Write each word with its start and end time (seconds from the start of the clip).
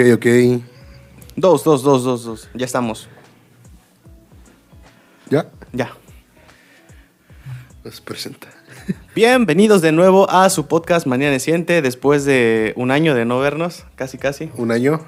Ok, 0.00 0.06
ok. 0.14 0.26
Dos, 1.36 1.62
dos, 1.62 1.82
dos, 1.82 2.04
dos, 2.04 2.24
dos. 2.24 2.48
Ya 2.54 2.64
estamos. 2.64 3.06
¿Ya? 5.28 5.46
Ya. 5.74 5.90
Nos 7.84 8.00
presenta. 8.00 8.48
Bienvenidos 9.14 9.82
de 9.82 9.92
nuevo 9.92 10.30
a 10.30 10.48
su 10.48 10.66
podcast 10.68 11.06
Mañana 11.06 11.38
Siente 11.38 11.82
después 11.82 12.24
de 12.24 12.72
un 12.76 12.90
año 12.90 13.14
de 13.14 13.26
no 13.26 13.40
vernos, 13.40 13.84
casi 13.94 14.16
casi. 14.16 14.50
¿Un 14.56 14.70
año? 14.72 15.04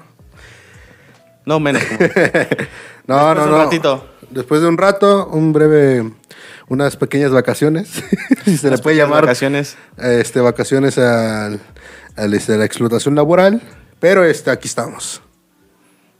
No 1.47 1.59
menos. 1.59 1.83
como- 1.85 1.99
No, 3.07 3.33
no, 3.33 3.43
un 3.45 3.49
no. 3.49 3.57
ratito. 3.57 4.07
Después 4.29 4.61
de 4.61 4.67
un 4.67 4.77
rato, 4.77 5.27
un 5.27 5.53
breve, 5.53 6.11
unas 6.67 6.97
pequeñas 6.97 7.31
vacaciones, 7.31 7.89
si 8.45 8.57
se 8.57 8.63
le 8.67 8.69
Unas 8.69 8.81
puede 8.81 8.97
llamar, 8.97 9.21
Vacaciones. 9.23 9.75
este, 9.97 10.39
vacaciones 10.39 10.99
al, 10.99 11.59
al, 12.15 12.33
este, 12.35 12.53
a 12.53 12.57
la 12.57 12.65
explotación 12.65 13.15
laboral, 13.15 13.61
pero 14.03 14.25
este, 14.25 14.51
aquí 14.51 14.67
estamos. 14.67 15.21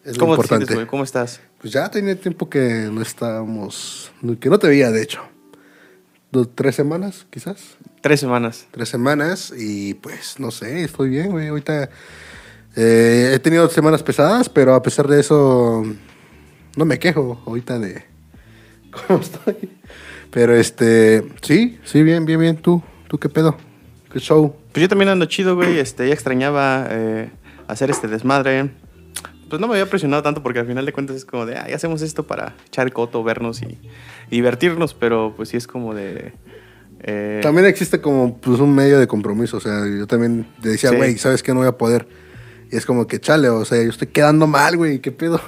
Es 0.06 0.16
lo 0.16 0.22
¿Cómo 0.22 0.36
te 0.36 0.38
importante. 0.38 0.68
sientes, 0.68 0.76
güey? 0.76 0.88
¿Cómo 0.88 1.04
estás? 1.04 1.42
Pues 1.60 1.74
ya 1.74 1.92
tenía 1.92 2.16
tiempo 2.18 2.50
que 2.50 2.88
no 2.90 3.02
estábamos, 3.02 4.10
que 4.40 4.50
no 4.50 4.58
te 4.58 4.70
veía, 4.70 4.90
de 4.90 5.02
hecho. 5.02 5.22
Dos, 6.32 6.48
tres 6.56 6.76
semanas, 6.76 7.28
quizás. 7.30 7.76
Tres 8.00 8.22
semanas. 8.22 8.68
Tres 8.72 8.88
semanas 8.88 9.54
y 9.58 9.96
pues 9.96 10.40
no 10.40 10.50
sé, 10.50 10.86
estoy 10.86 11.10
bien, 11.10 11.32
güey. 11.32 11.50
Ahorita 11.50 11.90
eh, 12.78 13.32
he 13.34 13.40
tenido 13.40 13.68
semanas 13.68 14.02
pesadas, 14.02 14.48
pero 14.48 14.76
a 14.76 14.82
pesar 14.82 15.10
de 15.10 15.20
eso 15.20 15.84
no 16.78 16.86
me 16.86 17.00
quejo 17.00 17.44
ahorita 17.46 17.80
de 17.80 18.06
cómo 19.08 19.20
estoy. 19.20 19.72
Pero 20.32 20.56
este, 20.56 21.28
sí, 21.42 21.82
sí, 21.84 22.02
bien, 22.02 22.24
bien, 22.24 22.40
bien. 22.40 22.56
¿Tú? 22.56 22.82
¿Tú 23.10 23.18
qué 23.18 23.28
pedo? 23.28 23.58
¿Qué 24.10 24.20
show? 24.20 24.56
Pues 24.72 24.82
yo 24.84 24.88
también 24.88 25.10
ando 25.10 25.26
chido, 25.26 25.58
güey. 25.58 25.80
Este, 25.80 26.08
ya 26.08 26.14
extrañaba 26.14 26.88
eh, 26.90 27.30
hacer 27.68 27.90
este 27.90 28.08
desmadre. 28.08 28.72
Pues 29.50 29.60
no 29.62 29.68
me 29.68 29.74
había 29.76 29.88
presionado 29.90 30.24
tanto 30.24 30.42
porque 30.42 30.60
al 30.60 30.66
final 30.68 30.86
de 30.86 30.94
cuentas 30.94 31.16
es 31.16 31.26
como 31.26 31.46
de, 31.46 31.54
ya 31.54 31.76
hacemos 31.76 32.02
esto 32.02 32.26
para 32.26 32.56
echar 32.68 32.92
coto, 32.92 33.24
vernos 33.24 33.62
y, 33.62 33.66
y 34.30 34.36
divertirnos, 34.38 34.94
pero 34.96 35.34
pues 35.36 35.50
sí 35.50 35.58
es 35.58 35.68
como 35.68 35.94
de... 35.94 36.34
eh, 37.02 37.40
También 37.44 37.68
existe 37.68 38.02
como 38.02 38.38
pues 38.40 38.60
un 38.60 38.74
medio 38.74 38.98
de 39.00 39.06
compromiso, 39.08 39.58
o 39.58 39.60
sea, 39.60 39.82
yo 39.88 40.08
también 40.08 40.48
decía, 40.62 40.90
Sí. 40.90 40.96
güey, 40.96 41.18
¿sabes 41.20 41.44
que 41.44 41.52
No 41.54 41.60
voy 41.60 41.68
a 41.68 41.78
poder. 41.78 42.08
Y 42.72 42.78
es 42.78 42.86
como 42.88 43.06
que 43.06 43.20
chale, 43.20 43.50
o 43.50 43.64
sea, 43.66 43.84
yo 43.84 43.90
estoy 43.90 44.08
quedando 44.08 44.48
mal, 44.48 44.76
güey, 44.78 45.00
¿qué 45.00 45.12
pedo? 45.12 45.40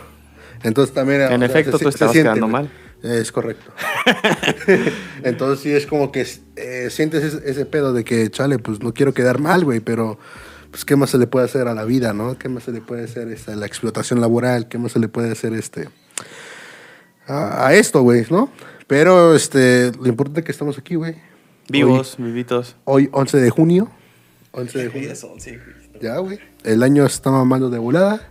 Entonces 0.62 0.94
también... 0.94 1.22
En 1.22 1.34
o 1.34 1.38
sea, 1.38 1.46
efecto, 1.48 1.78
se- 1.80 1.86
tú 1.86 1.92
se 1.92 1.96
estabas 1.96 2.14
siente, 2.14 2.28
quedando 2.30 2.48
mal. 2.48 2.70
Es 3.02 3.32
correcto. 3.32 3.72
Entonces 5.24 5.60
sí 5.64 5.72
es 5.72 5.86
como 5.86 6.12
que 6.12 6.26
eh, 6.56 6.90
sientes 6.90 7.24
ese, 7.24 7.50
ese 7.50 7.66
pedo 7.66 7.94
de 7.94 8.04
que, 8.04 8.30
chale, 8.30 8.60
pues 8.60 8.82
no 8.82 8.94
quiero 8.94 9.14
quedar 9.14 9.40
mal, 9.40 9.64
güey, 9.64 9.80
pero 9.80 10.18
pues 10.76 10.84
qué 10.84 10.98
más 10.98 11.10
se 11.10 11.18
le 11.18 11.26
puede 11.26 11.46
hacer 11.46 11.70
a 11.70 11.74
la 11.74 11.86
vida, 11.86 12.12
¿no? 12.12 12.38
¿Qué 12.38 12.50
más 12.50 12.64
se 12.64 12.74
le 12.74 12.82
puede 12.82 13.06
hacer 13.06 13.30
este, 13.30 13.54
a 13.54 13.56
la 13.56 13.66
explotación 13.66 14.20
laboral? 14.20 14.68
¿Qué 14.68 14.78
más 14.78 14.92
se 14.92 15.00
le 15.00 15.08
puede 15.08 15.32
hacer 15.32 15.54
este 15.54 15.88
a, 17.28 17.68
a 17.68 17.74
esto, 17.74 18.02
güey, 18.02 18.26
¿no? 18.30 18.52
Pero 18.86 19.36
este, 19.36 19.94
lo 19.94 20.08
importante 20.08 20.42
es 20.42 20.46
que 20.46 20.52
estamos 20.52 20.78
aquí, 20.78 20.96
güey. 20.96 21.16
Vivos, 21.70 22.16
vivitos. 22.18 22.76
Hoy, 22.84 23.08
11 23.14 23.38
de 23.38 23.50
junio. 23.52 23.90
11 24.52 24.78
de 24.80 24.90
junio. 24.90 25.14
Ya, 26.02 26.18
güey. 26.18 26.40
El 26.66 26.84
año 26.84 27.06
está 27.06 27.32
mamando 27.32 27.70
de 27.70 27.80
volada. 27.80 28.28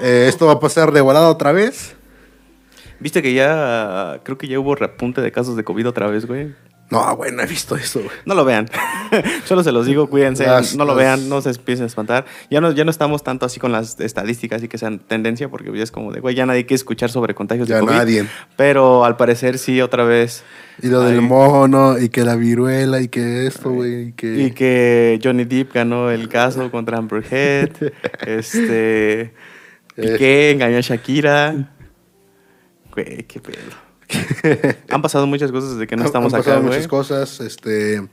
Eh, 0.00 0.28
esto 0.30 0.46
va 0.46 0.52
a 0.52 0.60
pasar 0.60 0.90
de 0.90 1.02
volada 1.02 1.28
otra 1.28 1.52
vez. 1.52 1.94
Viste 2.98 3.20
que 3.20 3.34
ya, 3.34 4.22
creo 4.24 4.38
que 4.38 4.48
ya 4.48 4.58
hubo 4.58 4.74
repunte 4.74 5.20
de 5.20 5.30
casos 5.30 5.54
de 5.54 5.64
COVID 5.64 5.86
otra 5.86 6.06
vez, 6.06 6.24
güey. 6.24 6.54
No, 6.92 7.16
güey, 7.16 7.32
no 7.32 7.42
he 7.42 7.46
visto 7.46 7.74
eso, 7.74 8.00
güey. 8.00 8.12
No 8.26 8.34
lo 8.34 8.44
vean. 8.44 8.68
Solo 9.46 9.62
se 9.64 9.72
los 9.72 9.86
digo, 9.86 10.10
cuídense. 10.10 10.44
Las- 10.46 10.76
no 10.76 10.84
lo 10.84 10.94
las- 10.94 10.98
vean, 10.98 11.28
no 11.30 11.40
se 11.40 11.48
empiecen 11.50 11.84
a 11.84 11.86
espantar. 11.86 12.26
Ya 12.50 12.60
no, 12.60 12.70
ya 12.72 12.84
no 12.84 12.90
estamos 12.90 13.24
tanto 13.24 13.46
así 13.46 13.58
con 13.58 13.72
las 13.72 13.98
estadísticas 13.98 14.62
y 14.62 14.68
que 14.68 14.76
sean 14.76 14.98
tendencia, 14.98 15.48
porque 15.48 15.74
ya 15.74 15.82
es 15.82 15.90
como 15.90 16.12
de, 16.12 16.20
güey, 16.20 16.34
ya 16.34 16.44
nadie 16.44 16.66
quiere 16.66 16.76
escuchar 16.76 17.10
sobre 17.10 17.34
contagios 17.34 17.66
Ya 17.66 17.76
de 17.76 17.80
COVID. 17.80 17.92
nadie. 17.94 18.26
Pero 18.56 19.04
al 19.06 19.16
parecer 19.16 19.58
sí, 19.58 19.80
otra 19.80 20.04
vez. 20.04 20.44
Y 20.82 20.88
lo 20.88 21.00
del 21.00 21.20
Ay. 21.20 21.24
mono, 21.26 21.98
y 21.98 22.08
que 22.10 22.24
la 22.24 22.36
viruela, 22.36 23.00
y 23.00 23.08
que 23.08 23.46
esto, 23.46 23.70
güey, 23.70 24.08
y 24.08 24.12
que... 24.12 24.42
Y 24.42 24.50
que 24.52 25.18
Johnny 25.22 25.44
Depp 25.44 25.72
ganó 25.74 26.10
el 26.10 26.28
caso 26.28 26.70
contra 26.70 26.98
Amber 26.98 27.24
Heard. 27.30 27.92
este. 28.26 29.32
Piqué 29.96 30.50
engañó 30.50 30.76
a 30.78 30.80
Shakira. 30.80 31.70
Güey, 32.94 33.24
qué 33.24 33.40
pedo. 33.40 33.56
Han 34.90 35.02
pasado 35.02 35.26
muchas 35.26 35.50
cosas 35.52 35.72
desde 35.72 35.86
que 35.86 35.96
no 35.96 36.04
estamos 36.04 36.32
han 36.32 36.40
acá, 36.40 36.44
pasado 36.50 36.62
güey. 36.62 36.74
muchas 36.74 36.88
cosas, 36.88 37.40
este... 37.40 38.06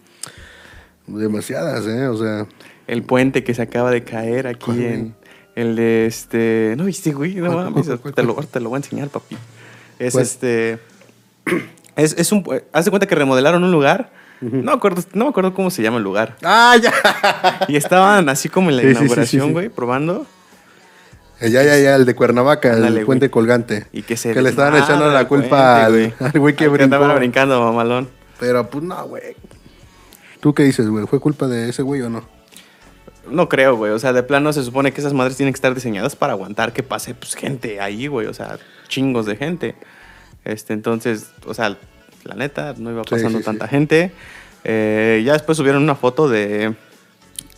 Demasiadas, 1.07 1.85
¿eh? 1.87 2.07
O 2.07 2.17
sea... 2.17 2.45
El 2.87 3.03
puente 3.03 3.43
que 3.43 3.53
se 3.53 3.61
acaba 3.61 3.91
de 3.91 4.03
caer 4.03 4.47
aquí 4.47 4.71
en 4.71 5.15
el 5.55 5.75
de 5.75 6.05
este. 6.07 6.73
No 6.77 6.85
viste, 6.85 7.11
güey, 7.11 7.35
no 7.35 7.51
¿Cuál, 7.51 7.71
mames. 7.71 7.87
Te 8.15 8.23
lo, 8.23 8.33
te 8.35 8.59
lo 8.59 8.69
voy 8.69 8.77
a 8.77 8.79
enseñar, 8.79 9.09
papi. 9.09 9.37
Es 9.99 10.13
¿Cuál? 10.13 10.23
este. 10.23 10.79
Es, 11.95 12.13
es 12.17 12.31
un. 12.31 12.43
Haz 12.71 12.85
de 12.85 12.91
cuenta 12.91 13.05
que 13.07 13.13
remodelaron 13.15 13.63
un 13.63 13.71
lugar. 13.71 14.11
no, 14.41 14.61
me 14.63 14.71
acuerdo, 14.71 15.03
no 15.13 15.25
me 15.25 15.29
acuerdo 15.31 15.53
cómo 15.53 15.69
se 15.69 15.83
llama 15.83 15.97
el 15.97 16.03
lugar. 16.03 16.37
¡Ah, 16.43 16.75
ya! 16.81 16.93
Y 17.67 17.75
estaban 17.75 18.29
así 18.29 18.47
como 18.49 18.69
en 18.69 18.77
la 18.77 18.81
Sí, 18.83 18.87
sí, 18.87 18.93
inauguración, 18.95 19.47
sí. 19.47 19.51
güey, 19.53 19.69
probando. 19.69 20.25
Eh, 21.41 21.49
Ya, 21.51 21.63
ya, 21.63 21.77
ya, 21.77 21.95
el 21.95 22.05
de 22.05 22.15
Cuernavaca, 22.15 22.73
el 22.73 23.05
puente 23.05 23.27
güey. 23.27 23.31
colgante. 23.31 23.85
Y 23.91 24.01
que 24.03 24.17
se. 24.17 24.33
Que 24.33 24.41
le 24.41 24.49
estaban 24.49 24.75
echando 24.81 25.09
la 25.11 25.27
culpa 25.27 25.85
al 25.85 25.91
puente, 25.93 26.15
al 26.33 26.39
güey 26.39 26.55
que 26.55 26.65
Al 26.65 26.69
brincó. 26.71 26.95
andaba 26.95 27.15
brincando, 27.15 27.59
mamalón. 27.61 28.09
Pero, 28.39 28.69
pues, 28.69 28.83
no, 28.83 29.05
güey. 29.07 29.35
¿Tú 30.39 30.53
qué 30.53 30.63
dices, 30.63 30.87
güey? 30.89 31.05
¿Fue 31.07 31.19
culpa 31.19 31.47
de 31.47 31.69
ese 31.69 31.81
güey 31.81 32.01
o 32.01 32.09
no? 32.09 32.23
No 33.29 33.47
creo, 33.49 33.75
güey. 33.75 33.91
O 33.91 33.99
sea, 33.99 34.13
de 34.13 34.23
plano 34.23 34.53
se 34.53 34.63
supone 34.63 34.91
que 34.93 35.01
esas 35.01 35.13
madres 35.13 35.35
tienen 35.37 35.53
que 35.53 35.57
estar 35.57 35.73
diseñadas 35.75 36.15
para 36.15 36.33
aguantar 36.33 36.71
que 36.73 36.81
pase 36.83 37.13
pues, 37.13 37.35
gente 37.35 37.79
ahí, 37.81 38.07
güey. 38.07 38.27
O 38.27 38.33
sea, 38.33 38.57
chingos 38.87 39.25
de 39.25 39.35
gente. 39.35 39.75
Este, 40.45 40.73
entonces, 40.73 41.31
o 41.45 41.53
sea, 41.53 41.75
la 42.23 42.35
neta, 42.35 42.73
no 42.77 42.91
iba 42.91 43.03
Sí, 43.03 43.09
pasando 43.11 43.39
sí, 43.39 43.43
tanta 43.45 43.65
sí. 43.65 43.71
gente. 43.71 44.11
Eh, 44.63 45.21
ya 45.25 45.33
después 45.33 45.57
subieron 45.57 45.83
una 45.83 45.95
foto 45.95 46.27
de 46.29 46.73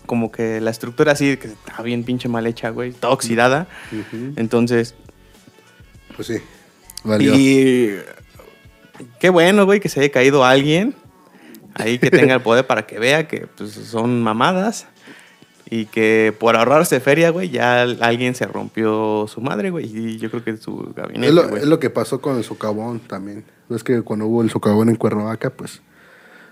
como 0.06 0.32
que 0.32 0.60
la 0.62 0.72
estructura 0.72 1.14
así, 1.14 1.38
que 1.38 1.48
está 1.48 1.82
bien 1.84 2.04
pinche 2.04 2.28
mal 2.28 2.46
hecha, 2.48 2.70
güey. 2.70 2.92
Toda 2.92 3.14
oxidada. 3.14 3.68
Entonces, 4.36 4.96
Pues 6.16 6.28
sí. 6.28 6.38
Valió. 7.04 7.34
y 7.36 7.98
qué 9.20 9.30
bueno, 9.30 9.66
güey, 9.66 9.80
que 9.80 9.90
se 9.90 10.00
haya 10.02 10.12
caído 10.12 10.46
alguien 10.46 10.96
ahí 11.74 11.98
que 12.00 12.12
tenga 12.12 12.36
el 12.36 12.42
poder 12.42 12.68
para 12.68 12.86
que 12.86 13.00
vea 13.00 13.28
que 13.28 13.48
pues, 13.48 13.72
son 13.72 14.22
mamadas 14.22 14.88
y 15.70 15.86
que 15.86 16.36
por 16.38 16.58
ahorrarse 16.58 17.00
feria, 17.00 17.30
güey, 17.30 17.50
ya 17.50 17.84
alguien 17.84 18.36
se 18.36 18.46
rompió 18.46 19.26
su 19.30 19.40
madre, 19.40 19.70
güey, 19.70 19.86
y 19.86 20.18
yo 20.18 20.30
creo 20.30 20.44
que 20.44 20.58
su 20.58 20.92
gabinete, 20.94 21.28
Es 21.28 21.34
lo, 21.34 21.48
güey. 21.48 21.62
es 21.62 21.68
lo 21.68 21.80
que 21.80 21.90
pasó 21.90 22.20
con 22.20 22.36
el 22.38 22.44
socavón 22.44 23.00
también. 23.00 23.46
Es 23.70 23.84
que 23.84 24.02
cuando 24.02 24.28
hubo 24.28 24.42
el 24.42 24.50
socavón 24.50 24.90
en 24.90 24.98
Cuernavaca, 24.98 25.50
pues 25.50 25.82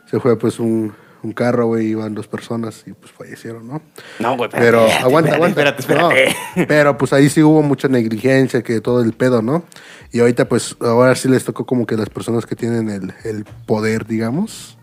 se 0.09 0.19
fue 0.21 0.39
pues 0.39 0.57
un, 0.57 0.93
un 1.21 1.33
carro, 1.33 1.67
güey, 1.67 1.87
iban 1.87 2.15
dos 2.15 2.27
personas 2.27 2.83
y 2.85 2.93
pues 2.93 3.11
fallecieron, 3.11 3.67
¿no? 3.67 3.81
No, 4.19 4.37
güey, 4.37 4.49
Pero 4.49 4.85
espérate, 4.85 5.03
aguanta, 5.03 5.31
espérate, 5.31 5.35
aguanta. 5.35 5.79
Espérate, 5.79 5.81
espérate. 5.81 6.35
No, 6.55 6.67
pero 6.67 6.97
pues 6.97 7.13
ahí 7.13 7.29
sí 7.29 7.43
hubo 7.43 7.61
mucha 7.61 7.87
negligencia, 7.87 8.63
que 8.63 8.81
todo 8.81 9.01
el 9.01 9.13
pedo, 9.13 9.41
¿no? 9.41 9.63
Y 10.11 10.19
ahorita 10.19 10.47
pues 10.47 10.75
ahora 10.79 11.15
sí 11.15 11.27
les 11.27 11.43
tocó 11.43 11.65
como 11.65 11.85
que 11.85 11.97
las 11.97 12.09
personas 12.09 12.45
que 12.45 12.55
tienen 12.55 12.89
el, 12.89 13.13
el 13.23 13.45
poder, 13.65 14.05
digamos, 14.05 14.77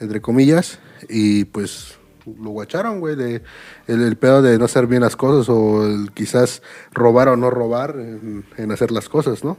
entre 0.00 0.20
comillas, 0.20 0.78
y 1.08 1.44
pues 1.46 1.98
lo 2.24 2.50
guacharon, 2.50 3.00
güey, 3.00 3.16
de 3.16 3.42
el, 3.86 4.02
el 4.02 4.16
pedo 4.16 4.42
de 4.42 4.58
no 4.58 4.66
hacer 4.66 4.86
bien 4.86 5.02
las 5.02 5.16
cosas 5.16 5.48
o 5.48 5.86
el 5.86 6.12
quizás 6.12 6.62
robar 6.92 7.28
o 7.28 7.36
no 7.36 7.50
robar 7.50 7.96
en, 7.98 8.44
en 8.56 8.72
hacer 8.72 8.90
las 8.90 9.08
cosas, 9.08 9.44
¿no? 9.44 9.56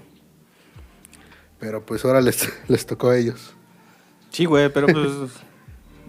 Pero 1.59 1.85
pues 1.85 2.05
ahora 2.05 2.21
les, 2.21 2.49
les 2.67 2.85
tocó 2.85 3.09
a 3.09 3.17
ellos. 3.17 3.53
Sí, 4.31 4.45
güey, 4.45 4.71
pero 4.71 4.87
pues 4.87 5.07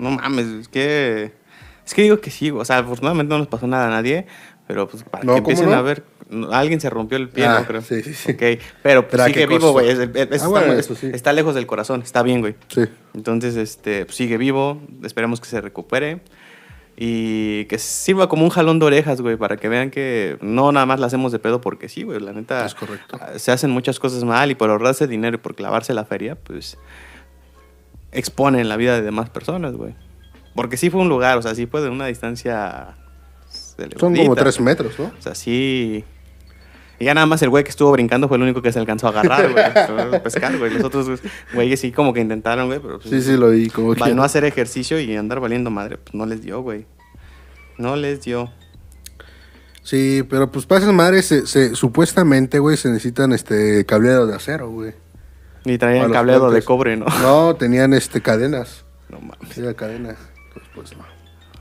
no 0.01 0.11
mames, 0.13 0.47
es 0.47 0.69
que 0.69 1.33
es 1.87 1.95
que 1.95 2.03
digo 2.03 2.21
que 2.21 2.31
sí, 2.31 2.51
o 2.51 2.65
sea, 2.65 2.79
afortunadamente 2.79 3.31
no 3.33 3.39
nos 3.39 3.49
pasó 3.49 3.67
nada 3.67 3.87
a 3.87 3.91
nadie, 3.91 4.27
pero 4.67 4.89
pues 4.89 5.03
para 5.05 5.25
No, 5.25 5.35
que 5.35 5.43
¿cómo 5.43 5.51
empiecen 5.53 5.71
no? 5.71 5.77
a 5.77 5.83
ver, 5.83 6.05
alguien 6.53 6.81
se 6.81 6.89
rompió 6.91 7.19
el 7.19 7.29
pie, 7.29 7.47
Ah, 7.47 7.61
¿no? 7.61 7.67
Creo. 7.67 7.83
sí, 7.83 8.03
sí, 8.03 8.15
sí. 8.15 8.33
Ok, 8.33 8.63
pero 8.83 9.03
pues, 9.03 9.11
Pero 9.11 9.23
¿a 9.25 9.27
sigue 9.27 9.47
vivo, 9.47 9.73
güey, 9.73 9.89
es- 9.91 9.99
es- 9.99 10.09
es- 10.15 10.17
Ah, 10.31 10.35
está, 10.37 10.49
bueno, 10.49 10.67
muy- 10.69 10.77
eso 10.77 10.95
sí. 10.95 11.11
está 11.13 11.33
lejos 11.33 11.55
del 11.57 11.67
corazón, 11.67 12.03
está 12.03 12.23
bien, 12.23 12.41
güey. 12.41 12.55
Sí. 12.69 12.83
Entonces, 13.15 13.57
este, 13.57 14.05
pues, 14.05 14.17
sigue 14.17 14.37
vivo, 14.37 14.81
esperemos 15.03 15.41
que 15.41 15.49
se 15.49 15.61
recupere 15.61 16.21
y 16.97 17.65
que 17.65 17.79
sirva 17.79 18.29
como 18.29 18.45
un 18.45 18.51
jalón 18.51 18.79
de 18.79 18.87
orejas, 18.87 19.21
güey, 19.23 19.37
para 19.37 19.57
que 19.57 19.69
vean 19.69 19.91
que 19.91 20.37
no 20.43 20.71
nada 20.71 20.87
más 20.87 21.01
la 21.01 21.07
hacemos 21.07 21.33
de 21.33 21.39
pedo 21.39 21.61
porque 21.61 21.89
sí, 21.89 22.03
güey, 22.03 22.21
la 22.21 22.33
neta. 22.33 22.65
Es 22.67 22.75
correcto. 22.75 23.19
Se 23.37 23.51
hacen 23.53 23.71
muchas 23.71 23.99
cosas 23.99 24.23
mal 24.23 24.51
y 24.51 24.55
por 24.55 24.71
ahorrarse 24.71 25.07
dinero 25.07 25.37
y 25.37 25.39
por 25.39 25.55
clavarse 25.55 25.95
la 25.95 26.05
feria, 26.05 26.35
pues 26.37 26.77
exponen 28.13 28.69
la 28.69 28.77
vida 28.77 28.95
de 28.95 29.03
demás 29.03 29.31
personas, 29.31 29.75
güey. 29.75 29.95
Porque 30.55 30.77
sí 30.77 30.91
fue 30.91 31.01
un 31.01 31.09
lugar, 31.09 31.39
o 31.39 31.43
sea, 31.43 31.55
sí 31.55 31.67
fue 31.67 31.81
de 31.81 31.89
una 31.89 32.07
distancia 32.07 32.97
Son 33.99 34.15
como 34.17 34.35
tres 34.35 34.61
metros, 34.61 34.99
¿no? 34.99 35.07
O 35.07 35.23
sea, 35.23 35.35
sí. 35.35 36.05
Y 36.99 37.05
ya 37.07 37.15
nada 37.15 37.27
más 37.27 37.41
el 37.41 37.49
güey 37.49 37.65
que 37.65 37.71
estuvo 37.71 37.91
brincando 37.93 38.29
fue 38.29 38.37
el 38.37 38.43
único 38.43 38.61
que 38.61 38.73
se 38.73 38.79
alcanzó 38.79 39.07
a 39.07 39.11
agarrar, 39.11 39.51
güey. 39.53 40.21
pescar, 40.23 40.59
güey. 40.59 40.75
Los 40.75 40.85
otros 40.85 41.21
güeyes 41.55 41.81
sí 41.81 41.93
como 41.93 42.13
que 42.13 42.21
intentaron, 42.21 42.67
güey, 42.67 42.79
pero 42.79 42.99
pues, 42.99 43.09
Sí, 43.09 43.23
sí, 43.23 43.37
lo 43.39 43.51
vi. 43.51 43.71
Como 43.71 43.95
que... 43.95 44.01
para 44.01 44.15
no 44.15 44.23
hacer 44.23 44.45
ejercicio 44.45 45.01
y 45.01 45.17
andar 45.17 45.41
valiendo 45.41 45.71
madre, 45.71 45.97
pues 45.97 46.15
no 46.15 46.27
les 46.27 46.43
dio, 46.43 46.61
güey. 46.61 46.85
No 47.79 47.97
les 47.97 48.21
dio. 48.23 48.51
Sí, 49.83 50.23
pero 50.29 50.53
pues 50.53 50.67
para 50.67 50.83
esas 50.83 50.93
madres, 50.93 51.25
se, 51.25 51.47
se- 51.47 51.75
supuestamente, 51.75 52.59
güey, 52.59 52.77
se 52.77 52.89
necesitan 52.91 53.33
este 53.33 53.87
cableado 53.87 54.27
de 54.27 54.37
acero, 54.37 54.69
güey. 54.69 54.93
Y 55.65 55.79
traían 55.79 56.13
cableado 56.13 56.51
de 56.51 56.63
cobre, 56.63 56.97
¿no? 56.97 57.07
No, 57.23 57.55
tenían 57.57 57.93
este 57.93 58.21
cadenas. 58.21 58.85
No 59.09 59.21
mames. 59.21 59.57
Era 59.59 59.75
cadenas. 59.75 60.17
Entonces, 60.49 60.71
pues 60.75 60.97
no. 60.97 61.05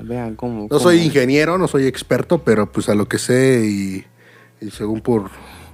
Vean 0.01 0.35
cómo. 0.35 0.67
No 0.69 0.79
soy 0.79 1.01
ingeniero, 1.01 1.57
no 1.57 1.67
soy 1.67 1.85
experto, 1.85 2.43
pero 2.43 2.71
pues 2.71 2.87
a 2.89 2.95
lo 2.95 3.07
que 3.07 3.17
sé 3.17 3.65
y, 3.65 4.05
y 4.61 4.71
según 4.71 5.01
por 5.01 5.29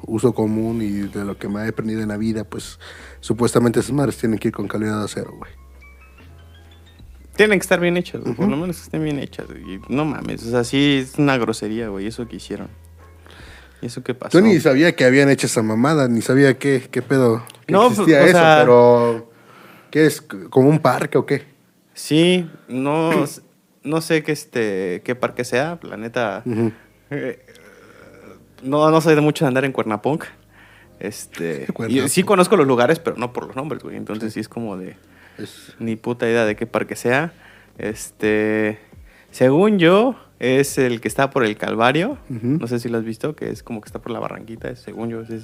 uso 0.08 0.34
común 0.34 0.82
y 0.82 0.92
de 0.92 1.26
lo 1.26 1.38
que 1.38 1.48
me 1.48 1.64
he 1.64 1.68
aprendido 1.68 2.02
en 2.02 2.10
la 2.10 2.18
vida, 2.18 2.44
pues 2.44 2.80
supuestamente 3.20 3.80
esas 3.80 3.92
madres 3.92 4.18
tienen 4.18 4.40
que 4.40 4.50
ir 4.50 4.54
con 4.54 4.68
calidad 4.68 5.00
de 5.00 5.06
acero, 5.06 5.32
güey. 5.38 5.52
Tienen 7.36 7.60
que 7.60 7.64
estar 7.64 7.80
bien 7.82 7.98
hechas, 7.98 8.22
por 8.22 8.48
lo 8.48 8.56
menos 8.56 8.78
que 8.78 8.84
estén 8.84 9.04
bien 9.04 9.20
hechas. 9.20 9.46
Y 9.50 9.94
no 9.94 10.06
mames, 10.06 10.46
o 10.46 10.52
sea, 10.52 10.64
sí 10.64 11.00
es 11.04 11.20
una 11.20 11.38
grosería, 11.38 11.90
güey, 11.90 12.08
eso 12.08 12.28
que 12.28 12.38
hicieron. 12.38 12.70
¿Y 13.82 13.88
eso 13.88 14.04
qué 14.04 14.14
pasó? 14.14 14.38
Yo 14.40 14.46
ni 14.46 14.60
sabía 14.60 14.96
que 14.96 15.06
habían 15.06 15.30
hecho 15.30 15.48
esa 15.48 15.62
mamada, 15.62 16.08
ni 16.08 16.22
sabía 16.22 16.58
qué, 16.58 16.88
qué 16.90 17.02
pedo. 17.02 17.44
Que 17.66 17.74
No, 17.74 17.88
existía 17.88 18.20
pues, 18.20 18.28
o 18.34 18.38
eso, 18.38 18.40
sea- 18.40 18.58
pero 18.62 19.32
¿qué 19.92 20.06
es? 20.06 20.22
¿Como 20.22 20.70
un 20.70 20.80
parque 20.80 21.18
o 21.18 21.26
qué? 21.26 21.44
Sí, 21.94 22.50
no, 22.68 23.26
no 23.84 24.02
sé 24.02 24.24
qué, 24.24 24.32
este, 24.32 25.02
qué 25.04 25.16
parque 25.16 25.44
sea, 25.44 25.80
la 25.84 25.98
neta. 25.98 26.42
Ujú. 26.46 26.72
eh, 27.12 27.40
no, 28.64 28.90
no 28.90 29.02
soy 29.02 29.16
de 29.16 29.22
mucho 29.22 29.46
de 29.46 29.50
andar 29.50 29.66
en 29.66 29.72
Cuernapunk. 29.72 30.24
Este, 31.00 31.68
y 31.90 32.08
sí 32.08 32.24
conozco 32.24 32.56
los 32.56 32.66
lugares, 32.66 33.00
pero 33.00 33.18
no 33.18 33.34
por 33.34 33.46
los 33.48 33.56
nombres, 33.56 33.84
güey. 33.84 33.98
Entonces 33.98 34.34
sí 34.34 34.40
es 34.40 34.48
como 34.50 34.78
de 34.78 34.96
Es- 35.38 35.74
ni 35.78 35.96
puta 35.98 36.26
idea 36.26 36.46
de 36.46 36.56
qué 36.56 36.66
parque 36.66 36.96
sea. 36.96 37.34
Este, 37.78 38.80
según 39.32 39.78
yo, 39.78 40.16
es 40.40 40.78
el 40.78 41.00
que 41.02 41.08
está 41.08 41.30
por 41.30 41.44
el 41.46 41.58
Calvario. 41.58 42.18
No 42.30 42.68
sé 42.68 42.80
si 42.80 42.90
lo 42.90 42.98
has 42.98 43.04
visto, 43.06 43.36
que 43.36 43.50
es 43.50 43.64
como 43.64 43.82
que 43.82 43.88
está 43.88 44.00
por 44.00 44.12
la 44.12 44.20
barranquita. 44.20 44.70
es- 44.70 44.80
según 44.80 45.10
yo, 45.10 45.22
es, 45.22 45.30
es, 45.30 45.44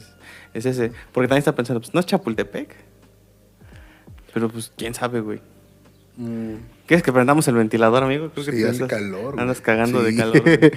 es 0.54 0.66
ese. 0.66 0.92
Porque 1.14 1.28
también 1.28 1.40
está 1.40 1.56
pensando, 1.56 1.80
pues 1.82 1.94
no 1.94 2.00
es 2.00 2.06
Chapultepec. 2.06 2.76
Pero 4.34 4.50
pues 4.50 4.72
quién 4.78 4.94
sabe, 4.94 5.20
güey. 5.22 5.40
Mm, 6.18 6.56
¿Quieres 6.88 7.04
que 7.04 7.12
prendamos 7.14 7.48
el 7.48 7.56
ventilador, 7.56 8.04
amigo? 8.04 8.30
Creo 8.32 8.46
que 8.46 8.52
sí, 8.52 8.58
te 8.64 8.70
hace 8.70 8.84
andas- 8.84 8.90
calor. 8.90 9.32
güey. 9.34 9.42
Andas 9.42 9.62
cagando 9.62 10.00
Sí. 10.06 10.12
de 10.12 10.18
calor. 10.18 10.42
güey. 10.42 10.72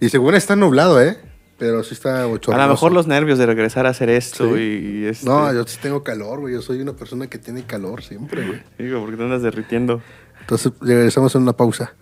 y 0.00 0.08
según 0.08 0.34
está 0.34 0.56
nublado, 0.56 1.00
¿eh? 1.02 1.18
Pero 1.58 1.82
sí 1.82 1.92
está 1.92 2.22
A 2.22 2.26
bochornoso. 2.26 2.66
lo 2.66 2.72
mejor 2.72 2.92
los 2.92 3.06
nervios 3.06 3.38
de 3.38 3.44
regresar 3.44 3.84
a 3.86 3.90
hacer 3.90 4.08
esto 4.08 4.56
Sí. 4.56 4.62
y 5.02 5.04
este, 5.06 5.26
No, 5.26 5.52
yo 5.52 5.66
sí 5.66 5.78
tengo 5.82 6.02
calor, 6.02 6.40
güey. 6.40 6.54
Yo 6.54 6.62
soy 6.62 6.80
una 6.80 6.94
persona 6.94 7.26
que 7.26 7.36
tiene 7.38 7.64
calor 7.64 8.02
siempre, 8.02 8.46
güey. 8.46 8.62
Digo, 8.78 9.00
porque 9.02 9.18
te 9.18 9.22
andas 9.24 9.42
derritiendo. 9.42 10.00
Entonces 10.40 10.72
regresamos 10.80 11.34
en 11.34 11.42
una 11.42 11.52
pausa. 11.54 11.92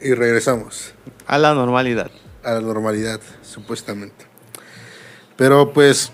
Y 0.00 0.12
regresamos 0.14 0.94
A 1.26 1.38
la 1.38 1.54
normalidad. 1.54 2.10
a 2.44 2.52
la 2.52 2.60
normalidad, 2.60 3.20
supuestamente. 3.42 4.26
Pero 5.36 5.72
pues, 5.72 6.12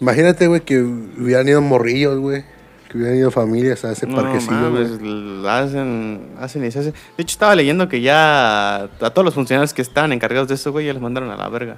imagínate, 0.00 0.46
güey, 0.46 0.60
que 0.62 0.80
hubieran 0.80 1.48
ido 1.48 1.60
morrillos, 1.60 2.18
güey. 2.18 2.44
Que 2.90 2.96
hubieran 2.96 3.18
ido 3.18 3.30
familias 3.30 3.84
a 3.84 3.92
ese 3.92 4.06
No 4.06 4.16
parquecillo, 4.16 4.70
güey. 4.70 5.46
hacen, 5.46 6.30
hacen 6.40 6.64
y 6.64 6.70
se 6.70 6.78
hacen. 6.78 6.92
De 7.16 7.22
hecho, 7.22 7.32
estaba 7.32 7.54
leyendo 7.54 7.86
que 7.88 8.00
ya 8.00 8.84
a 8.84 9.10
todos 9.10 9.24
los 9.26 9.34
funcionarios 9.34 9.74
que 9.74 9.82
estaban 9.82 10.12
encargados 10.12 10.48
de 10.48 10.54
eso, 10.54 10.72
güey, 10.72 10.86
ya 10.86 10.94
los 10.94 11.02
mandaron 11.02 11.30
a 11.30 11.36
la 11.36 11.48
verga. 11.50 11.76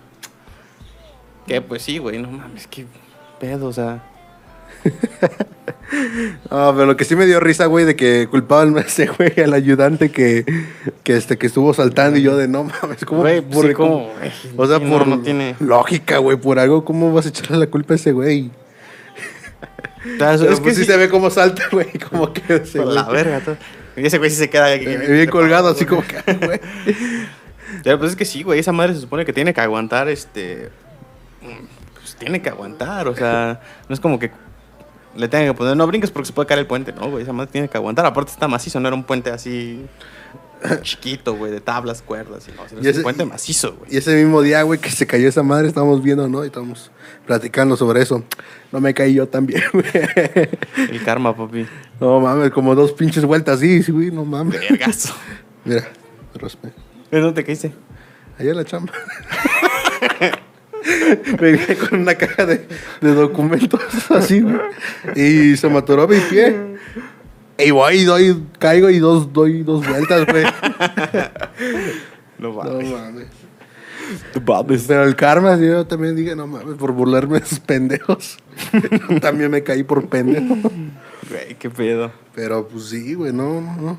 Que 1.49 1.61
pues 1.61 1.83
sí, 1.83 1.99
güey, 1.99 2.19
no 2.23 2.31
mames, 2.31 2.67
qué 2.69 2.87
pedo, 3.41 3.67
o 3.67 3.73
sea. 3.73 4.05
Ah, 6.51 6.71
pero 6.73 6.87
lo 6.87 6.97
que 6.97 7.05
sí 7.05 7.17
me 7.17 7.27
dio 7.27 7.41
risa, 7.41 7.67
güey, 7.67 7.85
de 7.85 7.97
que 7.97 8.29
culpaban 8.31 8.77
a 8.79 8.83
ese 8.83 9.07
güey, 9.09 9.33
al 9.43 9.53
ayudante 9.55 10.11
que, 10.11 10.45
que, 11.03 11.17
este, 11.17 11.37
que 11.37 11.49
estuvo 11.49 11.75
saltando 11.75 12.17
y 12.19 12.23
yo 12.23 12.37
de 12.37 12.47
no 12.47 12.63
mames, 12.65 13.05
¿cómo? 13.05 13.23
Güey, 13.23 13.41
por- 13.41 13.67
sí, 13.67 13.75
¿cómo, 13.75 14.13
güey? 14.17 14.31
O 14.57 14.67
sea, 14.69 14.79
Sí, 14.79 14.85
no, 14.85 14.91
por 14.99 15.07
no 15.09 15.21
tiene- 15.21 15.57
lógica, 15.59 16.19
güey, 16.19 16.37
por 16.37 16.61
algo, 16.61 16.85
¿cómo 16.85 17.13
vas 17.13 17.27
a 17.27 17.31
echarle 17.31 17.59
la 17.59 17.67
culpa 17.67 17.95
a 17.95 17.97
ese 17.97 18.13
güey? 18.13 18.53
Pero 20.19 20.31
es 20.33 20.41
que 20.43 20.57
pues 20.63 20.77
sí, 20.77 20.85
sí, 20.85 20.91
se 20.91 20.97
ve 20.97 21.09
cómo 21.09 21.29
salta, 21.29 21.65
güey, 21.73 21.91
como 22.09 22.33
que 22.33 22.41
por 22.61 22.83
güey. 22.85 22.95
la 22.95 23.09
verga. 23.09 23.41
todo. 23.41 23.57
Y 23.97 24.07
ese 24.07 24.19
güey 24.19 24.31
sí 24.31 24.37
se 24.37 24.49
queda 24.49 24.67
aquí. 24.73 24.87
Eh, 24.87 24.97
Bien 25.13 25.29
colgado, 25.29 25.69
así 25.69 25.85
como 25.87 26.03
que, 26.05 26.23
güey. 26.35 26.61
Pero 27.83 27.99
pues 27.99 28.13
es 28.13 28.17
que 28.17 28.25
sí, 28.25 28.45
güey, 28.45 28.61
esa 28.61 28.73
madre 28.73 28.95
se 28.95 29.01
supone 29.01 29.25
que 29.25 29.33
tiene 29.33 29.53
que 29.53 29.61
aguantar, 29.61 30.09
este... 30.09 30.71
Pues 31.95 32.15
tiene 32.17 32.41
que 32.41 32.49
aguantar, 32.49 33.09
o 33.09 33.15
sea, 33.17 33.61
no 33.89 33.95
es 33.95 34.01
como 34.01 34.19
que 34.19 34.31
le 35.17 35.29
tengan 35.29 35.49
que 35.49 35.55
poner, 35.55 35.77
no 35.77 35.87
brinques 35.87 36.11
porque 36.11 36.27
se 36.29 36.33
puede 36.33 36.47
caer 36.47 36.61
el 36.61 36.67
puente, 36.67 36.93
no, 36.93 37.11
güey, 37.11 37.23
esa 37.25 37.33
madre 37.33 37.51
tiene 37.53 37.69
que 37.69 37.77
aguantar. 37.77 38.07
Aparte 38.07 38.31
está 38.33 38.49
macizo, 38.49 38.79
no 38.81 38.89
era 38.89 38.95
un 38.95 39.05
puente 39.05 39.31
así 39.31 39.85
chiquito, 40.83 41.35
güey, 41.35 41.51
de 41.51 41.61
tablas, 41.61 42.03
cuerdas, 42.03 42.47
y 42.49 42.53
no, 42.53 42.63
Y 42.81 42.83
es 42.83 42.87
ese- 42.91 42.99
un 42.99 43.03
puente 43.05 43.25
macizo, 43.25 43.75
güey. 43.77 43.95
Y 43.95 43.97
ese 43.97 44.15
mismo 44.15 44.43
día, 44.43 44.63
güey, 44.63 44.79
que 44.79 44.91
se 44.91 45.07
cayó 45.07 45.29
esa 45.29 45.43
madre, 45.43 45.69
estábamos 45.69 46.03
viendo, 46.03 46.29
¿no? 46.29 46.43
Y 46.45 46.47
estábamos 46.47 46.91
platicando 47.27 47.77
sobre 47.77 48.03
eso. 48.03 48.23
No 48.73 48.81
me 48.81 48.95
caí 48.95 49.15
yo 49.15 49.27
también, 49.27 49.63
güey. 49.73 49.85
El 50.91 51.03
karma, 51.05 51.37
papi. 51.37 51.67
No 52.01 52.21
mames, 52.21 52.51
como 52.51 52.75
dos 52.75 52.93
pinches 52.93 53.25
vueltas, 53.25 53.61
sí, 53.61 53.83
güey, 53.91 54.11
no 54.11 54.25
mames. 54.25 54.61
Vergazo. 54.61 55.15
Mira. 55.65 55.89
¿En 57.11 57.21
dónde 57.23 57.43
te 57.43 57.45
caíste? 57.45 57.73
Allá 58.39 58.51
en 58.51 58.57
la 58.57 58.65
chamba. 58.65 58.93
Venía 61.41 61.67
con 61.89 62.01
una 62.01 62.15
caja 62.15 62.47
de, 62.47 62.67
de 63.01 63.15
documentos 63.15 63.81
así, 64.11 64.41
güey. 64.41 64.57
Y 65.17 65.57
se 65.57 65.69
me 65.69 65.79
atoró 65.79 66.07
mi 66.09 66.19
pie. 66.19 66.57
Y 67.59 67.71
voy, 67.73 68.05
doy, 68.05 68.43
caigo 68.59 68.89
y 68.89 68.99
dos, 68.99 69.33
doy 69.33 69.63
dos 69.63 69.87
vueltas, 69.87 70.27
güey. 70.27 70.45
No 72.39 72.53
No 72.53 72.65
mames. 72.65 72.91
mames. 74.47 74.85
Pero 74.89 75.05
el 75.05 75.15
karma, 75.15 75.57
yo 75.59 75.87
también 75.87 76.17
dije, 76.17 76.35
no 76.35 76.47
mames, 76.47 76.77
por 76.77 76.93
burlarme 76.93 77.39
de 77.39 77.45
esos 77.45 77.61
pendejos. 77.61 78.39
También 79.21 79.51
me 79.51 79.63
caí 79.63 79.83
por 79.85 80.09
pendejo. 80.09 80.57
Güey, 81.29 81.55
qué 81.59 81.71
pedo. 81.71 82.11
Pero 82.35 82.67
pues 82.67 82.87
sí, 82.87 83.15
güey, 83.15 83.33
no, 83.33 83.61
no, 83.61 83.77
no. 83.77 83.99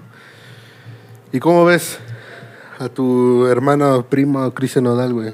¿Y 1.32 1.40
cómo 1.40 1.64
ves 1.64 2.00
a 2.80 2.90
tu 2.90 3.46
hermana 3.48 4.02
prima 4.10 4.52
Cristian 4.54 4.84
Nodal, 4.86 5.14
güey? 5.14 5.34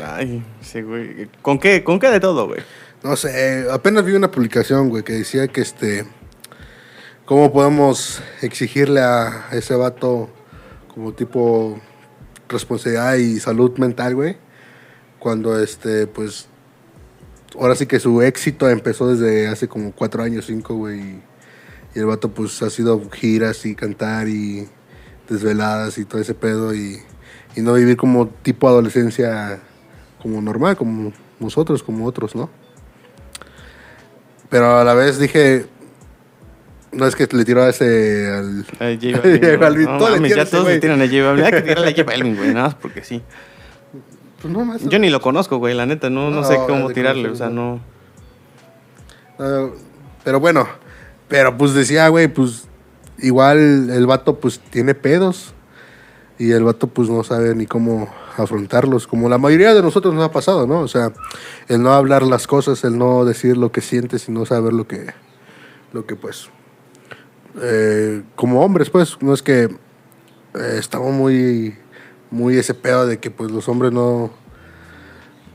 Ay, 0.00 0.42
sí, 0.62 0.80
güey. 0.82 1.28
¿Con 1.42 1.58
qué? 1.58 1.84
¿Con 1.84 1.98
qué 1.98 2.08
de 2.08 2.20
todo, 2.20 2.46
güey? 2.46 2.60
No 3.02 3.16
sé, 3.16 3.66
apenas 3.70 4.04
vi 4.04 4.12
una 4.12 4.30
publicación, 4.30 4.88
güey, 4.88 5.02
que 5.02 5.12
decía 5.12 5.48
que 5.48 5.60
este. 5.60 6.06
¿Cómo 7.24 7.52
podemos 7.52 8.22
exigirle 8.40 9.00
a 9.00 9.48
ese 9.52 9.74
vato 9.74 10.30
como 10.92 11.12
tipo 11.12 11.80
responsabilidad 12.48 13.14
y 13.14 13.38
salud 13.40 13.76
mental, 13.78 14.14
güey? 14.14 14.36
Cuando 15.18 15.60
este, 15.60 16.06
pues. 16.06 16.48
Ahora 17.58 17.74
sí 17.74 17.84
que 17.86 18.00
su 18.00 18.22
éxito 18.22 18.70
empezó 18.70 19.14
desde 19.14 19.46
hace 19.48 19.68
como 19.68 19.92
cuatro 19.92 20.22
años, 20.22 20.46
cinco, 20.46 20.74
güey. 20.74 21.00
Y, 21.94 21.98
el 21.98 22.06
vato, 22.06 22.30
pues, 22.32 22.62
ha 22.62 22.70
sido 22.70 23.10
giras 23.10 23.66
y 23.66 23.74
cantar 23.74 24.26
y 24.26 24.66
desveladas 25.28 25.98
y 25.98 26.06
todo 26.06 26.22
ese 26.22 26.32
pedo. 26.32 26.74
Y, 26.74 27.02
y 27.54 27.60
no 27.60 27.74
vivir 27.74 27.98
como 27.98 28.28
tipo 28.28 28.68
adolescencia 28.68 29.60
como 30.22 30.40
normal, 30.40 30.76
como 30.76 31.12
nosotros, 31.40 31.82
como 31.82 32.06
otros, 32.06 32.34
¿no? 32.34 32.48
Pero 34.48 34.78
a 34.78 34.84
la 34.84 34.94
vez 34.94 35.18
dije, 35.18 35.66
no 36.92 37.06
es 37.06 37.16
que 37.16 37.26
le 37.32 37.44
tiró 37.44 37.62
a 37.62 37.70
ese 37.70 38.30
al... 38.30 38.66
A 38.78 38.94
J 38.94 39.18
Balvin. 39.20 39.40
J 39.40 39.52
¿no? 39.52 39.58
Balvin, 39.58 39.84
No 39.86 39.98
todo 39.98 40.08
le 40.10 40.16
mames, 40.16 40.32
tira 40.32 40.44
ya 40.44 40.50
todos 40.50 40.66
le 40.66 40.78
tiran 40.78 41.00
a 41.00 41.06
J 41.06 41.22
Balvin. 41.22 41.44
Hay 41.44 41.52
que 41.52 41.62
tirarle 41.62 41.88
a 41.88 41.90
J 41.90 42.04
Balvin, 42.04 42.36
güey, 42.36 42.54
nada 42.54 42.66
más 42.66 42.74
porque 42.76 43.02
sí. 43.02 43.22
Pues 44.40 44.52
no, 44.52 44.64
más. 44.64 44.86
Yo 44.88 44.98
ni 44.98 45.10
lo 45.10 45.20
conozco, 45.20 45.58
güey, 45.58 45.74
la 45.74 45.86
neta, 45.86 46.10
no, 46.10 46.30
no, 46.30 46.42
No, 46.42 46.44
sé 46.44 46.56
cómo 46.66 46.90
tirarle, 46.90 47.28
o 47.28 47.34
sea, 47.34 47.48
no. 47.48 47.80
Ah, 49.38 49.68
pero 50.24 50.38
bueno, 50.38 50.68
pero 51.28 51.56
pues 51.56 51.74
decía, 51.74 52.08
güey, 52.08 52.28
pues 52.28 52.68
igual 53.18 53.88
el 53.90 54.06
vato 54.06 54.38
pues 54.38 54.58
tiene 54.58 54.94
pedos 54.94 55.54
y 56.38 56.50
el 56.52 56.64
vato 56.64 56.88
pues 56.88 57.08
no 57.08 57.24
sabe 57.24 57.54
ni 57.54 57.66
cómo 57.66 58.12
afrontarlos, 58.36 59.06
como 59.06 59.28
la 59.28 59.38
mayoría 59.38 59.74
de 59.74 59.82
nosotros 59.82 60.14
nos 60.14 60.24
ha 60.24 60.30
pasado, 60.32 60.66
¿no? 60.66 60.80
O 60.80 60.88
sea, 60.88 61.12
el 61.68 61.82
no 61.82 61.92
hablar 61.92 62.22
las 62.22 62.46
cosas, 62.46 62.82
el 62.84 62.96
no 62.98 63.24
decir 63.24 63.56
lo 63.56 63.72
que 63.72 63.80
sientes 63.80 64.28
y 64.28 64.32
no 64.32 64.46
saber 64.46 64.72
lo 64.72 64.86
que, 64.88 65.06
lo 65.92 66.06
que 66.06 66.16
pues, 66.16 66.48
eh, 67.60 68.22
como 68.34 68.62
hombres 68.64 68.90
pues, 68.90 69.18
no 69.20 69.34
es 69.34 69.42
que 69.42 69.64
eh, 69.64 70.76
estamos 70.78 71.12
muy, 71.12 71.76
muy 72.30 72.56
ese 72.56 72.74
pedo 72.74 73.06
de 73.06 73.18
que 73.18 73.30
pues 73.30 73.50
los 73.50 73.68
hombres 73.68 73.92
no... 73.92 74.30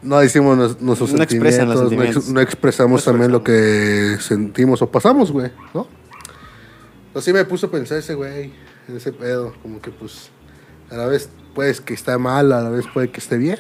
No 0.03 0.19
decimos 0.19 0.55
nos- 0.55 0.79
nuestros 0.79 1.11
No 1.13 1.23
expresan 1.23 1.67
los 1.69 1.79
sentimientos, 1.79 1.89
no, 1.89 1.89
ex- 1.89 2.13
sentimientos. 2.13 2.29
no 2.29 2.41
expresamos 2.41 3.05
No 3.05 3.11
también 3.11 3.31
lo 3.31 3.43
que 3.43 4.17
sentimos 4.19 4.81
o 4.83 4.91
pasamos, 4.91 5.31
güey, 5.31 5.51
¿no? 5.73 5.87
Así 7.15 7.33
me 7.33 7.43
puso 7.45 7.65
a 7.65 7.71
pensar 7.71 7.97
ese 7.97 8.13
güey, 8.13 8.53
en 8.87 8.95
ese 8.95 9.11
pedo, 9.11 9.53
como 9.63 9.81
que 9.81 9.89
pues 9.89 10.29
a 10.91 10.95
la 10.97 11.07
vez 11.07 11.29
puede 11.57 11.73
que 11.83 11.95
está 11.95 12.19
mal, 12.19 12.51
a 12.51 12.61
la 12.61 12.69
vez 12.69 12.85
puede 12.93 13.09
que 13.09 13.19
esté 13.19 13.37
bien. 13.37 13.57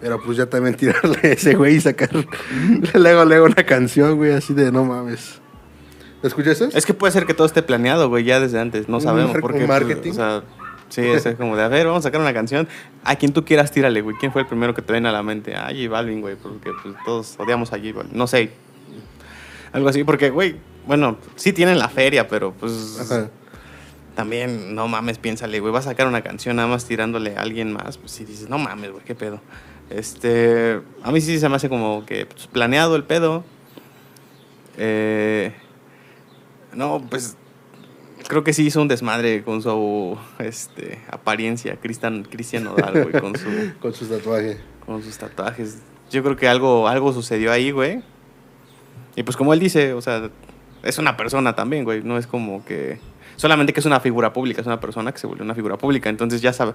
Pero 0.00 0.22
pues 0.22 0.36
ya 0.38 0.46
también 0.46 0.76
tirarle 0.76 1.18
a 1.24 1.26
ese 1.32 1.54
güey 1.56 1.74
y 1.74 1.80
sacar 1.80 2.10
luego, 2.94 3.24
luego 3.24 3.46
una 3.46 3.64
canción, 3.66 4.16
güey, 4.16 4.32
así 4.32 4.54
de 4.54 4.70
no 4.70 4.84
mames. 4.84 5.40
¿Lo 6.22 6.28
escuchaste? 6.28 6.68
Es 6.72 6.86
que 6.86 6.94
puede 6.94 7.12
ser 7.12 7.26
que 7.26 7.34
todo 7.34 7.48
esté 7.48 7.62
planeado, 7.64 8.08
güey, 8.08 8.22
ya 8.22 8.38
desde 8.38 8.60
antes, 8.60 8.88
no 8.88 8.98
Un 8.98 9.02
sabemos. 9.02 9.32
mar- 9.32 9.40
Porque, 9.40 9.58
pues, 9.58 9.68
marketing. 9.68 10.10
o 10.12 10.14
sea, 10.14 10.42
Sí, 10.88 11.02
es 11.02 11.26
como 11.36 11.54
de, 11.56 11.64
a 11.64 11.68
ver, 11.68 11.86
vamos 11.86 12.00
a 12.00 12.08
sacar 12.08 12.20
una 12.20 12.32
canción. 12.32 12.66
A 13.04 13.16
quien 13.16 13.32
tú 13.34 13.44
quieras, 13.44 13.70
tírale, 13.72 14.00
güey. 14.00 14.16
¿Quién 14.18 14.32
fue 14.32 14.40
el 14.42 14.48
primero 14.48 14.72
que 14.72 14.80
te 14.80 14.90
viene 14.92 15.08
a 15.08 15.12
la 15.12 15.22
mente? 15.22 15.54
Ah, 15.54 15.68
J 15.70 15.86
Balvin, 15.90 16.20
güey, 16.22 16.36
porque 16.36 16.70
pues, 16.82 16.94
todos 17.04 17.34
odiamos 17.38 17.72
a 17.74 17.76
J 17.78 17.90
Balvin. 17.94 18.16
No 18.16 18.26
sé. 18.26 18.50
Algo 19.72 19.88
así, 19.88 20.02
porque, 20.04 20.30
güey, 20.30 20.56
bueno, 20.86 21.18
sí 21.36 21.52
tienen 21.52 21.78
la 21.78 21.88
feria, 21.90 22.26
pero 22.28 22.52
pues... 22.52 22.98
Ajá. 23.02 23.28
También, 24.18 24.74
no 24.74 24.88
mames, 24.88 25.16
piénsale, 25.16 25.60
güey, 25.60 25.72
vas 25.72 25.86
a 25.86 25.90
sacar 25.90 26.08
una 26.08 26.22
canción 26.22 26.56
nada 26.56 26.66
más 26.66 26.86
tirándole 26.86 27.36
a 27.36 27.40
alguien 27.42 27.72
más, 27.72 27.98
pues 27.98 28.10
sí 28.10 28.24
dices, 28.24 28.48
no 28.48 28.58
mames, 28.58 28.90
güey, 28.90 29.04
qué 29.04 29.14
pedo. 29.14 29.40
Este, 29.90 30.80
a 31.04 31.12
mí 31.12 31.20
sí 31.20 31.38
se 31.38 31.48
me 31.48 31.54
hace 31.54 31.68
como 31.68 32.04
que 32.04 32.26
pues, 32.26 32.48
planeado 32.48 32.96
el 32.96 33.04
pedo. 33.04 33.44
Eh, 34.76 35.52
no, 36.74 37.06
pues 37.08 37.36
creo 38.26 38.42
que 38.42 38.52
sí 38.52 38.66
hizo 38.66 38.82
un 38.82 38.88
desmadre 38.88 39.44
con 39.44 39.62
su 39.62 40.18
este, 40.40 40.98
apariencia, 41.12 41.76
Cristian, 41.76 42.24
Cristian 42.24 42.64
Nodal, 42.64 43.04
güey, 43.04 43.22
con, 43.22 43.36
su, 43.36 43.46
Con 43.80 43.94
sus 43.94 44.08
tatuajes. 44.08 44.58
con 44.84 45.00
sus 45.00 45.16
tatuajes. 45.16 45.78
Yo 46.10 46.24
creo 46.24 46.34
que 46.34 46.48
algo, 46.48 46.88
algo 46.88 47.12
sucedió 47.12 47.52
ahí, 47.52 47.70
güey. 47.70 48.02
Y 49.14 49.22
pues 49.22 49.36
como 49.36 49.54
él 49.54 49.60
dice, 49.60 49.92
o 49.92 50.00
sea, 50.00 50.28
es 50.82 50.98
una 50.98 51.16
persona 51.16 51.54
también, 51.54 51.84
güey. 51.84 52.02
No 52.02 52.18
es 52.18 52.26
como 52.26 52.64
que... 52.64 52.98
Solamente 53.38 53.72
que 53.72 53.80
es 53.80 53.86
una 53.86 54.00
figura 54.00 54.32
pública, 54.32 54.60
es 54.60 54.66
una 54.66 54.78
persona 54.80 55.12
que 55.12 55.18
se 55.18 55.26
volvió 55.26 55.44
una 55.44 55.54
figura 55.54 55.78
pública. 55.78 56.10
Entonces 56.10 56.42
ya 56.42 56.52
sabe, 56.52 56.74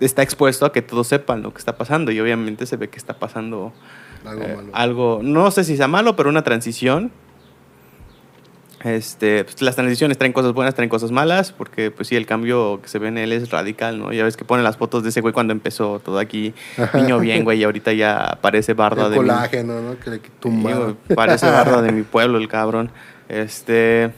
está 0.00 0.22
expuesto 0.22 0.66
a 0.66 0.72
que 0.72 0.82
todos 0.82 1.06
sepan 1.06 1.42
lo 1.42 1.52
que 1.52 1.58
está 1.58 1.76
pasando. 1.76 2.10
Y 2.10 2.18
obviamente 2.18 2.66
se 2.66 2.76
ve 2.76 2.88
que 2.88 2.96
está 2.98 3.18
pasando 3.18 3.72
Algo 4.24 4.42
eh, 4.42 4.56
malo. 4.56 4.68
algo, 4.72 5.20
no 5.22 5.50
sé 5.50 5.62
si 5.62 5.76
sea 5.76 5.88
malo, 5.88 6.16
pero 6.16 6.28
una 6.30 6.42
transición. 6.42 7.12
Este, 8.82 9.44
pues, 9.44 9.60
las 9.60 9.76
transiciones 9.76 10.16
traen 10.16 10.32
cosas 10.32 10.54
buenas, 10.54 10.74
traen 10.74 10.88
cosas 10.88 11.10
malas, 11.10 11.52
porque 11.52 11.90
pues 11.90 12.08
sí, 12.08 12.16
el 12.16 12.24
cambio 12.24 12.80
que 12.80 12.88
se 12.88 12.98
ve 12.98 13.08
en 13.08 13.18
él 13.18 13.30
es 13.32 13.50
radical, 13.50 13.98
¿no? 13.98 14.10
Ya 14.10 14.24
ves 14.24 14.38
que 14.38 14.46
pone 14.46 14.62
las 14.62 14.78
fotos 14.78 15.02
de 15.02 15.10
ese 15.10 15.20
güey 15.20 15.34
cuando 15.34 15.52
empezó 15.52 15.98
todo 16.00 16.18
aquí, 16.18 16.54
niño 16.94 17.18
bien, 17.18 17.44
güey, 17.44 17.60
y 17.60 17.64
ahorita 17.64 17.92
ya 17.92 18.38
parece 18.40 18.72
barda 18.72 19.04
el 19.04 19.10
de 19.12 19.18
mi- 19.20 19.26
colágeno, 19.26 19.82
¿no? 19.82 19.98
Que 19.98 20.08
le 20.10 20.16
Sí, 20.16 20.22
güey, 20.42 20.96
parece 21.14 21.44
barda 21.50 21.82
de 21.82 21.92
mi 21.92 22.02
pueblo 22.04 22.38
el 22.38 22.48
cabrón. 22.48 22.90
Este, 23.28 24.12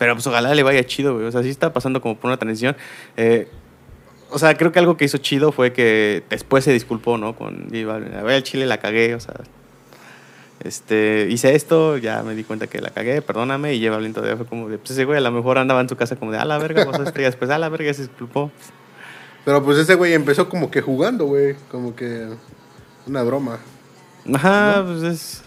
pero 0.00 0.14
pues 0.14 0.26
ojalá 0.26 0.54
le 0.54 0.62
vaya 0.62 0.82
chido, 0.86 1.12
güey. 1.12 1.26
O 1.26 1.30
sea, 1.30 1.42
sí 1.42 1.50
está 1.50 1.74
pasando 1.74 2.00
como 2.00 2.16
por 2.16 2.28
una 2.28 2.38
transición. 2.38 2.74
Eh, 3.18 3.48
o 4.30 4.38
sea, 4.38 4.54
creo 4.54 4.72
que 4.72 4.78
algo 4.78 4.96
que 4.96 5.04
hizo 5.04 5.18
chido 5.18 5.52
fue 5.52 5.74
que 5.74 6.22
después 6.30 6.64
se 6.64 6.72
disculpó, 6.72 7.18
¿no? 7.18 7.36
Con 7.36 7.68
Balvin. 7.68 8.14
A 8.14 8.22
ver, 8.22 8.42
chile 8.42 8.64
la 8.64 8.78
cagué, 8.78 9.14
o 9.14 9.20
sea. 9.20 9.34
Este, 10.64 11.26
hice 11.28 11.54
esto, 11.54 11.98
ya 11.98 12.22
me 12.22 12.34
di 12.34 12.44
cuenta 12.44 12.66
que 12.66 12.80
la 12.80 12.88
cagué, 12.88 13.20
perdóname. 13.20 13.74
Y 13.74 13.80
J 13.80 13.94
Balvin 13.94 14.14
todavía 14.14 14.38
fue 14.38 14.46
como 14.46 14.70
de, 14.70 14.78
pues 14.78 14.92
ese 14.92 15.04
güey 15.04 15.18
a 15.18 15.20
lo 15.20 15.32
mejor 15.32 15.58
andaba 15.58 15.82
en 15.82 15.88
su 15.90 15.96
casa 15.96 16.16
como 16.16 16.32
de, 16.32 16.38
a 16.38 16.46
la 16.46 16.56
verga, 16.56 16.86
vos 16.86 16.98
esto. 16.98 17.20
Y 17.20 17.24
después, 17.24 17.50
a 17.50 17.58
la 17.58 17.68
verga, 17.68 17.92
se 17.92 18.00
disculpó. 18.00 18.50
Pero 19.44 19.62
pues 19.62 19.76
ese 19.76 19.96
güey 19.96 20.14
empezó 20.14 20.48
como 20.48 20.70
que 20.70 20.80
jugando, 20.80 21.26
güey. 21.26 21.56
Como 21.70 21.94
que 21.94 22.26
una 23.06 23.22
broma. 23.22 23.58
Ajá, 24.32 24.82
pues 24.82 25.02
es. 25.02 25.42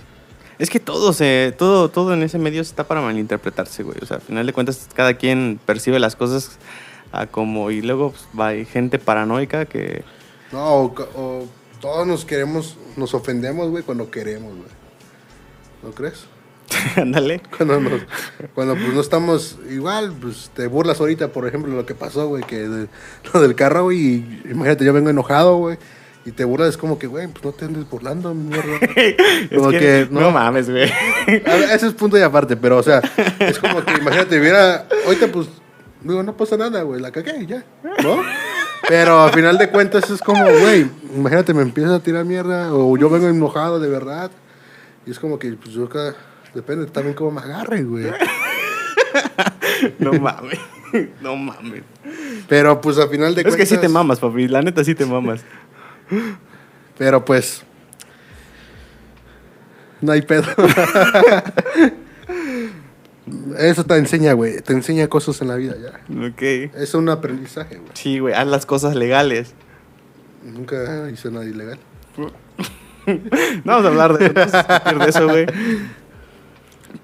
Es 0.63 0.69
que 0.69 0.79
todo 0.79 1.11
se, 1.11 1.53
todo, 1.57 1.89
todo 1.89 2.13
en 2.13 2.23
ese 2.23 2.39
medio 2.39 2.61
está 2.61 2.85
para 2.87 3.01
malinterpretarse, 3.01 3.83
güey. 3.83 3.97
O 4.01 4.05
sea, 4.05 4.15
al 4.15 4.23
final 4.23 4.45
de 4.45 4.53
cuentas, 4.53 4.87
cada 4.93 5.15
quien 5.15 5.59
percibe 5.65 5.99
las 5.99 6.15
cosas 6.15 6.57
a 7.11 7.27
como. 7.27 7.69
Y 7.69 7.81
luego 7.81 8.11
pues, 8.11 8.23
va, 8.39 8.47
hay 8.47 8.63
gente 8.63 8.97
paranoica 8.97 9.65
que. 9.65 10.05
No, 10.53 10.73
o, 10.75 10.93
o 11.15 11.47
todos 11.81 12.07
nos 12.07 12.23
queremos, 12.23 12.77
nos 12.95 13.13
ofendemos, 13.13 13.71
güey, 13.71 13.83
cuando 13.83 14.09
queremos, 14.09 14.55
güey. 14.55 14.69
¿No 15.83 15.91
crees? 15.91 16.27
Ándale. 16.95 17.41
Cuando, 17.57 17.81
nos- 17.81 18.01
cuando 18.55 18.75
pues 18.75 18.93
no 18.93 19.01
estamos 19.01 19.57
igual, 19.69 20.13
pues 20.13 20.49
te 20.55 20.67
burlas 20.67 21.01
ahorita, 21.01 21.27
por 21.33 21.45
ejemplo, 21.45 21.75
lo 21.75 21.85
que 21.85 21.93
pasó, 21.93 22.29
güey, 22.29 22.45
que 22.45 22.69
de- 22.69 22.87
lo 23.33 23.41
del 23.41 23.55
carro, 23.55 23.83
güey, 23.83 23.97
y 23.99 24.41
imagínate, 24.45 24.85
yo 24.85 24.93
vengo 24.93 25.09
enojado, 25.09 25.57
güey, 25.57 25.77
y 26.25 26.31
te 26.31 26.45
burlas, 26.45 26.69
es 26.69 26.77
como 26.77 26.97
que, 26.97 27.07
güey, 27.07 27.27
pues 27.27 27.43
no 27.43 27.51
te 27.51 27.65
andes 27.65 27.89
burlando, 27.89 28.33
mierda. 28.33 28.77
Es 29.51 29.57
Como 29.57 29.69
que, 29.71 29.79
que, 29.79 30.07
no. 30.09 30.21
no. 30.21 30.31
mames, 30.31 30.69
güey. 30.69 30.89
Ese 31.27 31.87
es 31.87 31.93
punto 31.93 32.17
y 32.17 32.21
aparte, 32.21 32.55
pero, 32.55 32.77
o 32.77 32.83
sea, 32.83 33.01
es 33.39 33.59
como 33.59 33.83
que, 33.83 33.93
imagínate, 33.93 34.39
hubiera, 34.39 34.87
ahorita, 35.05 35.27
pues, 35.27 35.49
digo, 36.01 36.23
no 36.23 36.35
pasa 36.37 36.55
nada, 36.57 36.81
güey, 36.83 37.01
la 37.01 37.11
cagué, 37.11 37.39
y 37.41 37.45
ya, 37.47 37.63
¿no? 38.03 38.21
Pero 38.87 39.23
al 39.23 39.31
final 39.33 39.57
de 39.57 39.69
cuentas 39.69 40.09
es 40.09 40.21
como, 40.21 40.43
güey, 40.43 40.85
imagínate, 41.15 41.53
me 41.53 41.61
empiezas 41.61 41.93
a 41.93 41.99
tirar 42.01 42.23
mierda, 42.25 42.73
o 42.73 42.97
yo 42.97 43.09
vengo 43.09 43.27
enojado 43.27 43.79
de 43.79 43.89
verdad, 43.89 44.31
y 45.05 45.11
es 45.11 45.19
como 45.19 45.37
que, 45.39 45.51
pues 45.53 45.71
yo 45.75 45.85
acá, 45.85 46.15
depende 46.53 46.85
también 46.87 47.15
cómo 47.15 47.31
me 47.31 47.41
agarre, 47.41 47.83
güey. 47.83 48.05
No 49.99 50.13
mames. 50.13 50.59
No 51.21 51.35
mames. 51.35 51.83
Pero 52.47 52.79
pues 52.79 52.97
al 52.97 53.09
final 53.09 53.33
de 53.35 53.41
Es 53.41 53.47
cuentas. 53.47 53.57
que 53.57 53.65
sí 53.65 53.77
te 53.81 53.89
mamas, 53.89 54.19
papi. 54.19 54.47
La 54.47 54.61
neta 54.61 54.83
sí 54.83 54.95
te 54.95 55.05
mamas. 55.05 55.43
Pero 56.97 57.25
pues. 57.25 57.63
No 60.01 60.11
hay 60.11 60.21
pedo. 60.21 60.43
Eso 63.57 63.85
te 63.85 63.95
enseña, 63.95 64.33
güey. 64.33 64.61
Te 64.61 64.73
enseña 64.73 65.07
cosas 65.07 65.41
en 65.41 65.47
la 65.47 65.55
vida 65.55 65.75
ya. 65.81 66.01
Ok. 66.27 66.41
Es 66.75 66.93
un 66.93 67.07
aprendizaje, 67.09 67.77
güey. 67.77 67.91
Sí, 67.93 68.19
güey. 68.19 68.33
Haz 68.33 68.47
las 68.47 68.65
cosas 68.65 68.95
legales. 68.95 69.53
Nunca 70.43 71.09
hice 71.09 71.31
nada 71.31 71.45
ilegal. 71.45 71.79
No 72.17 72.31
vamos 73.63 73.85
a 73.85 73.87
hablar 73.87 74.17
de, 74.17 75.07
eso, 75.07 75.27
güey. 75.27 75.45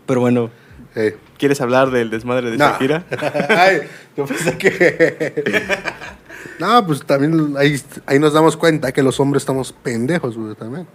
Pero 0.06 0.20
bueno, 0.20 0.52
Hey. 0.96 1.14
¿quieres 1.38 1.62
hablar 1.62 1.92
del 1.92 2.10
desmadre 2.10 2.52
de 2.52 2.58
No. 2.58 2.66
Shakira? 2.66 3.04
Ay, 3.50 3.82
yo 4.18 4.26
pensé 4.26 4.58
que. 4.58 5.44
No, 6.60 6.86
pues 6.86 7.06
también 7.06 7.56
ahí, 7.58 7.82
ahí 8.06 8.20
nos 8.20 8.34
damos 8.34 8.58
cuenta 8.58 8.92
que 8.92 9.04
los 9.04 9.20
hombres 9.20 9.44
estamos 9.44 9.72
pendejos, 9.72 10.38
güey, 10.38 10.56
también. 10.56 10.88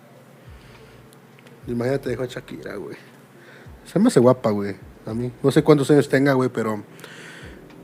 Imagínate, 1.67 2.11
dijo 2.11 2.23
a 2.23 2.27
Shakira, 2.27 2.77
güey. 2.77 2.97
Se 3.85 3.99
me 3.99 4.09
hace 4.09 4.21
guapa, 4.21 4.51
güey. 4.51 4.77
A 5.07 5.15
mí. 5.15 5.33
No 5.43 5.51
sé 5.51 5.63
cuántos 5.63 5.91
años 5.91 6.09
tenga, 6.09 6.33
güey, 6.35 6.51
pero. 6.51 6.83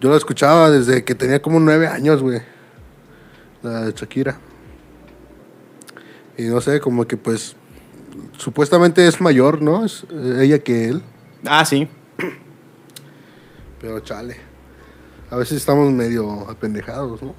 Yo 0.00 0.10
la 0.10 0.16
escuchaba 0.16 0.70
desde 0.70 1.04
que 1.04 1.14
tenía 1.14 1.42
como 1.42 1.60
nueve 1.60 1.86
años, 1.86 2.22
güey. 2.22 2.40
La 3.62 3.86
de 3.86 3.92
Shakira. 3.92 4.38
Y 6.36 6.44
no 6.44 6.60
sé, 6.60 6.80
como 6.80 7.06
que 7.06 7.16
pues. 7.16 7.56
Supuestamente 8.38 9.06
es 9.06 9.20
mayor, 9.20 9.62
¿no? 9.62 9.84
Es 9.84 10.04
eh, 10.10 10.38
ella 10.40 10.58
que 10.58 10.88
él. 10.88 11.02
Ah, 11.46 11.64
sí. 11.64 11.88
Pero 13.80 14.00
chale. 14.00 14.36
A 15.30 15.36
veces 15.36 15.58
estamos 15.58 15.92
medio 15.92 16.48
apendejados, 16.50 17.22
¿no? 17.22 17.34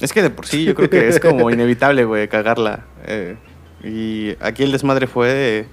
Es 0.00 0.12
que 0.12 0.22
de 0.22 0.30
por 0.30 0.46
sí 0.46 0.64
yo 0.64 0.74
creo 0.74 0.88
que 0.90 1.08
es 1.08 1.20
como 1.20 1.50
inevitable, 1.50 2.04
güey, 2.04 2.28
cagarla. 2.28 2.84
Eh, 3.06 3.36
y 3.82 4.36
aquí 4.40 4.62
el 4.62 4.72
desmadre 4.72 5.06
fue 5.06 5.28
de... 5.28 5.66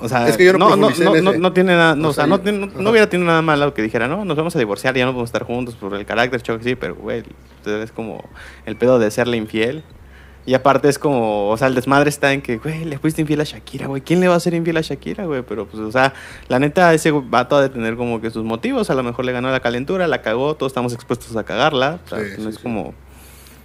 O 0.00 0.08
sea, 0.08 0.26
Es 0.26 0.36
que 0.36 0.44
yo 0.44 0.52
no 0.54 1.52
tiene 1.52 1.76
nada, 1.76 1.94
no, 1.94 2.08
O 2.08 2.12
sea, 2.12 2.26
no 2.26 2.36
hubiera 2.90 3.08
tenido 3.08 3.28
nada 3.28 3.40
malo 3.40 3.72
que 3.72 3.82
dijera, 3.82 4.08
no, 4.08 4.24
nos 4.24 4.36
vamos 4.36 4.56
a 4.56 4.58
divorciar, 4.58 4.96
ya 4.96 5.04
no 5.04 5.12
podemos 5.12 5.28
estar 5.28 5.44
juntos 5.44 5.76
por 5.76 5.94
el 5.94 6.04
carácter, 6.04 6.42
choque, 6.42 6.64
sí, 6.64 6.74
pero, 6.74 6.96
güey, 6.96 7.22
es 7.64 7.92
como 7.92 8.28
el 8.66 8.74
pedo 8.76 8.98
de 8.98 9.10
serle 9.12 9.36
infiel. 9.36 9.84
Y 10.44 10.54
aparte 10.54 10.88
es 10.88 10.98
como, 10.98 11.50
o 11.50 11.56
sea, 11.56 11.68
el 11.68 11.74
desmadre 11.76 12.08
está 12.08 12.32
en 12.32 12.42
que, 12.42 12.56
güey, 12.58 12.84
le 12.84 12.98
fuiste 12.98 13.20
infiel 13.20 13.40
a 13.40 13.44
Shakira, 13.44 13.86
güey. 13.86 14.02
¿Quién 14.02 14.18
le 14.18 14.26
va 14.26 14.34
a 14.34 14.40
ser 14.40 14.54
infiel 14.54 14.76
a 14.76 14.80
Shakira, 14.80 15.24
güey? 15.24 15.42
Pero, 15.42 15.66
pues, 15.66 15.80
o 15.80 15.92
sea, 15.92 16.14
la 16.48 16.58
neta, 16.58 16.92
ese 16.94 17.12
vato 17.12 17.56
ha 17.56 17.62
de 17.62 17.68
tener 17.68 17.96
como 17.96 18.20
que 18.20 18.30
sus 18.30 18.42
motivos. 18.44 18.90
A 18.90 18.94
lo 18.94 19.04
mejor 19.04 19.24
le 19.24 19.30
ganó 19.32 19.50
la 19.52 19.60
calentura, 19.60 20.08
la 20.08 20.20
cagó, 20.20 20.56
todos 20.56 20.72
estamos 20.72 20.92
expuestos 20.94 21.36
a 21.36 21.44
cagarla. 21.44 22.00
O 22.04 22.08
sea, 22.08 22.18
Sí, 22.18 22.24
no 22.38 22.42
sí, 22.44 22.48
es 22.48 22.54
sí. 22.56 22.62
como... 22.62 22.92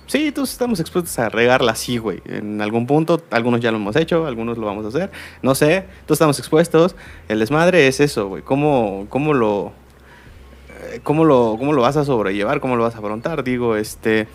Sí, 0.05 0.31
todos 0.31 0.51
estamos 0.51 0.79
expuestos 0.79 1.17
a 1.19 1.27
regarla 1.29 1.71
así, 1.73 1.97
güey. 1.97 2.21
En 2.25 2.61
algún 2.61 2.85
punto, 2.87 3.21
algunos 3.31 3.59
ya 3.59 3.71
lo 3.71 3.77
hemos 3.77 3.95
hecho, 3.97 4.25
algunos 4.27 4.57
lo 4.57 4.65
vamos 4.67 4.85
a 4.85 4.89
hacer. 4.89 5.11
No 5.41 5.53
sé, 5.55 5.83
todos 6.05 6.15
estamos 6.17 6.37
expuestos. 6.39 6.95
El 7.27 7.39
desmadre 7.39 7.87
es 7.87 7.99
eso, 7.99 8.27
güey. 8.27 8.41
¿Cómo, 8.43 9.07
cómo 9.09 9.33
lo... 9.33 9.73
eh, 10.93 11.01
¿Cómo 11.03 11.25
lo, 11.25 11.55
¿Cómo 11.59 11.73
lo 11.73 11.81
vas 11.81 11.97
a 11.97 12.05
sobrellevar? 12.05 12.61
¿Cómo 12.61 12.75
lo 12.77 12.83
vas 12.83 12.95
a 12.95 12.99
afrontar? 12.99 13.43
Digo, 13.43 13.75
este... 13.75 14.27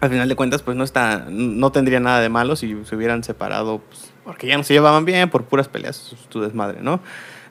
Al 0.00 0.10
final 0.10 0.28
de 0.28 0.36
cuentas, 0.36 0.62
pues 0.62 0.76
no 0.76 0.84
está... 0.84 1.26
No 1.28 1.72
tendría 1.72 1.98
nada 2.00 2.20
de 2.20 2.28
malo 2.28 2.54
si 2.56 2.76
se 2.84 2.94
hubieran 2.96 3.24
separado, 3.24 3.78
pues, 3.88 4.10
porque 4.24 4.46
ya 4.46 4.56
no 4.56 4.62
se 4.62 4.74
llevaban 4.74 5.04
bien 5.04 5.28
por 5.30 5.44
puras 5.44 5.68
peleas, 5.68 6.14
tu 6.28 6.40
desmadre, 6.40 6.80
¿no? 6.82 7.00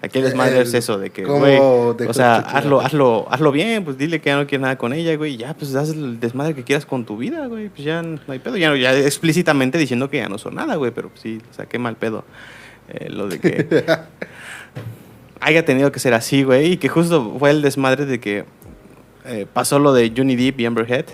Aquí 0.02 0.20
el 0.20 0.26
desmadre 0.26 0.58
El- 0.58 0.62
es 0.68 0.74
eso, 0.76 1.00
de 1.00 1.10
que, 1.10 1.24
¿cómo 1.24 1.40
güey, 1.40 1.58
o 1.58 2.14
sea, 2.14 2.36
hazlo, 2.36 2.82
hazlo, 2.82 3.26
hazlo 3.32 3.52
bien, 3.52 3.84
pues 3.84 3.98
dile 3.98 4.22
que 4.22 4.30
ya 4.30 4.36
no 4.38 4.46
quieres 4.46 4.62
nada 4.62 4.78
con 4.78 4.94
ella, 4.94 5.16
güey, 5.16 5.38
ya, 5.38 5.56
pues 5.56 5.74
haz 5.74 5.90
el 5.90 6.20
desmadre 6.20 6.54
que 6.54 6.64
quieras 6.64 6.86
con 6.86 7.04
tu 7.04 7.18
vida, 7.18 7.48
güey, 7.48 7.70
pues 7.70 7.84
ya 7.84 8.04
no 8.04 8.20
hay 8.28 8.38
pedo, 8.38 8.58
ya, 8.58 8.76
ya 8.76 8.96
explícitamente 8.96 9.80
diciendo 9.80 10.08
que 10.10 10.18
ya 10.18 10.30
no 10.30 10.38
son 10.38 10.54
nada, 10.54 10.76
güey, 10.76 10.92
pero 10.92 11.10
pues, 11.10 11.22
sí, 11.22 11.42
o 11.50 11.54
sea, 11.54 11.66
qué 11.66 11.80
mal 11.80 11.96
pedo 11.96 12.24
eh, 12.90 13.10
lo 13.10 13.28
de 13.28 13.40
que 13.40 13.86
haya 15.42 15.66
tenido 15.66 15.92
que 15.92 16.00
ser 16.00 16.14
así, 16.14 16.44
güey, 16.44 16.74
y 16.74 16.78
que 16.78 16.90
justo 16.90 17.36
fue 17.40 17.50
el 17.50 17.64
desmadre 17.64 18.06
de 18.06 18.20
que 18.20 18.46
eh, 19.28 19.46
pasó 19.52 19.80
lo 19.80 19.94
de 19.94 20.12
Johnny 20.16 20.36
Depp 20.36 20.60
y 20.62 20.66
Amber 20.66 20.92
Heard, 20.92 21.06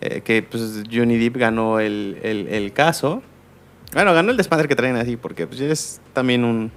eh, 0.00 0.20
que 0.22 0.42
pues 0.42 0.82
Johnny 0.92 1.18
Depp 1.18 1.36
ganó 1.36 1.80
el, 1.80 2.18
el- 2.22 2.48
el 2.48 2.72
caso. 2.72 3.22
Bueno, 3.92 4.14
ganó 4.14 4.30
el 4.30 4.36
desmadre 4.36 4.68
que 4.68 4.74
traen 4.76 4.96
así, 4.96 5.16
porque 5.16 5.46
pues 5.46 5.60
es 5.60 6.00
también 6.14 6.44
un, 6.44 6.70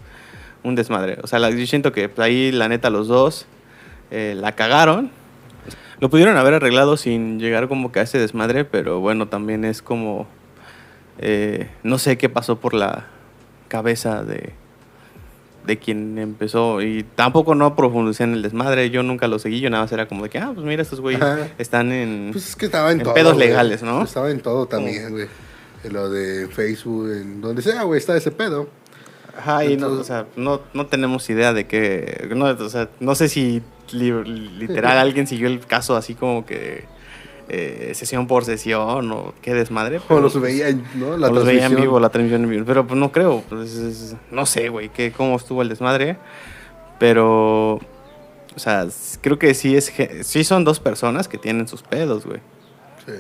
un 0.64 0.76
desmadre. 0.76 1.18
O 1.24 1.28
sea, 1.28 1.40
la- 1.40 1.50
yo 1.50 1.66
siento 1.66 1.92
que 1.92 2.10
pues, 2.10 2.26
ahí 2.26 2.52
la 2.52 2.68
neta 2.68 2.90
los 2.90 3.08
dos 3.08 3.46
eh, 4.12 4.36
la 4.38 4.52
cagaron. 4.54 5.12
Lo 6.02 6.10
pudieron 6.10 6.36
haber 6.36 6.54
arreglado 6.56 6.98
sin 6.98 7.40
llegar 7.40 7.70
como 7.70 7.92
que 7.94 8.00
a 8.00 8.04
ese 8.04 8.18
desmadre, 8.20 8.66
pero 8.66 9.00
bueno, 9.00 9.28
también 9.30 9.64
es 9.64 9.82
como... 9.82 10.28
no 11.84 11.98
sé 11.98 12.18
qué 12.18 12.28
pasó 12.28 12.60
por 12.60 12.74
la 12.74 13.06
cabeza 13.70 14.24
de, 14.26 14.52
de 15.66 15.78
quien 15.78 16.18
empezó. 16.18 16.82
Y 16.82 17.04
tampoco 17.16 17.56
no 17.56 17.76
profundicé 17.76 18.24
en 18.24 18.34
el 18.34 18.42
desmadre. 18.42 18.90
Yo 18.90 19.04
nunca 19.04 19.28
lo 19.28 19.40
seguí. 19.40 19.60
Yo 19.62 19.70
nada 19.70 19.84
más 19.84 19.92
era 19.92 20.08
como 20.08 20.24
de 20.24 20.30
que, 20.30 20.38
ah, 20.40 20.52
pues 20.54 20.66
mira, 20.66 20.82
estos 20.82 21.02
güeyes 21.02 21.22
Ajá. 21.22 21.48
están 21.58 21.92
en... 21.92 22.30
Pues 22.32 22.50
es 22.50 22.56
que 22.56 22.66
estaba 22.66 22.92
en, 22.92 23.00
En 23.00 23.04
todo. 23.06 23.14
pedos 23.14 23.34
güey. 23.36 23.48
legales, 23.48 23.84
¿no? 23.84 24.04
Estaba 24.04 24.30
en 24.32 24.40
todo 24.42 24.66
también, 24.68 25.10
güey. 25.12 25.28
En 25.84 25.94
lo 25.94 26.10
de 26.10 26.48
Facebook, 26.48 27.12
en 27.12 27.42
donde 27.42 27.62
sea, 27.62 27.84
güey, 27.84 27.98
está 28.00 28.16
ese 28.18 28.32
pedo. 28.32 28.68
Ajá, 29.38 29.66
y 29.66 29.76
no, 29.78 29.88
o 29.88 30.04
sea, 30.04 30.26
no, 30.38 30.62
no 30.74 30.86
tenemos 30.88 31.30
idea 31.30 31.52
de 31.54 31.68
que... 31.68 32.30
No, 32.36 32.46
o 32.46 32.70
sea, 32.70 32.90
no 33.02 33.16
sé 33.16 33.28
si 33.28 33.62
li- 33.92 34.24
literal 34.58 34.98
alguien 34.98 35.28
siguió 35.28 35.48
el 35.48 35.60
caso 35.60 35.96
así 35.96 36.16
como 36.16 36.46
que... 36.46 36.86
eh, 37.50 37.92
sesión 37.94 38.28
por 38.28 38.46
sesión 38.46 39.12
o 39.12 39.34
qué 39.42 39.54
desmadre. 39.54 39.98
O 39.98 40.02
pero, 40.08 40.22
los 40.22 40.34
pues, 40.34 40.44
veía, 40.44 40.76
¿no? 40.96 41.10
o 41.10 41.18
los 41.18 41.46
veía 41.46 41.66
en 41.66 41.76
vivo, 41.76 42.00
la 42.00 42.10
transmisión 42.10 42.44
en 42.44 42.50
vivo. 42.50 42.66
Pero 42.66 42.86
pues 42.88 43.00
no 43.00 43.12
creo. 43.12 43.44
Pues, 43.50 43.74
es- 43.76 44.16
no 44.32 44.46
sé, 44.46 44.70
güey, 44.70 44.90
que 44.90 45.12
cómo 45.12 45.36
estuvo 45.36 45.62
el 45.62 45.70
desmadre. 45.70 46.18
Pero, 47.00 47.74
o 47.76 47.80
sea, 48.58 48.88
creo 49.22 49.38
que 49.38 49.54
sí, 49.54 49.76
es, 49.76 49.92
sí 50.22 50.44
son 50.44 50.64
dos 50.64 50.80
personas 50.80 51.28
que 51.28 51.38
tienen 51.38 51.68
sus 51.68 51.82
pedos, 51.82 52.26
güey. 52.26 52.40
Sí. 53.06 53.14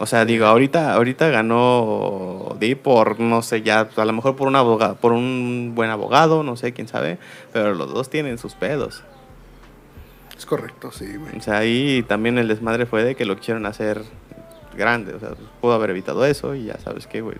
O 0.00 0.06
sea, 0.06 0.24
digo, 0.24 0.46
ahorita, 0.46 0.94
ahorita 0.94 1.28
ganó 1.28 2.56
Di 2.60 2.76
por, 2.76 3.18
no 3.18 3.42
sé, 3.42 3.62
ya, 3.62 3.88
a 3.96 4.04
lo 4.04 4.12
mejor 4.12 4.36
por 4.36 4.46
un 4.46 4.54
abogado, 4.54 4.94
por 4.94 5.12
un 5.12 5.72
buen 5.74 5.90
abogado, 5.90 6.44
no 6.44 6.56
sé, 6.56 6.72
quién 6.72 6.86
sabe. 6.86 7.18
Pero 7.52 7.74
los 7.74 7.92
dos 7.92 8.08
tienen 8.08 8.38
sus 8.38 8.54
pedos. 8.54 9.02
Es 10.38 10.46
correcto, 10.46 10.92
sí, 10.92 11.16
güey. 11.16 11.36
O 11.36 11.40
sea, 11.40 11.58
ahí 11.58 12.04
también 12.06 12.38
el 12.38 12.46
desmadre 12.46 12.86
fue 12.86 13.02
de 13.02 13.16
que 13.16 13.24
lo 13.24 13.36
quisieron 13.36 13.66
hacer 13.66 14.02
grande. 14.76 15.12
O 15.12 15.18
sea, 15.18 15.30
pues, 15.30 15.48
pudo 15.60 15.72
haber 15.72 15.90
evitado 15.90 16.24
eso 16.24 16.54
y 16.54 16.66
ya 16.66 16.78
sabes 16.78 17.08
qué, 17.08 17.20
güey. 17.20 17.36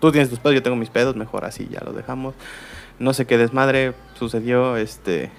Tú 0.00 0.10
tienes 0.10 0.30
tus 0.30 0.38
pedos, 0.38 0.54
yo 0.54 0.62
tengo 0.62 0.76
mis 0.76 0.88
pedos, 0.88 1.14
mejor 1.14 1.44
así, 1.44 1.68
ya 1.70 1.80
lo 1.84 1.92
dejamos. 1.92 2.34
No 2.98 3.12
sé 3.12 3.26
qué 3.26 3.36
desmadre 3.36 3.92
sucedió, 4.18 4.76
este... 4.78 5.30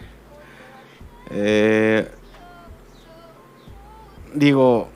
eh, 1.32 2.08
digo, 4.34 4.90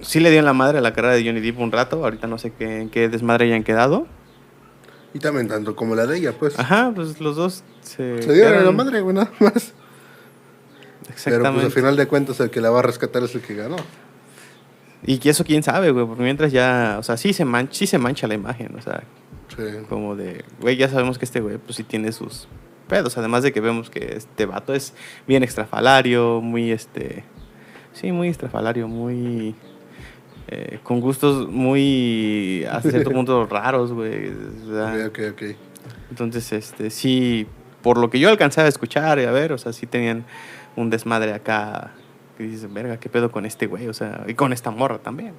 sí 0.00 0.20
le 0.20 0.30
dio 0.30 0.38
en 0.38 0.46
la 0.46 0.54
madre 0.54 0.78
a 0.78 0.80
la 0.80 0.94
carrera 0.94 1.14
de 1.14 1.24
Johnny 1.24 1.40
Depp 1.40 1.58
un 1.58 1.70
rato. 1.70 2.02
Ahorita 2.02 2.26
no 2.26 2.38
sé 2.38 2.52
qué, 2.52 2.80
en 2.80 2.88
qué 2.90 3.10
desmadre 3.10 3.44
hayan 3.44 3.62
quedado. 3.62 4.06
Y 5.12 5.18
también 5.18 5.48
tanto 5.48 5.76
como 5.76 5.94
la 5.94 6.06
de 6.06 6.16
ella, 6.16 6.32
pues. 6.32 6.58
Ajá, 6.58 6.92
pues 6.94 7.20
los 7.20 7.36
dos 7.36 7.62
se... 7.82 8.22
Se 8.22 8.32
dieron 8.32 8.54
a 8.54 8.62
la 8.62 8.72
madre, 8.72 9.00
güey, 9.00 9.14
nada 9.14 9.30
más. 9.38 9.74
Pero 11.24 11.52
pues 11.52 11.64
al 11.64 11.72
final 11.72 11.96
de 11.96 12.06
cuentas 12.06 12.38
el 12.40 12.50
que 12.50 12.60
la 12.60 12.70
va 12.70 12.80
a 12.80 12.82
rescatar 12.82 13.22
es 13.22 13.34
el 13.34 13.40
que 13.40 13.54
ganó. 13.54 13.76
Y 15.04 15.18
que 15.18 15.30
eso 15.30 15.44
quién 15.44 15.62
sabe, 15.62 15.90
güey, 15.92 16.06
porque 16.06 16.22
mientras 16.22 16.50
ya, 16.52 16.96
o 16.98 17.02
sea, 17.02 17.16
sí 17.16 17.32
se 17.32 17.44
mancha, 17.44 17.72
sí 17.74 17.86
se 17.86 17.98
mancha 17.98 18.26
la 18.26 18.34
imagen, 18.34 18.74
o 18.76 18.82
sea, 18.82 19.02
Sí. 19.56 19.62
como 19.88 20.16
de, 20.16 20.44
güey, 20.60 20.76
ya 20.76 20.88
sabemos 20.88 21.18
que 21.18 21.24
este 21.24 21.40
güey, 21.40 21.56
pues 21.58 21.76
sí 21.76 21.84
tiene 21.84 22.10
sus 22.12 22.48
pedos, 22.88 23.16
además 23.16 23.42
de 23.42 23.52
que 23.52 23.60
vemos 23.60 23.90
que 23.90 24.14
este 24.16 24.44
vato 24.46 24.74
es 24.74 24.92
bien 25.26 25.42
extrafalario, 25.42 26.40
muy, 26.40 26.72
este, 26.72 27.24
sí, 27.92 28.10
muy 28.12 28.28
extrafalario, 28.28 28.88
muy, 28.88 29.54
eh, 30.48 30.80
con 30.82 31.00
gustos 31.00 31.48
muy, 31.48 32.64
hasta 32.70 32.90
cierto 32.90 33.10
punto 33.12 33.46
raros, 33.46 33.92
güey, 33.92 34.30
o 34.30 34.74
sea, 34.74 35.06
ok, 35.06 35.18
ok. 35.32 35.42
entonces, 36.10 36.52
este, 36.52 36.90
sí, 36.90 37.46
por 37.82 37.98
lo 37.98 38.10
que 38.10 38.18
yo 38.18 38.28
alcanzaba 38.30 38.66
a 38.66 38.68
escuchar 38.68 39.18
y 39.20 39.24
a 39.24 39.30
ver, 39.30 39.52
o 39.52 39.58
sea, 39.58 39.72
sí 39.72 39.86
tenían 39.86 40.24
un 40.78 40.90
desmadre 40.90 41.34
acá, 41.34 41.92
que 42.36 42.44
dices, 42.44 42.72
verga, 42.72 42.98
qué 42.98 43.08
pedo 43.08 43.30
con 43.30 43.44
este 43.44 43.66
güey, 43.66 43.88
o 43.88 43.94
sea, 43.94 44.24
y 44.26 44.34
con 44.34 44.52
esta 44.52 44.70
morra 44.70 44.98
también. 44.98 45.34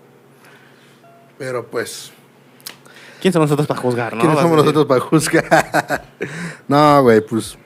Pero 1.37 1.67
pues, 1.67 2.11
¿Quién 3.21 3.33
somos 3.33 3.49
nosotros 3.49 3.67
para 3.67 3.81
juzgar, 3.81 4.13
no? 4.13 4.19
¿quiénes 4.19 4.35
Vas 4.35 4.45
a 4.45 4.47
somos 4.47 4.57
nosotros 4.57 4.85
para 4.85 5.01
juzgar? 5.01 6.05
no, 6.67 7.03
güey, 7.03 7.21
pues. 7.21 7.57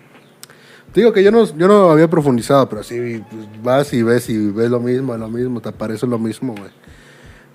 te 0.91 1.01
Digo 1.01 1.13
que 1.13 1.23
yo 1.23 1.31
no, 1.31 1.45
yo 1.45 1.67
no 1.67 1.91
había 1.91 2.07
profundizado, 2.09 2.67
pero 2.69 2.83
sí 2.83 3.23
pues, 3.29 3.63
vas 3.63 3.93
y 3.93 4.01
ves 4.01 4.29
y 4.29 4.49
ves 4.51 4.69
lo 4.69 4.79
mismo, 4.79 5.15
lo 5.15 5.29
mismo, 5.29 5.61
te 5.61 5.69
aparece 5.69 6.07
lo 6.07 6.17
mismo, 6.17 6.55
güey. 6.55 6.71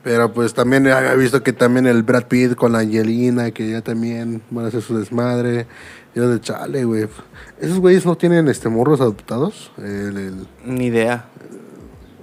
Pero 0.05 0.33
pues 0.33 0.55
también 0.55 0.87
había 0.87 1.15
visto 1.15 1.43
que 1.43 1.53
también 1.53 1.87
el 1.87 2.03
Brad 2.05 2.27
Pitt 2.27 2.55
con 2.55 2.73
la 2.73 2.79
Angelina, 2.79 3.51
que 3.51 3.69
ya 3.69 3.83
también 3.83 4.43
van 4.51 4.65
a 4.65 4.69
hacer 4.69 4.81
su 4.81 4.97
desmadre. 4.97 5.67
Yo 6.15 6.29
de 6.29 6.41
chale, 6.41 6.85
güey. 6.85 7.07
Esos 7.61 7.79
güeyes 7.79 8.05
no 8.07 8.17
tienen 8.17 8.49
este 8.49 8.69
morros 8.69 9.01
adoptados, 9.01 9.71
el, 9.79 10.17
el, 10.17 10.47
Ni 10.65 10.87
idea. 10.87 11.27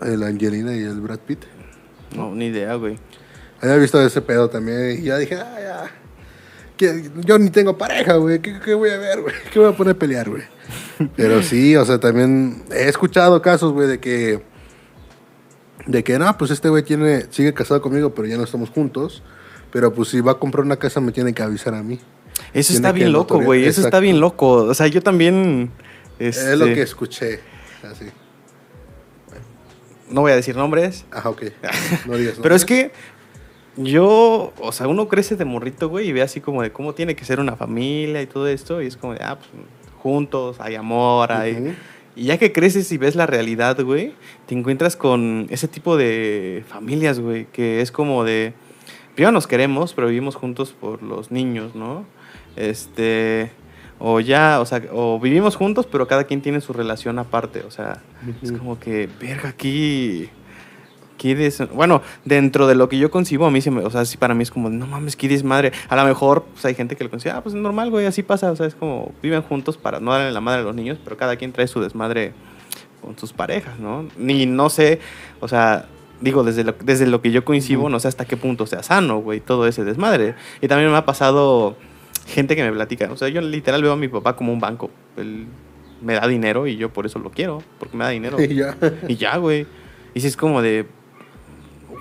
el 0.01 0.23
Angelina 0.23 0.75
y 0.75 0.83
el 0.83 0.99
Brad 1.01 1.19
Pitt. 1.19 1.43
No, 2.15 2.33
ni 2.33 2.47
idea, 2.47 2.75
güey. 2.75 2.97
Había 3.61 3.77
visto 3.77 4.01
ese 4.01 4.21
pedo 4.21 4.49
también 4.49 4.99
y 4.99 5.03
ya 5.03 5.17
dije, 5.17 5.35
ah, 5.35 5.57
ya. 5.59 5.91
Que 6.77 7.09
yo 7.25 7.39
ni 7.39 7.49
tengo 7.51 7.77
pareja, 7.77 8.15
güey. 8.15 8.41
¿Qué, 8.41 8.59
qué 8.59 8.73
voy 8.73 8.89
a 8.89 8.97
ver, 8.97 9.21
güey? 9.21 9.35
¿Qué 9.51 9.59
voy 9.59 9.69
a 9.69 9.77
poner 9.77 9.95
a 9.95 9.99
pelear, 9.99 10.29
güey? 10.29 10.43
Pero 11.15 11.41
sí, 11.41 11.75
o 11.75 11.85
sea, 11.85 11.99
también 11.99 12.63
he 12.71 12.89
escuchado 12.89 13.41
casos, 13.41 13.71
güey, 13.71 13.87
de 13.87 13.99
que. 13.99 14.41
De 15.85 16.03
que 16.03 16.17
no, 16.19 16.37
pues 16.37 16.51
este 16.51 16.67
güey 16.67 16.83
tiene, 16.83 17.27
sigue 17.29 17.53
casado 17.53 17.81
conmigo, 17.81 18.13
pero 18.13 18.27
ya 18.27 18.37
no 18.37 18.43
estamos 18.43 18.69
juntos. 18.69 19.23
Pero 19.71 19.93
pues 19.93 20.09
si 20.09 20.19
va 20.19 20.33
a 20.33 20.39
comprar 20.39 20.65
una 20.65 20.77
casa, 20.77 20.99
me 20.99 21.11
tiene 21.11 21.33
que 21.33 21.43
avisar 21.43 21.75
a 21.75 21.83
mí. 21.83 21.99
Eso 22.55 22.73
está 22.73 22.91
bien 22.93 23.11
loco, 23.11 23.39
güey. 23.41 23.65
Eso 23.65 23.81
está 23.81 23.99
bien 23.99 24.19
loco. 24.19 24.53
O 24.53 24.73
sea, 24.73 24.87
yo 24.87 25.01
también. 25.01 25.71
este, 26.19 26.53
Es 26.53 26.57
lo 26.59 26.65
que 26.65 26.81
escuché. 26.81 27.41
Así. 27.83 28.05
No 30.09 30.21
voy 30.21 30.31
a 30.31 30.35
decir 30.35 30.55
nombres. 30.55 31.05
Ajá, 31.11 31.29
ok. 31.29 31.43
No 32.05 32.15
digas 32.15 32.35
Pero 32.41 32.55
es 32.55 32.61
nombres. 32.61 32.65
que 32.65 32.91
yo, 33.77 34.53
o 34.57 34.71
sea, 34.71 34.87
uno 34.87 35.09
crece 35.09 35.35
de 35.35 35.43
morrito, 35.43 35.89
güey, 35.89 36.07
y 36.07 36.13
ve 36.13 36.21
así 36.21 36.39
como 36.39 36.61
de 36.61 36.71
cómo 36.71 36.93
tiene 36.93 37.15
que 37.15 37.25
ser 37.25 37.41
una 37.41 37.57
familia 37.57 38.21
y 38.21 38.27
todo 38.27 38.47
esto. 38.47 38.81
Y 38.81 38.87
es 38.87 38.95
como 38.95 39.13
de, 39.13 39.19
ah, 39.21 39.37
pues 39.37 39.49
juntos, 40.01 40.57
hay 40.59 40.75
amor, 40.75 41.33
hay. 41.33 41.75
Y 42.15 42.25
ya 42.25 42.37
que 42.37 42.53
creces 42.53 42.89
y 42.93 42.97
ves 42.97 43.15
la 43.15 43.25
realidad, 43.25 43.77
güey, 43.83 44.13
te 44.45 44.55
encuentras 44.55 44.95
con 44.95 45.47
ese 45.49 45.67
tipo 45.67 45.97
de 45.97 46.63
familias, 46.69 47.19
güey, 47.19 47.47
que 47.51 47.81
es 47.81 47.91
como 47.91 48.23
de. 48.23 48.53
Primero 49.15 49.33
nos 49.33 49.47
queremos, 49.47 49.93
pero 49.93 50.07
vivimos 50.07 50.35
juntos 50.35 50.73
por 50.79 51.03
los 51.03 51.31
niños, 51.31 51.75
¿no? 51.75 52.05
Este. 52.55 53.51
O 53.97 54.19
ya, 54.19 54.59
o 54.59 54.65
sea, 54.65 54.81
o 54.91 55.19
vivimos 55.19 55.55
juntos, 55.55 55.87
pero 55.89 56.05
cada 56.07 56.25
quien 56.25 56.41
tiene 56.41 56.59
su 56.59 56.73
relación 56.73 57.17
aparte, 57.17 57.61
o 57.61 57.71
sea, 57.71 58.01
es 58.43 58.51
como 58.51 58.77
que, 58.77 59.07
verga, 59.21 59.49
aquí. 59.49 60.29
Qué 61.17 61.33
des- 61.33 61.63
Bueno, 61.73 62.01
dentro 62.25 62.67
de 62.67 62.75
lo 62.75 62.89
que 62.89 62.97
yo 62.97 63.09
concibo, 63.09 63.45
a 63.45 63.51
mí 63.51 63.61
se 63.61 63.71
me. 63.71 63.81
O 63.85 63.89
sea, 63.89 64.03
sí, 64.03 64.17
para 64.17 64.33
mí 64.35 64.43
es 64.43 64.51
como, 64.51 64.69
no 64.69 64.85
mames, 64.85 65.15
qué 65.15 65.29
desmadre. 65.29 65.71
A 65.87 65.95
lo 65.95 66.03
mejor 66.03 66.43
pues, 66.43 66.65
hay 66.65 66.75
gente 66.75 66.97
que 66.97 67.05
lo 67.05 67.09
considera, 67.09 67.37
ah, 67.37 67.41
pues 67.41 67.55
es 67.55 67.61
normal, 67.61 67.89
güey, 67.89 68.05
así 68.05 68.21
pasa. 68.21 68.51
O 68.51 68.55
sea, 68.57 68.65
es 68.65 68.75
como, 68.75 69.13
viven 69.23 69.41
juntos 69.41 69.77
para 69.77 70.01
no 70.01 70.11
darle 70.11 70.31
la 70.33 70.41
madre 70.41 70.59
a 70.59 70.63
los 70.65 70.75
niños, 70.75 70.97
pero 71.01 71.15
cada 71.15 71.37
quien 71.37 71.53
trae 71.53 71.67
su 71.67 71.79
desmadre 71.79 72.33
con 73.01 73.17
sus 73.17 73.31
parejas, 73.31 73.79
¿no? 73.79 74.05
Ni 74.17 74.45
no 74.45 74.69
sé, 74.69 74.99
o 75.39 75.47
sea, 75.47 75.85
digo, 76.19 76.43
desde 76.43 76.65
lo, 76.65 76.75
desde 76.83 77.07
lo 77.07 77.21
que 77.21 77.31
yo 77.31 77.45
coincido, 77.45 77.87
no 77.87 77.99
sé 78.01 78.09
hasta 78.09 78.25
qué 78.25 78.35
punto 78.35 78.65
sea 78.65 78.83
sano, 78.83 79.19
güey, 79.19 79.39
todo 79.39 79.67
ese 79.67 79.85
desmadre. 79.85 80.35
Y 80.61 80.67
también 80.67 80.91
me 80.91 80.97
ha 80.97 81.05
pasado 81.05 81.77
gente 82.25 82.55
que 82.55 82.63
me 82.63 82.71
platica, 82.71 83.11
o 83.11 83.17
sea, 83.17 83.27
yo 83.29 83.41
literal 83.41 83.81
veo 83.81 83.91
a 83.93 83.97
mi 83.97 84.07
papá 84.07 84.35
como 84.35 84.51
un 84.53 84.59
banco. 84.59 84.89
Él 85.17 85.45
me 86.01 86.13
da 86.15 86.27
dinero 86.27 86.67
y 86.67 86.75
yo 86.75 86.89
por 86.91 87.05
eso 87.05 87.19
lo 87.19 87.29
quiero, 87.31 87.63
porque 87.79 87.95
me 87.97 88.03
da 88.03 88.09
dinero. 88.11 88.37
Y 88.41 88.55
ya. 88.55 88.75
Y 89.07 89.15
ya, 89.15 89.37
güey. 89.37 89.65
Y 90.13 90.21
si 90.21 90.27
es 90.27 90.37
como 90.37 90.61
de. 90.61 90.85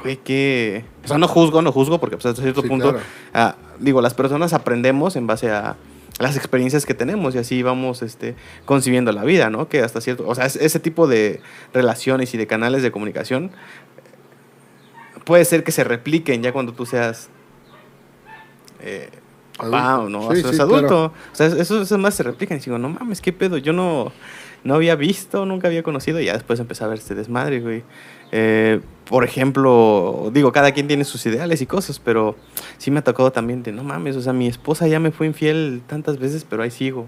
Güey, 0.02 0.16
qué. 0.18 0.84
O 1.04 1.08
sea, 1.08 1.18
no 1.18 1.28
juzgo, 1.28 1.62
no 1.62 1.72
juzgo, 1.72 1.98
porque 2.00 2.16
pues, 2.16 2.26
hasta 2.26 2.42
cierto 2.42 2.62
Sí, 2.62 2.68
punto. 2.68 2.90
claro. 2.92 3.04
ah, 3.32 3.56
digo, 3.78 4.00
las 4.02 4.14
personas 4.14 4.52
aprendemos 4.52 5.16
en 5.16 5.26
base 5.26 5.50
a 5.50 5.76
las 6.20 6.36
experiencias 6.36 6.86
que 6.86 6.94
tenemos 6.94 7.34
y 7.34 7.38
así 7.38 7.62
vamos 7.62 8.02
este, 8.02 8.36
concibiendo 8.66 9.10
la 9.12 9.24
vida, 9.24 9.50
¿no? 9.50 9.68
Que 9.68 9.80
hasta 9.80 10.00
cierto. 10.00 10.28
O 10.28 10.34
sea, 10.34 10.46
es- 10.46 10.56
ese 10.56 10.78
tipo 10.80 11.06
de 11.08 11.40
relaciones 11.72 12.32
y 12.34 12.38
de 12.38 12.46
canales 12.46 12.82
de 12.82 12.90
comunicación 12.92 13.50
puede 15.24 15.44
ser 15.44 15.64
que 15.64 15.72
se 15.72 15.84
repliquen 15.84 16.42
ya 16.42 16.52
cuando 16.52 16.72
tú 16.72 16.86
seas. 16.86 17.28
eh, 18.80 19.08
o 19.58 20.08
no, 20.08 20.34
Sí, 20.34 20.42
sí, 20.42 20.60
adulto. 20.60 20.86
claro. 20.88 21.12
O 21.32 21.34
sea, 21.34 21.46
eso, 21.46 21.82
eso 21.82 21.98
más 21.98 22.14
se 22.14 22.22
replican 22.22 22.58
y 22.58 22.60
digo, 22.60 22.78
no 22.78 22.88
mames, 22.88 23.20
qué 23.20 23.32
pedo, 23.32 23.56
yo 23.58 23.72
no, 23.72 24.12
no 24.64 24.74
había 24.74 24.96
visto, 24.96 25.46
nunca 25.46 25.68
había 25.68 25.82
conocido 25.82 26.20
y 26.20 26.24
ya 26.26 26.32
después 26.32 26.58
empecé 26.60 26.84
a 26.84 26.88
ver 26.88 26.98
este 26.98 27.14
desmadre, 27.14 27.60
güey. 27.60 27.84
Eh, 28.32 28.80
por 29.08 29.22
ejemplo, 29.24 30.30
digo, 30.32 30.50
cada 30.50 30.72
quien 30.72 30.88
tiene 30.88 31.04
sus 31.04 31.24
ideales 31.26 31.60
y 31.60 31.66
cosas, 31.66 32.00
pero 32.00 32.34
sí 32.78 32.90
me 32.90 32.98
ha 32.98 33.04
tocado 33.04 33.30
también 33.30 33.62
de, 33.62 33.70
no 33.70 33.84
mames, 33.84 34.16
o 34.16 34.22
sea, 34.22 34.32
mi 34.32 34.48
esposa 34.48 34.88
ya 34.88 34.98
me 34.98 35.12
fue 35.12 35.26
infiel 35.26 35.82
tantas 35.86 36.18
veces, 36.18 36.44
pero 36.48 36.62
ahí 36.62 36.70
sigo. 36.70 37.06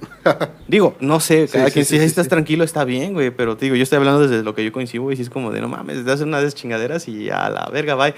digo, 0.68 0.96
no 1.00 1.18
sé, 1.20 1.48
cada 1.50 1.66
sí, 1.66 1.72
quien, 1.72 1.84
sí, 1.84 1.94
si 1.96 2.00
sí, 2.00 2.04
estás 2.06 2.28
tranquilo 2.28 2.62
está 2.64 2.84
bien, 2.84 3.14
güey, 3.14 3.30
pero 3.30 3.56
te 3.56 3.66
digo, 3.66 3.76
yo 3.76 3.82
estoy 3.82 3.96
hablando 3.98 4.26
desde 4.26 4.42
lo 4.44 4.54
que 4.54 4.64
yo 4.64 4.72
coincido 4.72 5.10
y 5.10 5.16
si 5.16 5.22
es 5.22 5.30
como 5.30 5.50
de, 5.50 5.60
no 5.60 5.68
mames, 5.68 6.04
te 6.04 6.10
haces 6.10 6.24
una 6.24 6.40
de 6.40 6.46
esas 6.46 6.54
chingaderas 6.54 7.08
y 7.08 7.30
a 7.30 7.50
la 7.50 7.68
verga, 7.72 7.94
bye. 7.96 8.14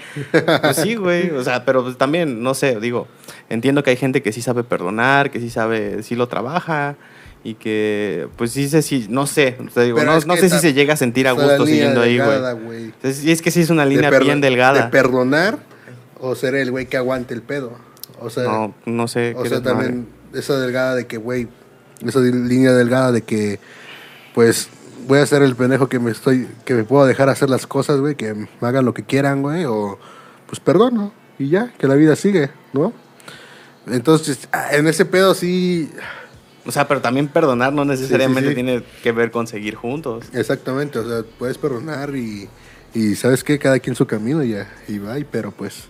Pues 0.61 0.77
sí, 0.77 0.95
güey, 0.95 1.31
o 1.31 1.43
sea, 1.43 1.65
pero 1.65 1.83
pues 1.83 1.97
también, 1.97 2.41
no 2.43 2.53
sé, 2.53 2.79
digo, 2.79 3.07
entiendo 3.51 3.83
que 3.83 3.91
hay 3.91 3.97
gente 3.97 4.21
que 4.21 4.31
sí 4.31 4.41
sabe 4.41 4.63
perdonar, 4.63 5.31
que 5.31 5.39
sí 5.39 5.49
sabe, 5.49 6.03
sí 6.03 6.15
lo 6.15 6.27
trabaja 6.27 6.95
y 7.43 7.55
que, 7.55 8.27
pues 8.37 8.51
sí 8.51 8.69
sé 8.69 8.81
si, 8.81 9.07
no 9.09 9.25
sé, 9.27 9.57
te 9.73 9.83
digo, 9.83 9.97
Pero 9.97 10.19
no, 10.19 10.25
no 10.25 10.35
sé 10.37 10.49
si 10.49 10.59
se 10.59 10.73
llega 10.73 10.93
a 10.93 10.97
sentir 10.97 11.27
a 11.27 11.31
gusto 11.31 11.65
siguiendo 11.65 12.01
ahí, 12.01 12.17
delgada, 12.17 12.53
güey. 12.53 12.91
güey. 13.03 13.13
Y 13.23 13.31
es 13.31 13.41
que 13.41 13.51
sí 13.51 13.61
es 13.61 13.69
una 13.69 13.83
De 13.85 13.91
línea 13.91 14.09
perdo- 14.09 14.25
bien 14.25 14.41
delgada. 14.41 14.85
De 14.85 14.89
perdonar 14.91 15.57
o 16.19 16.35
ser 16.35 16.55
el 16.55 16.69
güey 16.71 16.85
que 16.85 16.97
aguante 16.97 17.33
el 17.33 17.41
pedo. 17.41 17.73
O 18.19 18.29
sea, 18.29 18.43
no, 18.43 18.75
no 18.85 19.07
sé. 19.07 19.33
o 19.35 19.45
sea 19.45 19.61
también 19.63 20.07
esa 20.33 20.59
delgada 20.59 20.95
de 20.95 21.07
que, 21.07 21.17
güey, 21.17 21.47
esa 22.05 22.19
línea 22.19 22.71
delgada 22.73 23.11
de 23.11 23.23
que, 23.23 23.59
pues, 24.35 24.69
voy 25.07 25.17
a 25.17 25.25
ser 25.25 25.41
el 25.41 25.55
pendejo 25.55 25.89
que 25.89 25.97
me 25.99 26.11
estoy, 26.11 26.47
que 26.63 26.75
me 26.75 26.83
puedo 26.83 27.05
dejar 27.07 27.27
hacer 27.29 27.49
las 27.49 27.65
cosas, 27.65 27.99
güey, 27.99 28.13
que 28.15 28.33
me 28.35 28.47
hagan 28.61 28.85
lo 28.85 28.93
que 28.93 29.03
quieran, 29.03 29.41
güey, 29.41 29.65
o 29.65 29.97
pues 30.45 30.59
perdono 30.59 31.11
y 31.39 31.49
ya, 31.49 31.73
que 31.79 31.87
la 31.87 31.95
vida 31.95 32.15
sigue, 32.15 32.51
¿no? 32.73 32.93
Entonces, 33.87 34.47
en 34.71 34.87
ese 34.87 35.05
pedo 35.05 35.33
sí, 35.33 35.89
O 36.65 36.71
sea, 36.71 36.87
pero 36.87 37.01
también 37.01 37.27
perdonar 37.27 37.73
no 37.73 37.83
necesariamente 37.85 38.49
sí. 38.49 38.55
tiene 38.55 38.83
que 39.01 39.11
ver 39.11 39.31
con 39.31 39.47
seguir 39.47 39.75
juntos. 39.75 40.25
exactamente, 40.33 40.99
o 40.99 41.07
sea, 41.07 41.23
puedes 41.39 41.57
perdonar 41.57 42.15
y, 42.15 42.47
y 42.93 43.15
¿sabes 43.15 43.43
qué? 43.43 43.57
Cada 43.57 43.79
quien 43.79 43.95
su 43.95 44.05
camino 44.05 44.43
y 44.43 44.51
ya, 44.51 44.71
y 44.87 44.99
va, 44.99 45.17
y- 45.17 45.23
pero 45.23 45.51
pues, 45.51 45.85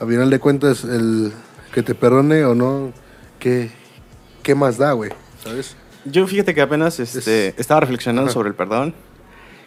a 0.00 0.06
final 0.06 0.30
de 0.30 0.38
cuentas, 0.38 0.84
el 0.84 1.32
que 1.74 1.82
te 1.82 1.94
perdone 1.94 2.44
o 2.46 2.54
no, 2.54 2.92
¿qué, 3.38 3.70
qué 4.42 4.54
más 4.54 4.78
da, 4.78 4.92
güey? 4.92 5.10
¿Sabes? 5.44 5.76
Yo 6.06 6.26
fíjate 6.26 6.54
que 6.54 6.62
apenas 6.62 6.98
este, 6.98 7.48
Es- 7.48 7.54
estaba 7.58 7.80
reflexionando 7.80 8.30
Ajá. 8.30 8.32
sobre 8.32 8.48
el 8.48 8.54
perdón. 8.54 8.94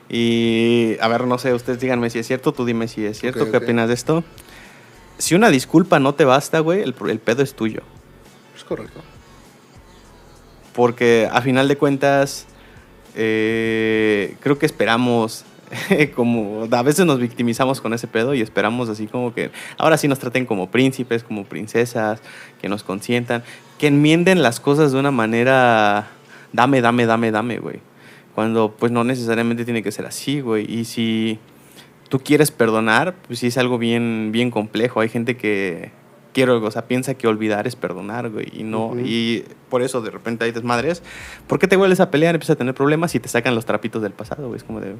Y 0.09 0.97
a 0.99 1.07
ver, 1.07 1.25
no 1.27 1.37
sé, 1.37 1.53
ustedes 1.53 1.79
díganme 1.79 2.09
si 2.09 2.19
es 2.19 2.27
cierto, 2.27 2.51
tú 2.53 2.65
dime 2.65 2.87
si 2.87 3.05
es 3.05 3.19
cierto, 3.19 3.43
Ok, 3.45 3.51
¿qué 3.51 3.57
opinas 3.57 3.87
de 3.87 3.93
esto? 3.93 4.23
Si 5.17 5.35
una 5.35 5.49
disculpa 5.49 5.99
no 5.99 6.15
te 6.15 6.25
basta, 6.25 6.59
güey, 6.59 6.81
el, 6.81 6.95
el 7.07 7.19
pedo 7.19 7.43
es 7.43 7.53
tuyo. 7.55 7.81
Es 8.55 8.63
correcto. 8.63 9.01
Porque 10.73 11.29
a 11.31 11.41
final 11.41 11.67
de 11.67 11.77
cuentas, 11.77 12.47
eh, 13.15 14.35
creo 14.39 14.57
que 14.57 14.65
esperamos, 14.65 15.45
como 16.15 16.67
a 16.71 16.81
veces 16.81 17.05
nos 17.05 17.19
victimizamos 17.19 17.79
con 17.79 17.93
ese 17.93 18.07
pedo 18.07 18.33
y 18.33 18.41
esperamos 18.41 18.89
así 18.89 19.07
como 19.07 19.33
que 19.33 19.51
ahora 19.77 19.97
sí 19.97 20.07
nos 20.07 20.19
traten 20.19 20.45
como 20.45 20.71
príncipes, 20.71 21.23
como 21.23 21.45
princesas, 21.45 22.21
que 22.61 22.69
nos 22.69 22.83
consientan, 22.83 23.43
que 23.77 23.87
enmienden 23.87 24.41
las 24.41 24.59
cosas 24.59 24.91
de 24.91 24.99
una 24.99 25.11
manera, 25.11 26.07
dame, 26.51 26.81
dame, 26.81 27.05
dame, 27.05 27.31
dame, 27.31 27.59
güey. 27.59 27.79
Cuando 28.33 28.71
pues 28.71 28.91
no 28.91 29.03
necesariamente 29.03 29.63
tiene 29.63 29.83
que 29.83 29.91
ser 29.91 30.07
así, 30.07 30.41
güey. 30.41 30.65
Y 30.71 30.85
si 30.85 31.37
tú 32.13 32.19
quieres 32.19 32.51
perdonar, 32.51 33.15
pues 33.25 33.39
sí 33.39 33.47
es 33.47 33.57
algo 33.57 33.79
bien, 33.79 34.29
bien 34.31 34.51
complejo. 34.51 34.99
Hay 34.99 35.09
gente 35.09 35.35
que 35.35 35.89
quiero, 36.31 36.63
o 36.63 36.69
sea, 36.69 36.85
piensa 36.85 37.15
que 37.15 37.27
olvidar 37.27 37.65
es 37.65 37.75
perdonar, 37.75 38.29
güey, 38.29 38.51
y 38.53 38.61
no, 38.61 38.93
y 39.03 39.45
por 39.67 39.81
eso 39.81 39.99
de 39.99 40.11
repente 40.11 40.45
hay 40.45 40.51
desmadres. 40.51 41.01
¿Por 41.47 41.57
qué 41.57 41.67
te 41.67 41.75
vuelves 41.75 42.01
a 42.01 42.11
pelear, 42.11 42.35
empiezas 42.35 42.53
a 42.53 42.57
tener 42.59 42.75
problemas 42.75 43.15
y 43.15 43.19
te 43.19 43.29
sacan 43.29 43.55
los 43.55 43.65
trapitos 43.65 44.03
del 44.03 44.11
pasado, 44.11 44.45
güey? 44.45 44.57
Es 44.57 44.63
como 44.63 44.79
de, 44.79 44.93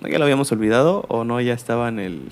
¿no 0.00 0.08
ya 0.08 0.18
lo 0.18 0.24
habíamos 0.24 0.52
olvidado 0.52 1.04
o 1.08 1.24
no 1.24 1.40
ya 1.40 1.52
estaba 1.52 1.88
en 1.88 1.98
el... 1.98 2.28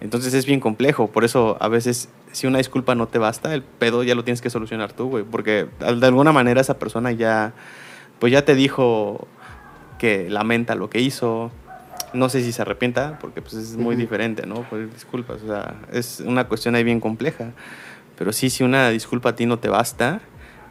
Entonces 0.00 0.34
es 0.34 0.44
bien 0.44 0.58
complejo, 0.58 1.06
por 1.06 1.22
eso 1.22 1.56
a 1.60 1.68
veces 1.68 2.08
si 2.32 2.48
una 2.48 2.58
disculpa 2.58 2.96
no 2.96 3.06
te 3.06 3.20
basta, 3.20 3.54
el 3.54 3.62
pedo 3.62 4.02
ya 4.02 4.16
lo 4.16 4.24
tienes 4.24 4.40
que 4.40 4.50
solucionar 4.50 4.92
tú, 4.92 5.08
güey, 5.08 5.22
porque 5.22 5.68
de 5.78 6.06
alguna 6.08 6.32
manera 6.32 6.60
esa 6.60 6.80
persona 6.80 7.12
ya, 7.12 7.52
pues 8.18 8.32
ya 8.32 8.44
te 8.44 8.56
dijo 8.56 9.28
que 10.00 10.28
lamenta 10.30 10.74
lo 10.74 10.90
que 10.90 11.00
hizo, 11.00 11.52
no 12.12 12.28
sé 12.28 12.42
si 12.42 12.52
se 12.52 12.62
arrepienta, 12.62 13.18
porque 13.20 13.42
pues 13.42 13.54
es 13.54 13.76
muy 13.76 13.96
diferente, 13.96 14.46
¿no? 14.46 14.62
Pedir 14.68 14.92
disculpas, 14.92 15.42
o 15.42 15.46
sea, 15.46 15.74
es 15.92 16.20
una 16.20 16.48
cuestión 16.48 16.74
ahí 16.74 16.84
bien 16.84 17.00
compleja. 17.00 17.52
Pero 18.18 18.32
sí, 18.32 18.48
si 18.50 18.64
una 18.64 18.88
disculpa 18.90 19.30
a 19.30 19.36
ti 19.36 19.46
no 19.46 19.58
te 19.58 19.68
basta, 19.68 20.20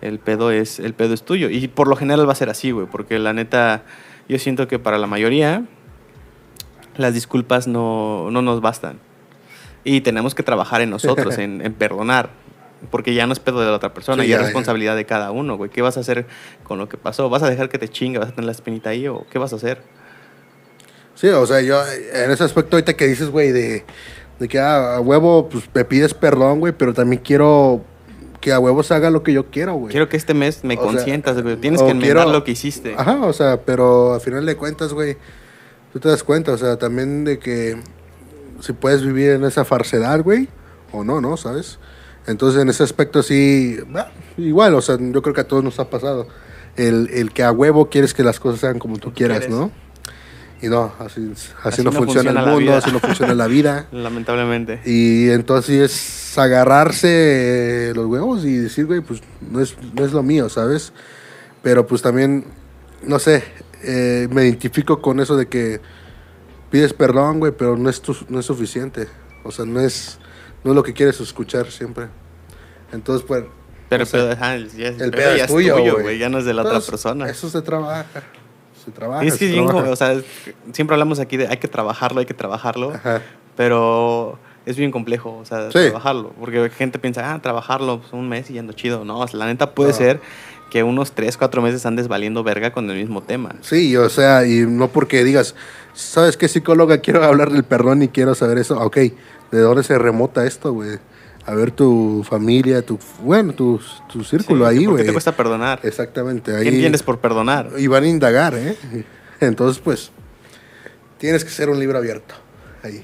el 0.01 0.19
pedo 0.19 0.51
es, 0.51 0.79
el 0.79 0.93
pedo 0.93 1.13
es 1.13 1.23
tuyo. 1.23 1.49
Y 1.49 1.67
por 1.67 1.87
lo 1.87 1.95
general 1.95 2.27
va 2.27 2.31
a 2.31 2.35
ser 2.35 2.49
así, 2.49 2.71
güey, 2.71 2.87
porque 2.87 3.19
la 3.19 3.33
neta, 3.33 3.83
yo 4.27 4.39
siento 4.39 4.67
que 4.67 4.79
para 4.79 4.97
la 4.97 5.07
mayoría 5.07 5.63
las 6.97 7.13
disculpas 7.13 7.67
no, 7.67 8.29
no 8.31 8.41
nos 8.41 8.61
bastan. 8.61 8.99
Y 9.83 10.01
tenemos 10.01 10.33
que 10.33 10.41
trabajar 10.43 10.81
en 10.81 10.89
nosotros, 10.89 11.37
en, 11.39 11.61
en 11.63 11.73
perdonar. 11.73 12.29
Porque 12.91 13.13
ya 13.13 13.25
no 13.25 13.33
es 13.33 13.39
pedo 13.39 13.61
de 13.61 13.67
la 13.67 13.73
otra 13.73 13.93
persona, 13.93 14.23
Sí, 14.23 14.29
ya 14.29 14.35
ya, 14.35 14.35
es 14.37 14.41
ya. 14.41 14.45
responsabilidad 14.47 14.95
de 14.95 15.05
cada 15.05 15.31
uno, 15.31 15.55
güey. 15.57 15.69
¿Qué 15.69 15.81
vas 15.81 15.97
a 15.97 16.01
hacer 16.01 16.27
con 16.63 16.77
lo 16.77 16.89
que 16.89 16.97
pasó? 16.97 17.29
¿Vas 17.29 17.41
a 17.41 17.49
dejar 17.49 17.69
que 17.69 17.77
te 17.79 17.87
chingue? 17.89 18.19
¿Vas 18.19 18.29
a 18.29 18.31
tener 18.31 18.45
la 18.45 18.51
espinita 18.51 18.89
ahí? 18.91 19.07
¿O 19.07 19.25
qué 19.29 19.39
vas 19.39 19.53
a 19.53 19.55
hacer? 19.55 19.81
Sí, 21.15 21.27
o 21.29 21.45
sea, 21.45 21.61
yo 21.61 21.81
en 22.13 22.31
ese 22.31 22.43
aspecto 22.43 22.75
ahorita 22.75 22.93
que 22.93 23.07
dices, 23.07 23.29
güey, 23.29 23.51
de, 23.51 23.83
de 24.39 24.47
que 24.47 24.59
ah, 24.59 24.95
a 24.97 24.99
huevo, 25.01 25.49
pues 25.49 25.63
me 25.73 25.85
pides 25.85 26.13
perdón, 26.13 26.59
güey, 26.59 26.73
pero 26.77 26.93
también 26.93 27.21
quiero 27.23 27.83
que 28.41 28.51
a 28.51 28.59
huevo 28.59 28.83
se 28.83 28.93
haga 28.93 29.09
lo 29.09 29.23
que 29.23 29.33
yo 29.33 29.45
quiero, 29.49 29.75
güey. 29.75 29.91
Quiero 29.91 30.09
que 30.09 30.17
este 30.17 30.33
mes 30.33 30.63
me 30.63 30.75
O 30.75 30.79
consientas, 30.81 31.41
güey. 31.41 31.55
Tienes 31.55 31.81
que 31.81 31.89
enmendar 31.91 32.17
quiero- 32.17 32.31
lo 32.31 32.43
que 32.43 32.51
hiciste. 32.51 32.93
Ajá, 32.97 33.21
o 33.25 33.33
sea, 33.33 33.61
pero 33.61 34.13
a 34.13 34.19
final 34.19 34.45
de 34.45 34.55
cuentas, 34.55 34.93
güey, 34.93 35.17
tú 35.93 35.99
te 35.99 36.09
das 36.09 36.23
cuenta, 36.23 36.51
o 36.51 36.57
sea, 36.57 36.77
también 36.77 37.23
de 37.23 37.39
que 37.39 37.77
si 38.59 38.73
puedes 38.73 39.03
vivir 39.03 39.31
en 39.31 39.45
esa 39.45 39.65
falsedad, 39.65 40.21
güey, 40.21 40.49
o 40.91 41.03
no, 41.03 41.21
¿no? 41.21 41.37
¿Sabes? 41.37 41.79
Entonces, 42.27 42.61
en 42.61 42.69
ese 42.69 42.83
aspecto 42.83 43.23
sí, 43.23 43.77
igual, 44.37 44.75
o 44.75 44.81
sea, 44.81 44.97
yo 44.99 45.21
creo 45.21 45.33
que 45.33 45.41
a 45.41 45.47
todos 45.47 45.63
nos 45.63 45.79
ha 45.79 45.89
pasado. 45.89 46.27
El, 46.75 47.09
el 47.13 47.31
que 47.31 47.41
a 47.43 47.51
huevo 47.53 47.89
quieres 47.89 48.13
que 48.13 48.23
las 48.23 48.39
cosas 48.39 48.59
sean 48.59 48.79
como 48.79 48.97
tú 48.97 49.13
quieras. 49.13 49.47
¿no? 49.47 49.71
Y 50.61 50.67
no, 50.69 50.93
así, 50.99 51.31
así, 51.33 51.49
Así 51.63 51.83
no, 51.83 51.91
no 51.91 51.97
funciona, 51.97 52.31
funciona 52.31 52.39
el 52.41 52.45
mundo, 52.47 52.59
vida. 52.59 52.77
así 52.77 52.91
no 52.91 52.99
funciona 52.99 53.33
la 53.33 53.47
vida. 53.47 53.87
Lamentablemente. 53.91 54.79
Y 54.85 55.29
entonces 55.29 55.91
es 56.31 56.37
agarrarse 56.37 57.91
los 57.95 58.05
huevos 58.07 58.45
y 58.45 58.55
decir, 58.57 58.85
güey, 58.85 59.01
pues 59.01 59.21
no 59.41 59.59
es, 59.61 59.75
no 59.93 60.05
es 60.05 60.11
lo 60.13 60.23
mío, 60.23 60.49
¿sabes? 60.49 60.93
Pero 61.61 61.85
pues 61.85 62.01
también, 62.01 62.45
no 63.03 63.19
sé, 63.19 63.43
eh, 63.83 64.27
me 64.31 64.43
identifico 64.45 65.01
con 65.01 65.19
eso 65.19 65.35
de 65.35 65.47
que 65.47 65.81
pides 66.71 66.93
perdón, 66.93 67.39
güey, 67.39 67.51
pero 67.51 67.77
no 67.77 67.89
es, 67.89 68.01
tu- 68.01 68.25
no 68.29 68.39
es 68.39 68.45
suficiente. 68.45 69.07
O 69.43 69.51
sea, 69.51 69.65
no 69.65 69.79
es, 69.81 70.17
no 70.63 70.71
es 70.71 70.75
lo 70.75 70.83
que 70.83 70.93
quieres 70.93 71.19
escuchar 71.19 71.69
siempre. 71.71 72.07
Entonces, 72.91 73.25
pues... 73.27 73.43
Pero, 73.89 73.99
no 74.01 74.05
sé, 74.07 74.17
pero, 74.17 74.45
el, 74.53 74.69
ya, 74.71 74.87
el 74.87 74.95
pedo 74.97 75.11
pedo 75.11 75.37
ya 75.37 75.43
es 75.45 75.51
tuyo, 75.51 75.99
güey. 76.01 76.17
Ya 76.17 76.29
no 76.29 76.39
es 76.39 76.45
de 76.45 76.53
la 76.55 76.63
otra 76.63 76.79
persona. 76.79 77.29
Eso 77.29 77.49
se 77.49 77.61
trabaja. 77.61 78.05
Se 78.85 78.91
trabaja. 78.91 79.23
Es 79.25 79.33
que 79.33 79.47
se 79.47 79.51
bien, 79.51 79.65
trabaja. 79.65 79.89
o 79.89 79.95
sea, 79.95 80.21
siempre 80.71 80.93
hablamos 80.93 81.19
aquí 81.19 81.37
de 81.37 81.47
hay 81.47 81.57
que 81.57 81.67
trabajarlo, 81.67 82.19
hay 82.19 82.25
que 82.25 82.33
trabajarlo, 82.35 82.91
Ajá. 82.93 83.21
pero 83.55 84.37
es 84.65 84.77
bien 84.77 84.91
complejo, 84.91 85.37
o 85.37 85.45
sea, 85.45 85.71
Sí. 85.71 85.79
trabajarlo. 85.89 86.33
Porque 86.39 86.69
gente 86.69 86.99
piensa, 86.99 87.33
ah, 87.33 87.41
trabajarlo 87.41 87.99
pues, 87.99 88.13
un 88.13 88.27
mes 88.29 88.49
y 88.49 88.57
ando 88.59 88.73
chido. 88.73 89.05
No, 89.05 89.19
o 89.19 89.27
sea, 89.27 89.39
la 89.39 89.45
neta 89.47 89.71
puede 89.71 89.91
No. 89.91 89.95
ser 89.97 90.21
que 90.69 90.83
unos 90.83 91.11
3, 91.13 91.37
4 91.37 91.61
meses 91.61 91.85
andes 91.85 92.07
valiendo 92.07 92.43
verga 92.43 92.71
con 92.71 92.89
el 92.89 92.97
mismo 92.97 93.21
tema. 93.21 93.55
Sí, 93.61 93.95
o 93.97 94.09
sea, 94.09 94.45
y 94.45 94.65
no 94.67 94.87
porque 94.89 95.23
digas, 95.23 95.55
¿sabes 95.93 96.37
qué 96.37 96.47
psicóloga? 96.47 96.97
Quiero 96.99 97.23
hablar 97.23 97.51
del 97.51 97.63
perdón 97.63 98.01
y 98.03 98.07
quiero 98.07 98.33
saber 98.35 98.57
eso. 98.57 98.79
Ok, 98.79 98.97
¿de 98.97 99.59
dónde 99.59 99.83
se 99.83 99.97
remota 99.97 100.45
esto, 100.45 100.73
güey? 100.73 100.97
A 101.47 101.53
ver 101.53 101.69
tu 101.71 102.25
familia, 102.27 102.83
tu, 102.83 102.97
bueno, 103.21 103.53
tu, 103.53 103.79
tu 104.11 104.23
círculo 104.23 104.67
Sí, 104.67 104.77
ahí, 104.77 104.85
¿Por 104.85 104.93
qué 104.95 105.01
güey. 105.01 105.05
te 105.05 105.11
cuesta 105.13 105.35
perdonar? 105.35 105.79
Exactamente, 105.83 106.51
¿Qué 106.51 106.57
ahí. 106.57 106.67
entiendes 106.69 107.03
por 107.03 107.19
perdonar? 107.19 107.69
Y 107.77 107.85
van 107.87 108.03
a 108.03 108.07
indagar, 108.07 108.55
¿eh? 108.55 108.75
Entonces, 109.39 109.79
pues, 109.83 110.11
tienes 111.19 111.43
que 111.43 111.51
ser 111.51 111.69
un 111.69 111.79
libro 111.79 111.97
abierto. 111.99 112.33
Ahí. 112.81 113.03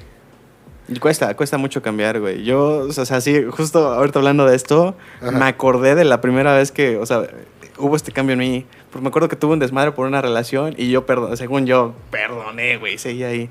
Y 0.87 0.97
cuesta, 0.99 1.35
cuesta 1.35 1.57
mucho 1.57 1.81
cambiar, 1.83 2.19
güey. 2.19 2.43
Yo, 2.43 2.87
o 2.89 2.91
sea, 2.91 3.21
sí, 3.21 3.43
justo 3.49 3.93
ahorita 3.93 4.19
hablando 4.19 4.45
de 4.45 4.55
esto, 4.55 4.95
Ajá. 5.21 5.31
me 5.31 5.45
acordé 5.45 5.93
de 5.95 6.03
la 6.03 6.19
primera 6.19 6.55
vez 6.55 6.71
que, 6.71 6.97
o 6.97 7.05
sea, 7.05 7.27
hubo 7.77 7.95
este 7.95 8.11
cambio 8.11 8.33
en 8.33 8.39
mí. 8.39 8.65
Porque 8.91 9.03
me 9.03 9.09
acuerdo 9.09 9.29
que 9.29 9.35
tuve 9.35 9.53
un 9.53 9.59
desmadre 9.59 9.91
por 9.93 10.05
una 10.07 10.21
relación 10.21 10.73
y 10.77 10.89
yo, 10.89 11.05
perdón, 11.05 11.37
según 11.37 11.65
yo, 11.65 11.93
perdoné, 12.09 12.77
güey, 12.77 12.97
seguí 12.97 13.23
ahí. 13.23 13.49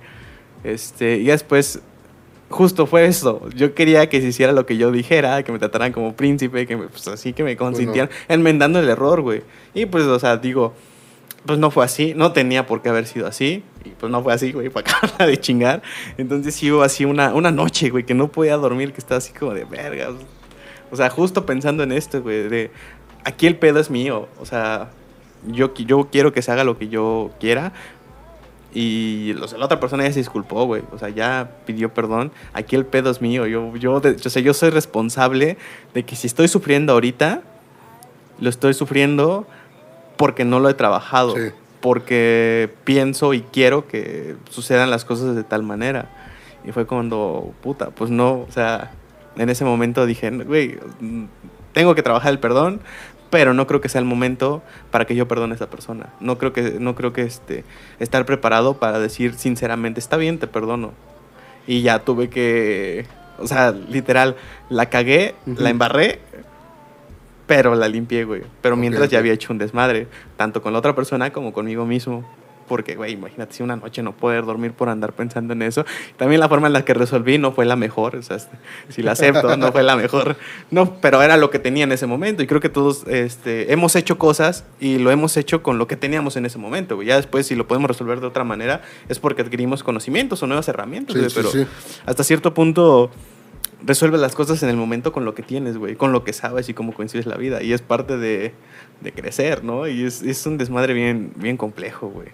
Este, 0.64 1.16
y 1.16 1.26
después, 1.26 1.80
justo 2.50 2.86
fue 2.86 3.06
eso. 3.06 3.48
Yo 3.54 3.74
quería 3.74 4.08
que 4.08 4.20
se 4.20 4.28
hiciera 4.28 4.52
lo 4.52 4.66
que 4.66 4.76
yo 4.76 4.90
dijera, 4.92 5.42
que 5.42 5.52
me 5.52 5.58
trataran 5.58 5.92
como 5.92 6.14
príncipe, 6.14 6.66
que 6.66 6.76
me, 6.76 6.88
pues 6.88 7.08
así, 7.08 7.32
que 7.32 7.42
me 7.42 7.56
consintieran, 7.56 8.10
enmendando 8.28 8.80
el 8.80 8.88
error, 8.88 9.22
güey. 9.22 9.42
Y 9.72 9.86
pues, 9.86 10.04
o 10.04 10.18
sea, 10.18 10.36
digo, 10.36 10.74
pues 11.46 11.58
no 11.58 11.70
fue 11.70 11.84
así, 11.84 12.12
no 12.14 12.32
tenía 12.32 12.66
por 12.66 12.82
qué 12.82 12.90
haber 12.90 13.06
sido 13.06 13.26
así, 13.26 13.62
y 13.84 13.90
pues 13.90 14.12
no 14.12 14.22
fue 14.22 14.34
así, 14.34 14.52
güey, 14.52 14.68
para 14.70 14.90
acabarla 14.90 15.26
de 15.26 15.38
chingar. 15.38 15.82
Entonces 16.18 16.54
sí 16.54 16.70
hubo 16.70 16.82
así 16.82 17.04
una, 17.04 17.32
una 17.34 17.50
noche, 17.50 17.88
güey, 17.90 18.04
que 18.04 18.14
no 18.14 18.28
podía 18.28 18.56
dormir, 18.56 18.92
que 18.92 18.98
estaba 18.98 19.18
así 19.18 19.32
como 19.32 19.54
de 19.54 19.64
verga. 19.64 20.10
O 20.90 20.96
sea, 20.96 21.08
justo 21.08 21.46
pensando 21.46 21.84
en 21.84 21.92
esto, 21.92 22.20
güey, 22.20 22.48
de 22.48 22.70
aquí 23.24 23.46
el 23.46 23.56
pedo 23.56 23.78
es 23.78 23.90
mío, 23.90 24.28
o 24.40 24.44
sea, 24.44 24.90
yo, 25.46 25.72
yo 25.74 26.08
quiero 26.10 26.32
que 26.32 26.42
se 26.42 26.50
haga 26.50 26.64
lo 26.64 26.76
que 26.76 26.88
yo 26.88 27.30
quiera. 27.38 27.72
Y 28.72 29.32
o 29.42 29.48
sea, 29.48 29.58
la 29.58 29.64
otra 29.64 29.80
persona 29.80 30.04
ya 30.04 30.12
se 30.12 30.20
disculpó, 30.20 30.64
güey. 30.64 30.82
O 30.92 30.98
sea, 30.98 31.08
ya 31.08 31.50
pidió 31.66 31.92
perdón. 31.92 32.30
Aquí 32.52 32.76
el 32.76 32.86
pedo 32.86 33.10
es 33.10 33.20
mío. 33.20 33.46
Yo, 33.46 33.74
yo, 33.76 34.00
de- 34.00 34.10
o 34.12 34.30
sea, 34.30 34.40
yo 34.42 34.54
soy 34.54 34.70
responsable 34.70 35.56
de 35.94 36.04
que 36.04 36.14
si 36.16 36.26
estoy 36.26 36.46
sufriendo 36.48 36.92
ahorita, 36.92 37.42
lo 38.38 38.48
estoy 38.48 38.74
sufriendo 38.74 39.46
porque 40.16 40.44
no 40.44 40.60
lo 40.60 40.68
he 40.68 40.74
trabajado. 40.74 41.34
Sí. 41.34 41.50
Porque 41.80 42.70
pienso 42.84 43.32
y 43.34 43.40
quiero 43.40 43.88
que 43.88 44.36
sucedan 44.50 44.90
las 44.90 45.04
cosas 45.04 45.34
de 45.34 45.42
tal 45.44 45.62
manera. 45.62 46.10
Y 46.64 46.72
fue 46.72 46.86
cuando, 46.86 47.52
puta, 47.62 47.90
pues 47.90 48.10
no, 48.10 48.40
o 48.40 48.48
sea, 48.50 48.92
en 49.36 49.48
ese 49.48 49.64
momento 49.64 50.04
dije, 50.04 50.30
güey, 50.30 50.78
tengo 51.72 51.94
que 51.94 52.02
trabajar 52.02 52.32
el 52.32 52.38
perdón, 52.38 52.80
pero 53.30 53.54
no 53.54 53.66
creo 53.66 53.80
que 53.80 53.88
sea 53.88 54.00
el 54.00 54.04
momento 54.04 54.62
para 54.90 55.04
que 55.04 55.14
yo 55.14 55.28
perdone 55.28 55.52
a 55.52 55.56
esa 55.56 55.70
persona. 55.70 56.10
No 56.20 56.36
creo 56.36 56.52
que, 56.52 56.76
no 56.78 56.94
creo 56.94 57.12
que 57.12 57.22
este, 57.22 57.64
estar 58.00 58.26
preparado 58.26 58.74
para 58.74 58.98
decir 58.98 59.34
sinceramente, 59.34 60.00
está 60.00 60.16
bien, 60.16 60.38
te 60.38 60.48
perdono. 60.48 60.92
Y 61.66 61.82
ya 61.82 62.00
tuve 62.00 62.28
que, 62.28 63.06
o 63.38 63.46
sea, 63.46 63.70
literal, 63.70 64.36
la 64.68 64.86
cagué, 64.86 65.34
la 65.46 65.70
embarré, 65.70 66.18
pero 67.46 67.74
la 67.74 67.88
limpié, 67.88 68.24
güey. 68.24 68.42
Pero 68.60 68.76
mientras 68.76 69.08
ya 69.08 69.18
había 69.18 69.32
hecho 69.32 69.52
un 69.52 69.58
desmadre, 69.58 70.08
tanto 70.36 70.62
con 70.62 70.72
la 70.72 70.78
otra 70.80 70.94
persona 70.94 71.32
como 71.32 71.52
conmigo 71.52 71.86
mismo. 71.86 72.24
Porque, 72.70 72.94
güey, 72.94 73.14
imagínate 73.14 73.52
si 73.52 73.64
una 73.64 73.74
noche 73.74 74.00
no 74.00 74.12
poder 74.12 74.44
dormir 74.44 74.74
por 74.74 74.88
andar 74.90 75.12
pensando 75.12 75.54
en 75.54 75.62
eso. 75.62 75.84
También 76.16 76.38
la 76.38 76.48
forma 76.48 76.68
en 76.68 76.72
la 76.72 76.84
que 76.84 76.94
resolví 76.94 77.36
no 77.36 77.50
fue 77.50 77.64
la 77.64 77.74
mejor. 77.74 78.14
O 78.14 78.22
sea, 78.22 78.38
si 78.90 79.02
la 79.02 79.10
acepto, 79.10 79.56
no 79.56 79.72
fue 79.72 79.82
la 79.82 79.96
mejor. 79.96 80.36
No, 80.70 80.94
pero 81.00 81.20
era 81.20 81.36
lo 81.36 81.50
que 81.50 81.58
tenía 81.58 81.82
en 81.82 81.90
ese 81.90 82.06
momento. 82.06 82.44
Y 82.44 82.46
creo 82.46 82.60
que 82.60 82.68
todos 82.68 83.08
este, 83.08 83.72
hemos 83.72 83.96
hecho 83.96 84.18
cosas 84.18 84.62
y 84.78 84.98
lo 84.98 85.10
hemos 85.10 85.36
hecho 85.36 85.64
con 85.64 85.78
lo 85.78 85.88
que 85.88 85.96
teníamos 85.96 86.36
en 86.36 86.46
ese 86.46 86.58
momento. 86.58 86.94
güey. 86.94 87.08
Ya 87.08 87.16
después, 87.16 87.44
si 87.44 87.56
lo 87.56 87.66
podemos 87.66 87.88
resolver 87.88 88.20
de 88.20 88.28
otra 88.28 88.44
manera, 88.44 88.82
es 89.08 89.18
porque 89.18 89.42
adquirimos 89.42 89.82
conocimientos 89.82 90.40
o 90.44 90.46
nuevas 90.46 90.68
herramientas. 90.68 91.14
Sí, 91.14 91.18
güey, 91.18 91.30
sí, 91.30 91.36
pero 91.36 91.50
sí. 91.50 91.66
hasta 92.06 92.22
cierto 92.22 92.54
punto 92.54 93.10
resuelves 93.84 94.20
las 94.20 94.36
cosas 94.36 94.62
en 94.62 94.68
el 94.68 94.76
momento 94.76 95.10
con 95.10 95.24
lo 95.24 95.34
que 95.34 95.42
tienes, 95.42 95.76
güey, 95.76 95.96
con 95.96 96.12
lo 96.12 96.22
que 96.22 96.32
sabes 96.32 96.68
y 96.68 96.74
cómo 96.74 96.94
coincides 96.94 97.26
la 97.26 97.36
vida. 97.36 97.64
Y 97.64 97.72
es 97.72 97.82
parte 97.82 98.16
de, 98.16 98.52
de 99.00 99.12
crecer, 99.12 99.64
¿no? 99.64 99.88
Y 99.88 100.04
es, 100.04 100.22
es 100.22 100.46
un 100.46 100.56
desmadre 100.56 100.94
bien, 100.94 101.32
bien 101.34 101.56
complejo, 101.56 102.08
güey. 102.08 102.28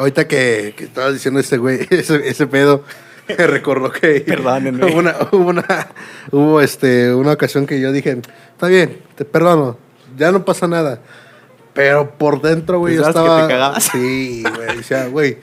Ahorita 0.00 0.26
que, 0.26 0.72
que 0.78 0.84
estabas 0.84 1.12
diciendo 1.12 1.40
ese 1.40 1.58
güey, 1.58 1.86
ese, 1.90 2.26
ese 2.26 2.46
pedo, 2.46 2.84
me 3.28 3.46
recordó 3.46 3.92
que 3.92 4.20
Perdónenme. 4.26 4.86
hubo 4.86 4.98
una, 4.98 5.14
hubo 5.30 5.50
una, 5.50 5.88
hubo 6.30 6.60
este, 6.62 7.12
una 7.14 7.32
ocasión 7.32 7.66
que 7.66 7.78
yo 7.78 7.92
dije, 7.92 8.22
está 8.52 8.66
bien, 8.68 8.96
te 9.14 9.26
perdono, 9.26 9.76
ya 10.16 10.32
no 10.32 10.42
pasa 10.42 10.66
nada. 10.66 11.02
Pero 11.74 12.12
por 12.16 12.40
dentro, 12.40 12.78
güey, 12.78 12.96
yo 12.96 13.02
Pensabas 13.02 13.24
que 13.24 13.30
estaba... 13.30 13.46
te 13.46 13.52
cagabas. 13.52 13.84
Sí, 13.92 14.42
güey, 14.56 14.76
decía, 14.78 15.06
güey, 15.08 15.36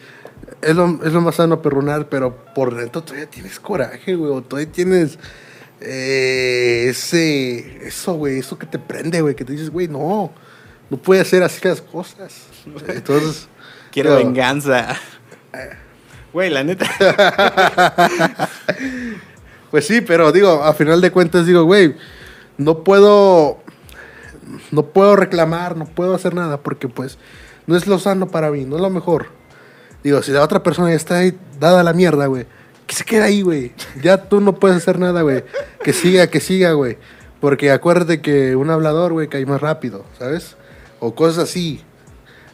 es 0.64 0.76
lo, 0.76 1.06
es 1.06 1.14
lo 1.14 1.22
más 1.22 1.36
sano 1.36 1.62
perdonar, 1.62 2.10
pero 2.10 2.36
por 2.56 2.76
dentro 2.76 3.04
todavía 3.04 3.30
tienes 3.30 3.60
coraje, 3.60 4.16
güey, 4.16 4.32
o 4.32 4.42
todavía 4.42 4.72
tienes 4.72 5.20
eh, 5.82 6.88
ese, 6.90 7.86
eso, 7.88 8.16
güey, 8.16 8.40
eso 8.40 8.58
que 8.58 8.66
te 8.66 8.80
prende, 8.80 9.22
güey, 9.22 9.36
que 9.36 9.46
te 9.46 9.52
dices, 9.52 9.70
güey, 9.70 9.88
no, 9.88 10.32
no 10.90 10.98
puede 10.98 11.22
hacer 11.22 11.44
así 11.44 11.60
las 11.68 11.80
cosas. 11.80 12.48
Entonces... 12.88 13.50
Quiero 13.98 14.16
venganza. 14.16 14.96
Güey, 16.32 16.52
la 16.52 16.64
neta. 16.64 16.86
Pues 19.72 19.86
sí, 19.86 20.00
pero 20.00 20.32
digo, 20.32 20.64
a 20.64 20.74
final 20.74 21.02
de 21.02 21.12
cuentas 21.12 21.46
digo, 21.46 21.64
güey, 21.64 21.94
no 22.58 22.86
puedo, 22.86 23.58
no 24.72 24.86
puedo 24.86 25.18
reclamar, 25.18 25.76
no 25.76 25.86
puedo 25.86 26.16
hacer 26.16 26.34
nada 26.34 26.62
porque 26.62 26.88
pues 26.88 27.18
no 27.66 27.76
es 27.76 27.86
lo 27.86 28.00
sano 28.00 28.30
para 28.30 28.50
mí, 28.50 28.64
no 28.64 28.78
es 28.78 28.82
lo 28.82 28.90
mejor. 28.90 29.28
Digo, 30.06 30.24
si 30.24 30.32
la 30.32 30.42
otra 30.42 30.64
persona 30.64 30.90
ya 30.92 30.96
está 30.96 31.18
ahí 31.18 31.38
dada 31.60 31.82
a 31.82 31.84
la 31.84 31.92
mierda, 31.92 32.28
güey, 32.28 32.46
que 32.86 32.96
se 32.96 33.04
quede 33.04 33.24
ahí, 33.24 33.42
güey. 33.42 33.74
Ya 34.02 34.30
tú 34.30 34.40
no 34.40 34.56
puedes 34.56 34.78
hacer 34.78 35.00
nada, 35.00 35.24
güey. 35.24 35.44
Que 35.84 35.92
siga, 35.92 36.28
que 36.28 36.40
siga, 36.40 36.72
güey. 36.72 36.98
Porque 37.42 37.72
acuérdate 37.72 38.22
que 38.22 38.56
un 38.56 38.70
hablador, 38.70 39.12
güey, 39.12 39.28
cae 39.28 39.46
más 39.46 39.60
rápido, 39.60 40.06
¿sabes? 40.18 40.56
O 41.02 41.14
cosas 41.14 41.44
así. 41.44 41.84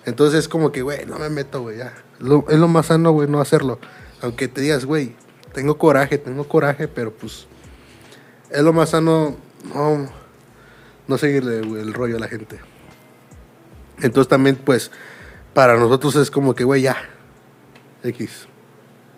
Entonces 0.06 0.40
es 0.40 0.48
como 0.48 0.72
que, 0.72 0.82
güey, 0.82 1.06
no 1.06 1.18
me 1.18 1.30
meto, 1.30 1.62
güey, 1.62 1.78
ya. 1.78 1.94
Es 2.50 2.60
lo 2.60 2.68
más 2.68 2.88
sano, 2.88 3.12
güey, 3.12 3.30
no 3.30 3.40
hacerlo. 3.40 3.80
Aunque 4.22 4.48
te 4.48 4.62
digas, 4.62 4.86
güey, 4.86 5.16
tengo 5.54 5.78
coraje, 5.78 6.18
tengo 6.18 6.48
coraje, 6.48 6.88
pero 6.88 7.12
pues 7.14 7.48
es 8.50 8.62
lo 8.62 8.74
más 8.74 8.90
sano 8.90 9.36
no, 9.74 10.10
no 11.08 11.18
seguirle 11.18 11.62
güey, 11.62 11.82
el 11.82 11.94
rollo 11.94 12.18
a 12.18 12.20
la 12.20 12.28
gente. 12.28 12.60
Entonces 14.02 14.28
también, 14.28 14.56
pues, 14.58 14.92
para 15.54 15.78
nosotros 15.78 16.16
es 16.16 16.32
como 16.32 16.56
que, 16.56 16.64
güey, 16.64 16.82
ya. 16.82 16.98
X. 18.04 18.48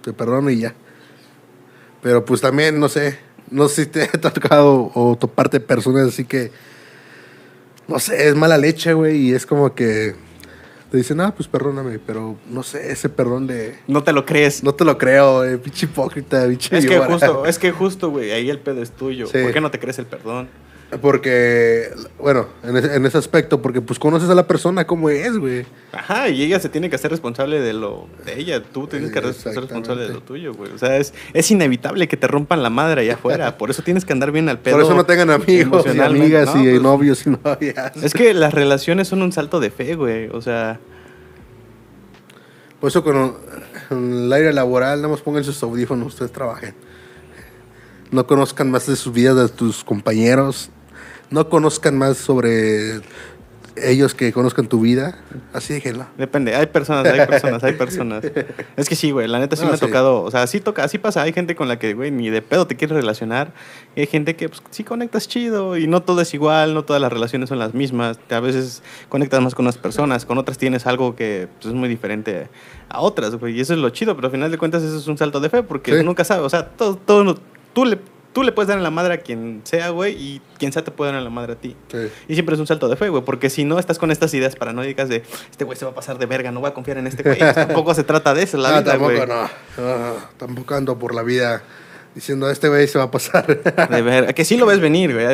Te 0.03 0.13
perdono 0.13 0.49
y 0.49 0.59
ya. 0.59 0.75
Pero 2.01 2.23
pues 2.23 2.41
también, 2.41 2.79
no 2.79 2.87
sé, 2.87 3.17
no 3.49 3.67
sé 3.67 3.85
si 3.85 3.89
te 3.89 4.03
ha 4.13 4.19
tocado 4.19 4.91
o 4.93 5.17
toparte 5.19 5.59
personas 5.59 6.09
así 6.09 6.25
que, 6.25 6.51
no 7.87 7.99
sé, 7.99 8.27
es 8.27 8.35
mala 8.35 8.57
leche, 8.57 8.93
güey, 8.93 9.17
y 9.17 9.33
es 9.33 9.45
como 9.45 9.73
que 9.73 10.15
te 10.95 10.99
dicen, 10.99 11.19
ah, 11.19 11.35
pues 11.35 11.49
perdóname, 11.49 11.99
pero 11.99 12.37
no 12.49 12.63
sé, 12.63 12.89
ese 12.89 13.09
perdón 13.09 13.47
de... 13.47 13.75
No 13.85 14.01
te 14.05 14.13
lo 14.13 14.25
crees. 14.25 14.63
No 14.63 14.75
te 14.75 14.85
lo 14.85 14.97
creo, 14.97 15.43
eh, 15.43 15.57
pinche 15.57 15.87
hipócrita, 15.87 16.47
pinche 16.47 16.77
es 16.77 16.85
que 16.85 16.97
justo, 16.99 17.45
es 17.47 17.59
que 17.59 17.71
justo, 17.73 18.11
güey, 18.11 18.31
ahí 18.31 18.49
el 18.49 18.59
pedo 18.59 18.81
es 18.81 18.91
tuyo. 18.91 19.27
Sí. 19.27 19.39
¿Por 19.43 19.51
qué 19.51 19.59
no 19.59 19.69
te 19.71 19.77
crees 19.77 19.99
el 19.99 20.05
perdón? 20.05 20.47
Porque, 21.01 21.89
bueno, 22.19 22.47
en 22.63 22.77
ese, 22.77 22.95
en 22.95 23.05
ese 23.05 23.17
aspecto, 23.17 23.61
porque 23.61 23.81
pues 23.81 23.97
conoces 23.97 24.29
a 24.29 24.35
la 24.35 24.47
persona 24.47 24.85
como 24.85 25.09
es, 25.09 25.37
güey. 25.37 25.65
Ajá, 25.91 26.29
y 26.29 26.43
ella 26.43 26.59
se 26.59 26.69
tiene 26.69 26.89
que 26.89 26.95
hacer 26.95 27.09
responsable 27.11 27.59
de 27.59 27.73
lo 27.73 28.07
de 28.23 28.39
ella. 28.39 28.61
Tú 28.61 28.87
tienes 28.87 29.11
que 29.11 29.33
ser 29.33 29.55
responsable 29.55 30.07
de 30.07 30.13
lo 30.13 30.21
tuyo, 30.21 30.53
güey. 30.53 30.71
O 30.71 30.77
sea, 30.77 30.97
es, 30.97 31.13
es 31.33 31.49
inevitable 31.49 32.07
que 32.07 32.17
te 32.17 32.27
rompan 32.27 32.61
la 32.61 32.69
madre 32.69 33.01
allá 33.01 33.15
afuera. 33.15 33.57
Por 33.57 33.71
eso 33.71 33.81
tienes 33.81 34.05
que 34.05 34.13
andar 34.13 34.31
bien 34.31 34.47
al 34.47 34.59
pedo. 34.59 34.75
Por 34.75 34.85
eso 34.85 34.93
no 34.93 35.05
tengan 35.05 35.31
amigos 35.31 35.85
y 35.85 35.99
amigas 35.99 36.55
No, 36.55 36.61
y 36.61 36.69
pues, 36.69 36.81
novios 36.81 37.25
y 37.25 37.29
novias. 37.31 38.03
Es 38.03 38.13
que 38.13 38.33
las 38.33 38.53
relaciones 38.53 39.07
son 39.07 39.23
un 39.23 39.31
salto 39.31 39.59
de 39.59 39.71
fe, 39.71 39.95
güey. 39.95 40.29
O 40.29 40.41
sea, 40.41 40.79
Por 42.79 42.89
eso 42.89 43.03
con 43.03 43.35
el 43.89 44.31
aire 44.31 44.53
laboral, 44.53 45.01
nada 45.01 45.11
más 45.11 45.21
pongan 45.21 45.43
sus 45.43 45.61
audífonos, 45.63 46.07
ustedes 46.07 46.31
trabajen. 46.31 46.75
No 48.11 48.27
conozcan 48.27 48.71
más 48.71 48.87
de 48.87 48.95
sus 48.95 49.13
vidas 49.13 49.35
de 49.35 49.49
tus 49.49 49.83
compañeros. 49.83 50.69
No 51.31 51.49
conozcan 51.49 51.97
más 51.97 52.17
sobre 52.17 53.01
ellos 53.77 54.13
que 54.15 54.31
conozcan 54.31 54.67
tu 54.67 54.79
vida. 54.79 55.17
Así 55.51 55.73
déjenlo. 55.73 56.05
depende. 56.17 56.55
Hay 56.55 56.67
personas, 56.67 57.05
hay 57.11 57.25
personas, 57.27 57.61
hay 57.63 57.73
personas. 57.73 58.23
Es 58.77 58.87
que 58.87 58.95
sí, 58.95 59.11
güey. 59.11 59.27
La 59.27 59.39
neta 59.39 59.55
sí 59.57 59.63
No, 59.63 59.69
me 59.69 59.75
ha 59.75 59.79
tocado. 59.79 60.21
O 60.23 60.31
sea, 60.31 60.47
sí 60.47 60.61
toca, 60.61 60.83
así 60.85 60.97
pasa. 60.97 61.23
Hay 61.23 61.33
gente 61.33 61.55
con 61.55 61.67
la 61.67 61.77
que, 61.77 61.93
güey, 61.93 62.09
ni 62.11 62.29
de 62.29 62.41
pedo 62.41 62.67
te 62.67 62.77
quieres 62.77 62.95
relacionar. 62.95 63.51
Y 63.95 64.01
hay 64.01 64.07
gente 64.07 64.35
que, 64.37 64.47
pues, 64.47 64.61
sí 64.69 64.83
conectas 64.85 65.27
chido. 65.27 65.75
Y 65.77 65.87
no 65.87 66.03
todo 66.03 66.21
es 66.21 66.33
igual. 66.33 66.73
No 66.73 66.85
todas 66.85 67.01
las 67.01 67.11
relaciones 67.11 67.49
son 67.49 67.59
las 67.59 67.73
mismas. 67.73 68.17
A 68.29 68.39
veces 68.39 68.81
conectas 69.09 69.41
más 69.41 69.55
con 69.55 69.65
unas 69.65 69.77
personas. 69.77 70.25
Con 70.25 70.37
otras 70.37 70.57
tienes 70.57 70.85
algo 70.85 71.15
que 71.17 71.49
pues, 71.59 71.73
es 71.73 71.73
muy 71.73 71.89
diferente 71.89 72.47
a 72.87 73.01
otras, 73.01 73.35
güey. 73.35 73.57
Y 73.57 73.59
eso 73.61 73.73
es 73.73 73.79
lo 73.79 73.89
chido. 73.89 74.15
Pero 74.15 74.27
al 74.27 74.31
final 74.31 74.51
de 74.51 74.57
cuentas, 74.57 74.83
eso 74.83 74.97
es 74.97 75.07
un 75.07 75.17
salto 75.17 75.39
de 75.41 75.49
fe. 75.49 75.63
Porque 75.63 75.97
Sí. 75.97 76.03
nunca 76.05 76.23
sabes. 76.23 76.45
O 76.45 76.49
sea, 76.49 76.69
todo, 76.69 76.95
todo, 76.95 77.37
tú 77.75 77.85
le. 77.85 77.99
Tú 78.33 78.43
le 78.43 78.51
puedes 78.51 78.67
dar 78.67 78.75
en 78.77 78.83
la 78.83 78.91
madre 78.91 79.13
a 79.13 79.17
quien 79.19 79.61
sea, 79.63 79.91
güey, 79.91 80.13
y 80.13 80.41
quien 80.59 80.73
sea 80.73 80.83
te 80.83 80.91
puede 80.91 81.09
dar 81.09 81.17
en 81.19 81.23
la 81.23 81.29
madre 81.29 81.53
a 81.53 81.55
ti. 81.55 81.73
Sí. 81.89 82.09
Y 82.27 82.33
siempre 82.33 82.55
es 82.55 82.59
un 82.59 82.67
salto 82.67 82.89
de 82.89 82.97
fe, 82.97 83.07
güey, 83.07 83.23
porque 83.23 83.49
si 83.49 83.63
no 83.63 83.79
estás 83.79 83.97
con 83.97 84.11
estas 84.11 84.33
ideas 84.33 84.57
paranoicas 84.57 85.07
de 85.07 85.23
este 85.49 85.63
güey 85.63 85.77
se 85.77 85.85
va 85.85 85.91
a 85.91 85.95
pasar 85.95 86.17
de 86.17 86.25
verga, 86.25 86.51
no 86.51 86.59
voy 86.59 86.69
a 86.69 86.73
confiar 86.73 86.97
en 86.97 87.07
este 87.07 87.23
güey. 87.23 87.39
Pues 87.39 87.55
tampoco 87.55 87.93
se 87.93 88.03
trata 88.03 88.33
de 88.33 88.43
eso, 88.43 88.57
la 88.57 88.71
vida, 88.81 88.83
tampoco 88.91 89.13
güey. 89.13 89.25
no. 89.25 89.43
No, 89.77 90.15
Tampoco 90.35 90.75
ando 90.75 90.99
por 90.99 91.15
la 91.15 91.23
vida 91.23 91.63
diciendo, 92.13 92.49
este 92.49 92.67
güey 92.67 92.89
se 92.89 92.97
va 92.97 93.05
a 93.05 93.11
pasar. 93.11 93.47
De 93.89 94.01
verga. 94.01 94.33
Que 94.33 94.43
sí 94.43 94.57
lo 94.57 94.65
ves 94.65 94.81
venir, 94.81 95.13
güey. 95.13 95.25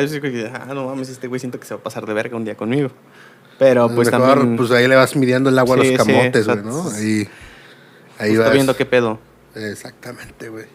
Ah, 0.54 0.66
no 0.72 0.86
mames, 0.86 1.08
este 1.08 1.26
güey 1.26 1.40
siento 1.40 1.58
que 1.58 1.66
se 1.66 1.74
va 1.74 1.80
a 1.80 1.82
pasar 1.82 2.06
de 2.06 2.14
verga 2.14 2.36
un 2.36 2.44
día 2.44 2.54
conmigo. 2.56 2.92
Pero 3.58 3.88
pues 3.92 4.12
Mejor, 4.12 4.28
también 4.36 4.56
pues 4.56 4.70
ahí 4.70 4.86
le 4.86 4.94
vas 4.94 5.16
midiendo 5.16 5.50
el 5.50 5.58
agua 5.58 5.74
a 5.74 5.78
los 5.78 5.90
camotes, 5.90 6.46
güey. 6.46 6.62
¿no? 6.62 6.88
Ahí, 6.90 7.28
ahí 8.20 8.30
está 8.30 8.44
vas. 8.44 8.52
viendo 8.52 8.76
qué 8.76 8.86
pedo. 8.86 9.18
Exactamente, 9.56 10.48
güey. 10.50 10.66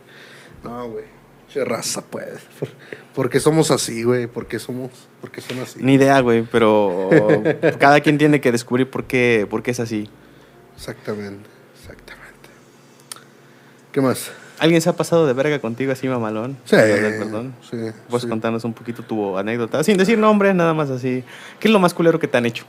No, 0.62 0.90
güey. 0.90 1.06
Raza, 1.66 2.02
pues. 2.10 2.28
Por- 2.60 2.70
Porque 3.16 3.40
somos 3.40 3.72
así, 3.72 4.04
güey. 4.04 4.28
Porque 4.28 4.60
somos, 4.60 4.92
porque 5.22 5.42
son 5.42 5.60
así. 5.60 5.80
Ni 5.82 5.94
idea, 5.96 6.20
güey, 6.22 6.44
pero 6.44 7.10
cada 7.80 8.00
quien 8.02 8.18
tiene 8.18 8.40
que 8.42 8.52
descubrir 8.52 8.90
por 8.90 9.06
qué, 9.06 9.48
por 9.50 9.64
qué 9.64 9.72
es 9.72 9.80
así. 9.80 10.10
Exactamente, 10.76 11.50
exactamente. 11.80 12.50
¿Qué 13.92 14.02
más? 14.02 14.32
¿Alguien 14.60 14.82
se 14.82 14.90
ha 14.90 14.94
pasado 14.94 15.28
de 15.28 15.34
verga 15.34 15.60
contigo 15.60 15.92
así, 15.92 16.08
mamalón? 16.08 16.58
Sí, 16.66 16.76
perdón. 16.76 17.56
sí, 17.70 17.78
Puedes 18.10 18.24
sí. 18.24 18.28
contarnos 18.30 18.64
un 18.64 18.74
poquito 18.74 19.04
tu 19.04 19.38
anécdota, 19.38 19.84
sin 19.84 19.98
decir 19.98 20.18
nombre, 20.18 20.52
nada 20.54 20.74
más 20.74 20.90
así. 20.90 21.24
¿Qué 21.60 21.68
es 21.68 21.72
lo 21.72 21.78
más 21.80 21.94
culero 21.94 22.20
que 22.20 22.28
te 22.28 22.38
han 22.38 22.46
hecho? 22.48 22.66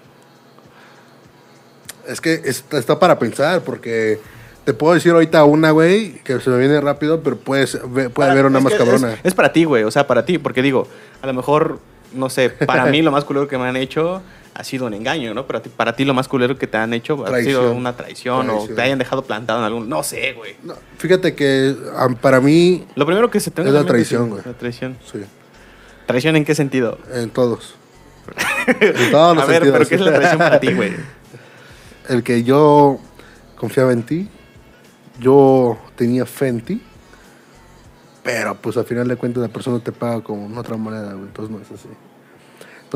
Es 2.06 2.20
que 2.20 2.42
está 2.44 2.98
para 2.98 3.18
pensar, 3.18 3.62
porque 3.62 4.18
te 4.64 4.74
puedo 4.74 4.94
decir 4.94 5.12
ahorita 5.12 5.44
una, 5.44 5.70
güey, 5.70 6.14
que 6.24 6.40
se 6.40 6.50
me 6.50 6.58
viene 6.58 6.80
rápido, 6.80 7.22
pero 7.22 7.36
puedes, 7.36 7.76
puede 7.76 8.10
Para- 8.10 8.32
haber 8.32 8.46
una 8.46 8.60
más 8.60 8.72
que 8.72 8.78
cabrona. 8.78 9.14
Es, 9.14 9.20
es 9.24 9.34
para 9.34 9.52
ti, 9.52 9.64
güey. 9.64 9.84
O 9.84 9.90
sea, 9.90 10.06
para 10.06 10.24
ti. 10.24 10.38
Porque 10.38 10.60
digo, 10.62 10.86
a 11.22 11.26
lo 11.26 11.32
mejor, 11.34 11.78
no 12.12 12.28
sé, 12.28 12.50
para 12.50 12.86
mí 12.86 13.00
lo 13.02 13.10
más 13.10 13.24
culero 13.24 13.48
que 13.48 13.56
me 13.58 13.64
han 13.64 13.76
hecho 13.76 14.22
ha 14.54 14.64
sido 14.64 14.86
un 14.86 14.94
engaño, 14.94 15.34
¿no? 15.34 15.46
Pero 15.46 15.62
para 15.62 15.94
ti 15.94 16.04
lo 16.04 16.14
más 16.14 16.26
culero 16.26 16.58
que 16.58 16.66
te 16.66 16.76
han 16.76 16.92
hecho 16.92 17.24
ha 17.24 17.40
sido 17.40 17.72
una 17.72 17.92
traición, 17.96 18.46
Traición. 18.46 18.72
o 18.72 18.74
te 18.74 18.82
hayan 18.82 18.98
dejado 18.98 19.22
plantado 19.22 19.60
en 19.60 19.64
algún... 19.64 19.88
No 19.88 20.02
sé, 20.02 20.32
güey. 20.32 20.56
No, 20.64 20.74
fíjate 20.98 21.36
que 21.36 21.76
para 22.20 22.40
mí, 22.40 22.84
Lo 22.96 23.06
primero 23.06 23.30
que 23.30 23.38
se 23.38 23.52
te 23.52 23.62
Es 23.62 23.68
la 23.68 23.84
traición, 23.84 24.30
güey. 24.30 24.42
La 24.44 24.54
traición. 24.54 24.98
sí, 25.10 25.20
¿Traición 26.06 26.34
en 26.36 26.44
qué 26.44 26.54
sentido? 26.56 26.98
en 27.14 27.30
todos. 27.30 27.76
en 28.80 29.10
todos 29.12 29.36
los 29.36 29.44
a 29.44 29.46
ver, 29.46 29.62
sentidos. 29.62 29.78
pero 29.78 29.88
¿qué 29.88 29.94
es 29.94 30.00
la 30.00 30.12
traición 30.14 30.38
para 30.38 30.58
ti, 30.60 30.72
güey? 30.74 30.92
El 32.08 32.22
que 32.24 32.42
yo 32.42 32.98
confiaba 33.54 33.92
en 33.92 34.02
ti, 34.02 34.28
yo 35.18 35.76
tenía 35.96 36.24
fe 36.26 36.48
en 36.48 36.60
ti, 36.60 36.82
pero 38.22 38.54
pues 38.56 38.76
al 38.76 38.84
final 38.84 39.08
de 39.08 39.16
cuentas 39.16 39.42
la 39.42 39.48
persona 39.48 39.78
te 39.80 39.92
paga 39.92 40.22
con 40.22 40.56
otra 40.56 40.76
moneda, 40.76 41.12
güey, 41.12 41.26
entonces 41.26 41.54
no 41.54 41.60
es 41.62 41.70
así. 41.70 41.88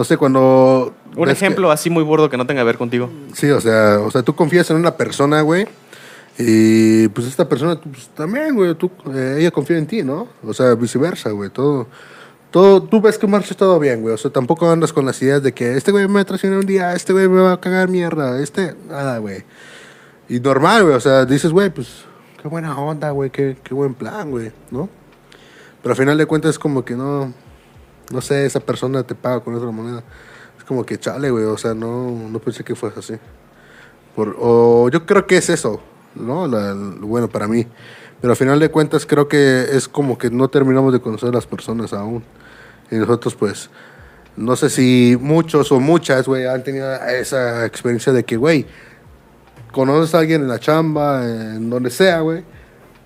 sé, 0.05 0.17
cuando... 0.17 0.95
Un 1.17 1.25
que- 1.27 1.33
ejemplo 1.33 1.71
así 1.71 1.91
muy 1.91 2.03
burdo 2.05 2.29
que 2.31 2.37
no 2.37 2.47
tenga 2.47 2.61
que 2.63 2.67
ver 2.67 2.79
contigo. 2.79 3.11
Sí, 3.35 3.51
o 3.51 3.61
sea, 3.61 4.01
o 4.01 4.11
sea, 4.11 4.23
tú 4.23 4.35
confías 4.35 4.71
en 4.71 4.77
una 4.77 4.97
persona, 4.97 5.43
güey. 5.43 5.67
Y 6.39 7.09
pues 7.09 7.27
esta 7.27 7.47
persona 7.49 7.79
pues, 7.79 8.09
también, 8.09 8.55
güey, 8.55 8.75
tú, 8.75 8.91
eh, 9.15 9.37
ella 9.41 9.51
confía 9.51 9.77
en 9.77 9.87
ti, 9.87 10.03
¿no? 10.03 10.29
O 10.45 10.55
sea, 10.55 10.75
viceversa, 10.75 11.31
güey. 11.31 11.51
Todo, 11.51 11.87
todo, 12.51 12.83
tú 12.83 13.03
ves 13.03 13.19
que 13.19 13.27
marcha 13.27 13.55
todo 13.55 13.79
bien, 13.79 14.01
güey. 14.01 14.15
O 14.15 14.19
sea, 14.19 14.31
tampoco 14.31 14.71
andas 14.71 14.93
con 14.95 15.05
las 15.05 15.21
ideas 15.23 15.43
de 15.43 15.53
que 15.53 15.77
este 15.77 15.93
güey 15.93 16.09
me 16.09 16.25
traicionó 16.25 16.59
un 16.59 16.67
día, 16.67 16.95
este 16.95 17.13
güey 17.13 17.29
me 17.29 17.43
va 17.43 17.53
a 17.53 17.61
cagar 17.61 17.89
mierda, 17.89 18.41
este, 18.41 18.75
nada, 18.89 19.19
güey. 19.19 19.45
Y 20.29 20.41
normal, 20.41 20.85
güey, 20.85 20.95
o 20.95 21.01
sea, 21.01 21.27
dices, 21.27 21.53
güey, 21.53 21.69
pues, 21.69 22.05
qué 22.42 22.48
buena 22.48 22.76
onda, 22.78 23.11
güey, 23.11 23.31
qué, 23.31 23.57
qué 23.62 23.72
buen 23.72 23.94
plan, 23.94 24.31
güey, 24.31 24.50
¿no? 24.70 24.88
Pero 25.81 25.92
al 25.92 25.96
final 25.96 26.18
de 26.18 26.26
cuentas 26.26 26.50
es 26.50 26.59
como 26.59 26.85
que 26.85 26.94
no, 26.96 27.33
no 28.12 28.20
sé, 28.20 28.44
esa 28.46 28.61
persona 28.61 29.02
te 29.05 29.14
paga 29.14 29.40
con 29.40 29.55
otra 29.55 29.70
moneda. 29.70 30.02
Es 30.59 30.64
como 30.64 30.85
que 30.85 30.98
chale, 30.98 31.31
güey, 31.31 31.44
o 31.44 31.57
sea, 31.57 31.74
no, 31.74 32.11
no 32.11 32.38
pensé 32.40 32.64
que 32.64 32.74
fuese 32.74 32.98
así. 32.98 33.14
Por, 34.14 34.37
o 34.38 34.88
yo 34.90 35.07
creo 35.07 35.26
que 35.26 35.37
es 35.37 35.48
eso, 35.50 35.81
¿no? 36.14 36.46
La- 36.46 36.74
bueno 37.00 37.28
para 37.28 37.48
mí. 37.48 37.66
Pero 38.20 38.33
al 38.33 38.37
final 38.37 38.61
de 38.61 38.70
cuentas 38.70 39.07
creo 39.07 39.26
que 39.28 39.62
es 39.72 39.88
como 39.88 40.18
que 40.18 40.31
no 40.31 40.48
terminamos 40.48 40.92
de 40.92 41.00
conocer 41.00 41.31
a 41.31 41.33
las 41.33 41.46
personas 41.46 41.92
aún. 41.92 42.22
Y 42.90 42.96
nosotros 42.96 43.35
pues, 43.35 43.70
no 44.37 44.55
sé 44.55 44.70
si 44.70 45.16
muchos 45.20 45.72
o 45.72 45.81
muchas, 45.81 46.26
güey, 46.28 46.46
han 46.46 46.62
tenido 46.62 46.92
esa 46.94 47.66
experiencia 47.66 48.12
de 48.12 48.24
que, 48.24 48.37
güey, 48.37 48.66
conoces 49.73 50.15
a 50.15 50.19
alguien 50.21 50.43
en 50.43 50.49
la 50.49 50.61
chamba, 50.61 51.25
en 51.25 51.69
donde 51.69 51.91
sea, 51.91 52.21
güey. 52.21 52.45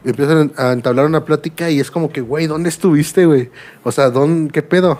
Y 0.05 0.11
empiezan 0.11 0.53
a 0.57 0.73
entablar 0.73 1.07
una 1.07 1.25
plática 1.25 1.71
y 1.71 1.81
es 1.81 1.91
como 1.91 2.11
que, 2.11 2.21
güey, 2.21 2.47
¿dónde 2.47 2.69
estuviste, 2.69 3.27
güey? 3.27 3.51
O 3.83 3.91
sea, 3.91 4.11
¿dónde, 4.11 4.53
¿qué 4.53 4.63
pedo? 4.63 4.99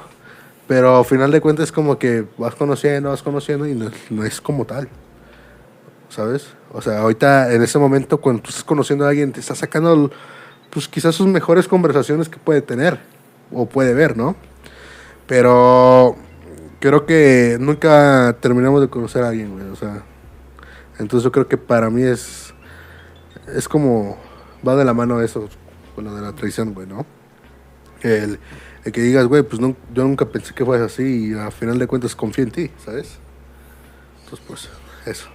Pero 0.67 0.99
al 0.99 1.05
final 1.05 1.31
de 1.31 1.41
cuentas 1.41 1.65
es 1.65 1.73
como 1.73 1.99
que 1.99 2.25
vas 2.39 2.55
conociendo, 2.55 3.11
vas 3.11 3.23
conociendo 3.23 3.67
y 3.69 3.75
no, 4.11 4.25
es 4.25 4.41
como 4.41 4.65
tal. 4.65 4.89
¿Sabes? 6.09 6.49
O 6.73 6.81
sea, 6.81 7.01
ahorita 7.01 7.53
en 7.53 7.63
ese 7.63 7.79
momento 7.79 8.21
cuando 8.21 8.43
tú 8.43 8.51
estás 8.51 8.65
conociendo 8.65 9.05
a 9.05 9.11
alguien 9.11 9.33
te 9.33 9.41
está 9.41 9.55
sacando 9.55 10.11
pues 10.71 10.89
quizás 10.89 11.15
sus 11.15 11.27
mejores 11.27 11.69
conversaciones 11.69 12.29
que 12.29 12.39
puede 12.39 12.63
tener 12.63 12.99
o 13.53 13.67
puede 13.67 13.95
ver, 13.95 14.17
¿no? 14.17 14.35
Pero 15.27 16.17
creo 16.81 17.07
que 17.07 17.57
nunca 17.61 18.37
terminamos 18.41 18.81
de 18.81 18.89
conocer 18.89 19.23
a 19.23 19.29
alguien, 19.29 19.53
güey. 19.53 19.67
O 19.67 19.77
sea, 19.77 20.03
entonces 20.99 21.25
yo 21.25 21.33
creo 21.33 21.49
que 21.49 21.57
para 21.57 21.91
mí 21.91 22.03
es 22.03 22.53
es 23.55 23.69
como 23.69 24.17
va 24.67 24.75
de 24.77 24.85
la 24.85 24.95
mano 24.95 25.21
eso 25.23 25.49
con 25.95 26.05
lo 26.05 26.15
de 26.15 26.23
la 26.23 26.33
traición, 26.33 26.75
güey, 26.75 26.87
¿no? 26.87 27.07
El, 28.03 28.39
el 28.85 28.93
que 28.93 29.01
digas, 29.01 29.27
güey, 29.27 29.43
pues 29.43 29.61
nun- 29.61 29.77
yo 29.95 30.03
nunca 30.05 30.27
pensé 30.27 30.53
que 30.55 30.65
fuese 30.65 30.85
así 30.85 31.31
y 31.31 31.35
al 31.35 31.53
final 31.53 31.79
de 31.79 31.87
cuentas 31.87 32.15
confío 32.15 32.45
en 32.45 32.51
ti, 32.51 32.71
¿sabes? 32.85 33.19
Entonces, 34.25 34.45
pues, 34.47 34.69
eso. 35.07 35.29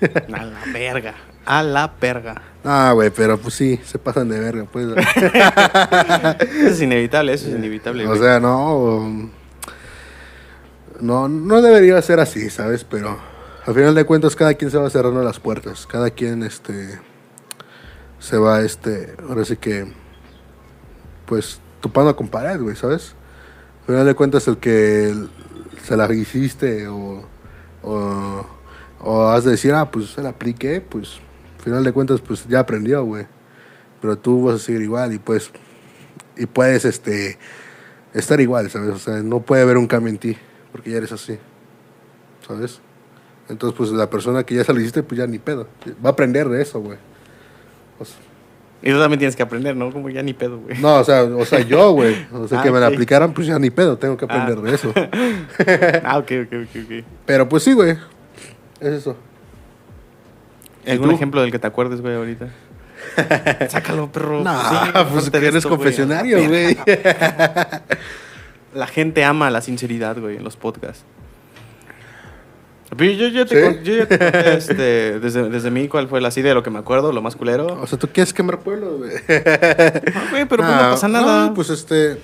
A 0.34 0.44
la 0.44 0.58
verga. 0.72 1.14
A 1.46 1.62
la 1.62 1.92
verga. 2.00 2.42
Ah, 2.64 2.90
güey, 2.94 3.10
pero 3.10 3.38
pues 3.38 3.54
sí, 3.54 3.80
se 3.84 3.98
pasan 3.98 4.28
de 4.28 4.40
verga, 4.40 4.64
pues. 4.70 4.86
Eso 4.96 6.68
es 6.68 6.82
inevitable, 6.82 7.32
eso 7.34 7.48
es 7.48 7.54
inevitable. 7.54 8.06
o 8.08 8.16
sea, 8.16 8.40
no. 8.40 9.30
No, 11.00 11.28
no 11.28 11.62
debería 11.62 12.00
ser 12.02 12.18
así, 12.20 12.50
¿sabes? 12.50 12.82
Pero 12.84 13.16
al 13.66 13.74
final 13.74 13.96
de 13.96 14.04
cuentas 14.04 14.36
cada 14.36 14.54
quien 14.54 14.70
se 14.70 14.78
va 14.78 14.88
cerrando 14.90 15.22
las 15.24 15.40
puertas. 15.40 15.86
Cada 15.86 16.10
quien, 16.10 16.44
este. 16.44 17.00
Se 18.20 18.38
va, 18.38 18.60
este. 18.60 19.16
Ahora 19.28 19.44
sí 19.44 19.56
que. 19.56 19.92
Pues 21.26 21.60
topando 21.80 22.14
con 22.14 22.28
pared, 22.28 22.60
güey, 22.60 22.76
¿sabes? 22.76 23.16
Al 23.80 23.86
final 23.86 24.06
de 24.06 24.14
cuentas 24.14 24.46
el 24.46 24.58
que 24.58 25.12
se 25.82 25.96
la 25.96 26.12
hiciste 26.14 26.86
o. 26.86 27.24
O, 27.82 29.28
has 29.28 29.44
de 29.44 29.52
decir, 29.52 29.72
ah, 29.74 29.90
pues 29.90 30.10
se 30.10 30.22
la 30.22 30.28
apliqué, 30.30 30.80
pues. 30.80 31.18
Al 31.58 31.64
final 31.64 31.84
de 31.84 31.92
cuentas, 31.92 32.20
pues 32.20 32.46
ya 32.46 32.60
aprendió, 32.60 33.04
güey. 33.04 33.26
Pero 34.00 34.16
tú 34.16 34.44
vas 34.44 34.56
a 34.56 34.58
seguir 34.58 34.82
igual 34.82 35.12
y 35.12 35.18
pues. 35.18 35.50
Y 36.36 36.46
puedes, 36.46 36.84
este. 36.84 37.36
Estar 38.14 38.40
igual, 38.40 38.70
¿sabes? 38.70 38.90
O 38.90 38.98
sea, 38.98 39.16
no 39.24 39.40
puede 39.40 39.62
haber 39.62 39.76
un 39.76 39.88
cambio 39.88 40.10
en 40.10 40.18
ti, 40.18 40.38
porque 40.70 40.90
ya 40.90 40.98
eres 40.98 41.12
así. 41.12 41.38
¿Sabes? 42.46 42.80
Entonces, 43.48 43.76
pues 43.76 43.90
la 43.90 44.10
persona 44.10 44.42
que 44.44 44.54
ya 44.56 44.64
se 44.64 44.72
lo 44.74 44.80
hiciste, 44.80 45.02
pues 45.02 45.18
ya 45.18 45.26
ni 45.26 45.38
pedo. 45.38 45.68
Va 46.04 46.10
a 46.10 46.12
aprender 46.12 46.48
de 46.48 46.62
eso, 46.62 46.80
güey. 46.80 46.98
O 47.98 48.04
sea, 48.04 48.16
Y 48.82 48.90
tú 48.90 48.98
también 48.98 49.18
tienes 49.18 49.36
que 49.36 49.42
aprender, 49.42 49.76
¿no? 49.76 49.92
Como 49.92 50.08
ya 50.10 50.22
ni 50.22 50.34
pedo, 50.34 50.58
güey. 50.58 50.78
no, 50.80 50.96
o 50.96 51.04
sea, 51.04 51.22
o 51.24 51.44
sea, 51.44 51.60
yo, 51.60 51.92
güey. 51.92 52.26
O 52.32 52.48
sea, 52.48 52.58
Ah, 52.60 52.62
que 52.62 52.70
me 52.72 52.80
la 52.80 52.88
aplicaran, 52.88 53.32
pues 53.32 53.46
ya 53.46 53.58
ni 53.58 53.70
pedo, 53.70 53.96
tengo 53.98 54.16
que 54.16 54.24
aprender 54.24 54.58
Ah. 54.58 54.62
de 54.62 54.74
eso. 54.74 54.92
Ah, 56.04 56.18
ok, 56.18 56.32
ok, 56.46 56.52
ok, 56.64 56.76
ok. 56.84 57.04
Pero 57.24 57.48
pues 57.48 57.62
sí, 57.62 57.72
güey. 57.72 57.92
Es 58.80 58.92
eso. 58.94 59.16
¿Algún 60.86 61.10
ejemplo 61.12 61.40
del 61.40 61.50
que 61.50 61.58
te 61.58 61.66
acuerdes, 61.66 62.00
güey, 62.00 62.14
ahorita? 62.14 62.48
Sácalo, 63.68 64.10
perro. 64.12 64.42
No, 64.42 64.54
pues 65.12 65.30
que 65.30 65.38
eres 65.38 65.66
confesionario, 65.66 66.46
güey. 66.48 66.76
La 68.74 68.86
gente 68.86 69.24
ama 69.24 69.50
la 69.50 69.60
sinceridad, 69.62 70.18
güey, 70.18 70.36
en 70.36 70.44
los 70.44 70.56
podcasts. 70.56 71.04
Yo, 72.98 73.28
yo 73.28 73.46
te, 73.46 73.56
¿Sí? 73.60 73.64
con- 73.74 73.84
yo 73.84 73.94
ya 73.96 74.06
te 74.06 74.18
conté, 74.18 74.54
este, 74.56 75.20
desde, 75.20 75.48
desde 75.50 75.70
mí 75.70 75.88
cuál 75.88 76.08
fue 76.08 76.20
la 76.20 76.28
así 76.28 76.40
de 76.42 76.54
lo 76.54 76.62
que 76.62 76.70
me 76.70 76.78
acuerdo, 76.78 77.12
lo 77.12 77.20
más 77.22 77.36
culero. 77.36 77.66
O 77.82 77.86
sea, 77.86 77.98
tú 77.98 78.08
quieres 78.08 78.32
quemar 78.32 78.60
pueblos, 78.60 78.98
güey. 78.98 79.12
Ah, 79.28 80.26
güey, 80.30 80.44
pero 80.46 80.62
pues 80.62 80.68
no 80.68 80.82
Ah, 80.82 80.88
pasa 80.92 81.08
nada. 81.08 81.46
No, 81.48 81.54
pues 81.54 81.70
este. 81.70 82.18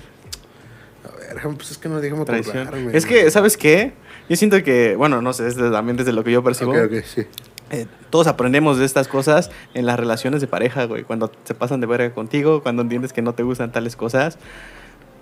A 1.29 1.33
ver, 1.33 1.55
pues 1.57 1.71
es 1.71 1.77
que 1.77 1.89
no 1.89 1.99
digamos 2.01 2.25
Traición. 2.25 2.69
Es 2.93 3.05
que, 3.05 3.29
¿sabes 3.31 3.57
qué? 3.57 3.93
Yo 4.29 4.35
siento 4.35 4.61
que, 4.63 4.95
bueno, 4.95 5.21
no 5.21 5.33
sé, 5.33 5.43
desde, 5.43 5.69
también 5.69 5.97
desde 5.97 6.13
lo 6.13 6.23
que 6.23 6.31
yo 6.31 6.43
percibo, 6.43 6.71
Ok, 6.71 6.77
ok, 6.85 7.03
sí. 7.05 7.23
eh, 7.71 7.85
todos 8.09 8.27
aprendemos 8.27 8.77
de 8.77 8.85
estas 8.85 9.07
cosas 9.09 9.51
en 9.73 9.85
las 9.85 9.99
relaciones 9.99 10.39
de 10.41 10.47
pareja, 10.47 10.85
güey. 10.85 11.03
Cuando 11.03 11.31
se 11.43 11.53
pasan 11.53 11.81
de 11.81 11.87
verga 11.87 12.13
contigo, 12.13 12.63
cuando 12.63 12.81
entiendes 12.83 13.11
que 13.13 13.21
no 13.21 13.33
te 13.33 13.43
gustan 13.43 13.71
tales 13.71 13.95
cosas. 13.95 14.37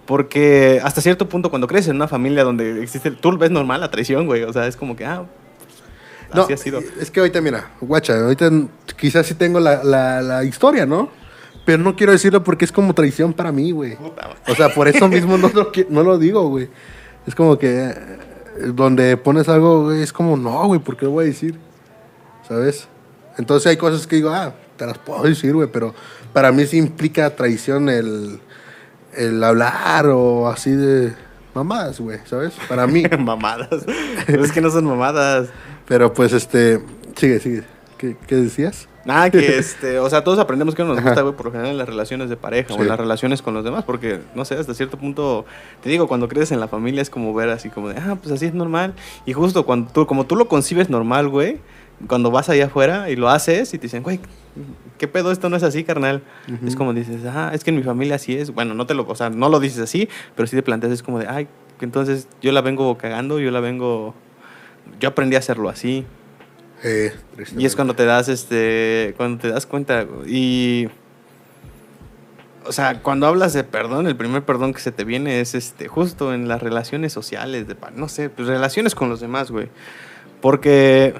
Porque 0.05 0.81
hasta 0.83 0.99
cierto 1.01 1.29
punto, 1.29 1.49
cuando 1.49 1.67
creces 1.67 1.89
en 1.89 1.95
una 1.95 2.07
familia 2.07 2.43
donde 2.43 2.81
existe, 2.83 3.11
tú 3.11 3.37
ves 3.37 3.51
normal 3.51 3.79
la 3.81 3.91
traición, 3.91 4.25
güey. 4.25 4.43
O 4.43 4.51
sea, 4.51 4.67
es 4.67 4.75
como 4.75 4.95
que, 4.95 5.05
ah, 5.05 5.25
No, 6.33 6.43
así 6.43 6.53
ha 6.53 6.57
sido. 6.57 6.79
es 6.99 7.11
que 7.11 7.19
ahorita, 7.19 7.41
mira, 7.41 7.71
guacha, 7.81 8.19
ahorita 8.19 8.49
quizás 8.97 9.25
sí 9.25 9.35
tengo 9.35 9.59
la, 9.59 9.83
la, 9.83 10.21
la 10.21 10.43
historia, 10.43 10.85
¿no? 10.85 11.09
Pero 11.65 11.83
no 11.83 11.95
quiero 11.95 12.11
decirlo 12.11 12.43
porque 12.43 12.65
es 12.65 12.71
como 12.71 12.93
traición 12.93 13.33
para 13.33 13.51
mí, 13.51 13.71
güey. 13.71 13.97
O 14.47 14.55
sea, 14.55 14.73
por 14.73 14.87
eso 14.87 15.07
mismo 15.07 15.37
no 15.37 15.49
lo, 15.49 15.71
no 15.89 16.03
lo 16.03 16.17
digo, 16.17 16.47
güey. 16.49 16.69
Es 17.27 17.35
como 17.35 17.57
que 17.57 17.89
eh, 17.89 17.95
donde 18.73 19.15
pones 19.17 19.47
algo, 19.47 19.83
güey, 19.85 20.01
es 20.01 20.11
como, 20.11 20.37
no, 20.37 20.65
güey, 20.67 20.79
¿por 20.79 20.97
qué 20.97 21.05
lo 21.05 21.11
voy 21.11 21.25
a 21.25 21.27
decir? 21.27 21.59
¿Sabes? 22.47 22.87
Entonces 23.37 23.67
hay 23.67 23.77
cosas 23.77 24.07
que 24.07 24.15
digo, 24.15 24.31
ah, 24.31 24.53
te 24.75 24.85
las 24.85 24.97
puedo 24.97 25.23
decir, 25.23 25.53
güey, 25.53 25.69
pero 25.71 25.93
para 26.33 26.51
mí 26.51 26.65
sí 26.65 26.77
implica 26.77 27.35
traición 27.35 27.89
el, 27.89 28.39
el 29.15 29.43
hablar 29.43 30.07
o 30.07 30.47
así 30.47 30.71
de 30.71 31.13
mamadas, 31.53 31.99
güey, 31.99 32.19
¿sabes? 32.25 32.53
Para 32.67 32.87
mí. 32.87 33.03
mamadas. 33.19 33.85
Pero 34.25 34.43
es 34.43 34.51
que 34.51 34.61
no 34.61 34.71
son 34.71 34.85
mamadas. 34.85 35.49
Pero 35.87 36.13
pues, 36.13 36.33
este, 36.33 36.81
sigue, 37.15 37.39
sigue. 37.39 37.63
¿Qué, 37.97 38.15
qué 38.27 38.35
decías? 38.35 38.87
Nada, 39.05 39.29
que 39.29 39.57
este, 39.57 39.99
o 39.99 40.09
sea, 40.09 40.23
todos 40.23 40.39
aprendemos 40.39 40.75
que 40.75 40.83
no 40.83 40.93
nos 40.93 41.03
gusta, 41.03 41.21
güey, 41.21 41.35
por 41.35 41.47
lo 41.47 41.51
general 41.51 41.71
en 41.71 41.77
las 41.77 41.87
relaciones 41.87 42.29
de 42.29 42.37
pareja 42.37 42.73
o 42.73 42.81
en 42.81 42.87
las 42.87 42.99
relaciones 42.99 43.41
con 43.41 43.53
los 43.53 43.63
demás, 43.63 43.83
porque, 43.83 44.19
no 44.35 44.45
sé, 44.45 44.55
hasta 44.55 44.73
cierto 44.73 44.97
punto, 44.97 45.45
te 45.81 45.89
digo, 45.89 46.07
cuando 46.07 46.27
creces 46.27 46.51
en 46.51 46.59
la 46.59 46.67
familia 46.67 47.01
es 47.01 47.09
como 47.09 47.33
ver 47.33 47.49
así 47.49 47.69
como 47.69 47.89
de, 47.89 47.97
ah, 47.97 48.17
pues 48.21 48.33
así 48.33 48.45
es 48.45 48.53
normal. 48.53 48.93
Y 49.25 49.33
justo 49.33 49.65
cuando 49.65 49.91
tú, 49.91 50.05
como 50.05 50.25
tú 50.25 50.35
lo 50.35 50.47
concibes 50.47 50.89
normal, 50.89 51.29
güey, 51.29 51.59
cuando 52.07 52.31
vas 52.31 52.49
allá 52.49 52.65
afuera 52.65 53.09
y 53.09 53.15
lo 53.15 53.29
haces 53.29 53.73
y 53.73 53.77
te 53.77 53.83
dicen, 53.83 54.03
güey, 54.03 54.19
¿qué 54.97 55.07
pedo? 55.07 55.31
Esto 55.31 55.49
no 55.49 55.57
es 55.57 55.63
así, 55.63 55.83
carnal. 55.83 56.23
Es 56.65 56.75
como 56.75 56.93
dices, 56.93 57.21
ah, 57.25 57.51
es 57.53 57.63
que 57.63 57.69
en 57.69 57.77
mi 57.77 57.83
familia 57.83 58.15
así 58.15 58.35
es. 58.35 58.51
Bueno, 58.53 58.73
no 58.73 58.85
te 58.85 58.93
lo, 58.93 59.07
o 59.07 59.15
sea, 59.15 59.29
no 59.29 59.49
lo 59.49 59.59
dices 59.59 59.79
así, 59.79 60.09
pero 60.35 60.47
sí 60.47 60.55
te 60.55 60.63
planteas, 60.63 60.93
es 60.93 61.03
como 61.03 61.19
de, 61.19 61.27
ay, 61.27 61.47
entonces 61.79 62.27
yo 62.41 62.51
la 62.51 62.61
vengo 62.61 62.97
cagando, 62.97 63.39
yo 63.39 63.51
la 63.51 63.59
vengo, 63.59 64.13
yo 64.99 65.09
aprendí 65.09 65.35
a 65.35 65.39
hacerlo 65.39 65.69
así. 65.69 66.05
Eh, 66.83 67.13
Y 67.57 67.65
es 67.65 67.75
cuando 67.75 67.95
te 67.95 68.05
das, 68.05 68.27
este, 68.27 69.13
cuando 69.17 69.39
te 69.41 69.49
das 69.49 69.65
cuenta. 69.65 70.05
Y, 70.27 70.89
o 72.65 72.71
sea, 72.71 73.01
cuando 73.01 73.27
hablas 73.27 73.53
de 73.53 73.63
perdón, 73.63 74.07
el 74.07 74.15
primer 74.15 74.43
perdón 74.43 74.73
que 74.73 74.79
se 74.79 74.91
te 74.91 75.03
viene 75.03 75.41
es, 75.41 75.55
este, 75.55 75.87
justo 75.87 76.33
en 76.33 76.47
las 76.47 76.61
relaciones 76.61 77.13
sociales, 77.13 77.67
de, 77.67 77.75
no 77.95 78.09
sé, 78.09 78.29
pues 78.29 78.47
relaciones 78.47 78.95
con 78.95 79.09
los 79.09 79.19
demás, 79.19 79.51
güey. 79.51 79.69
Porque 80.41 81.13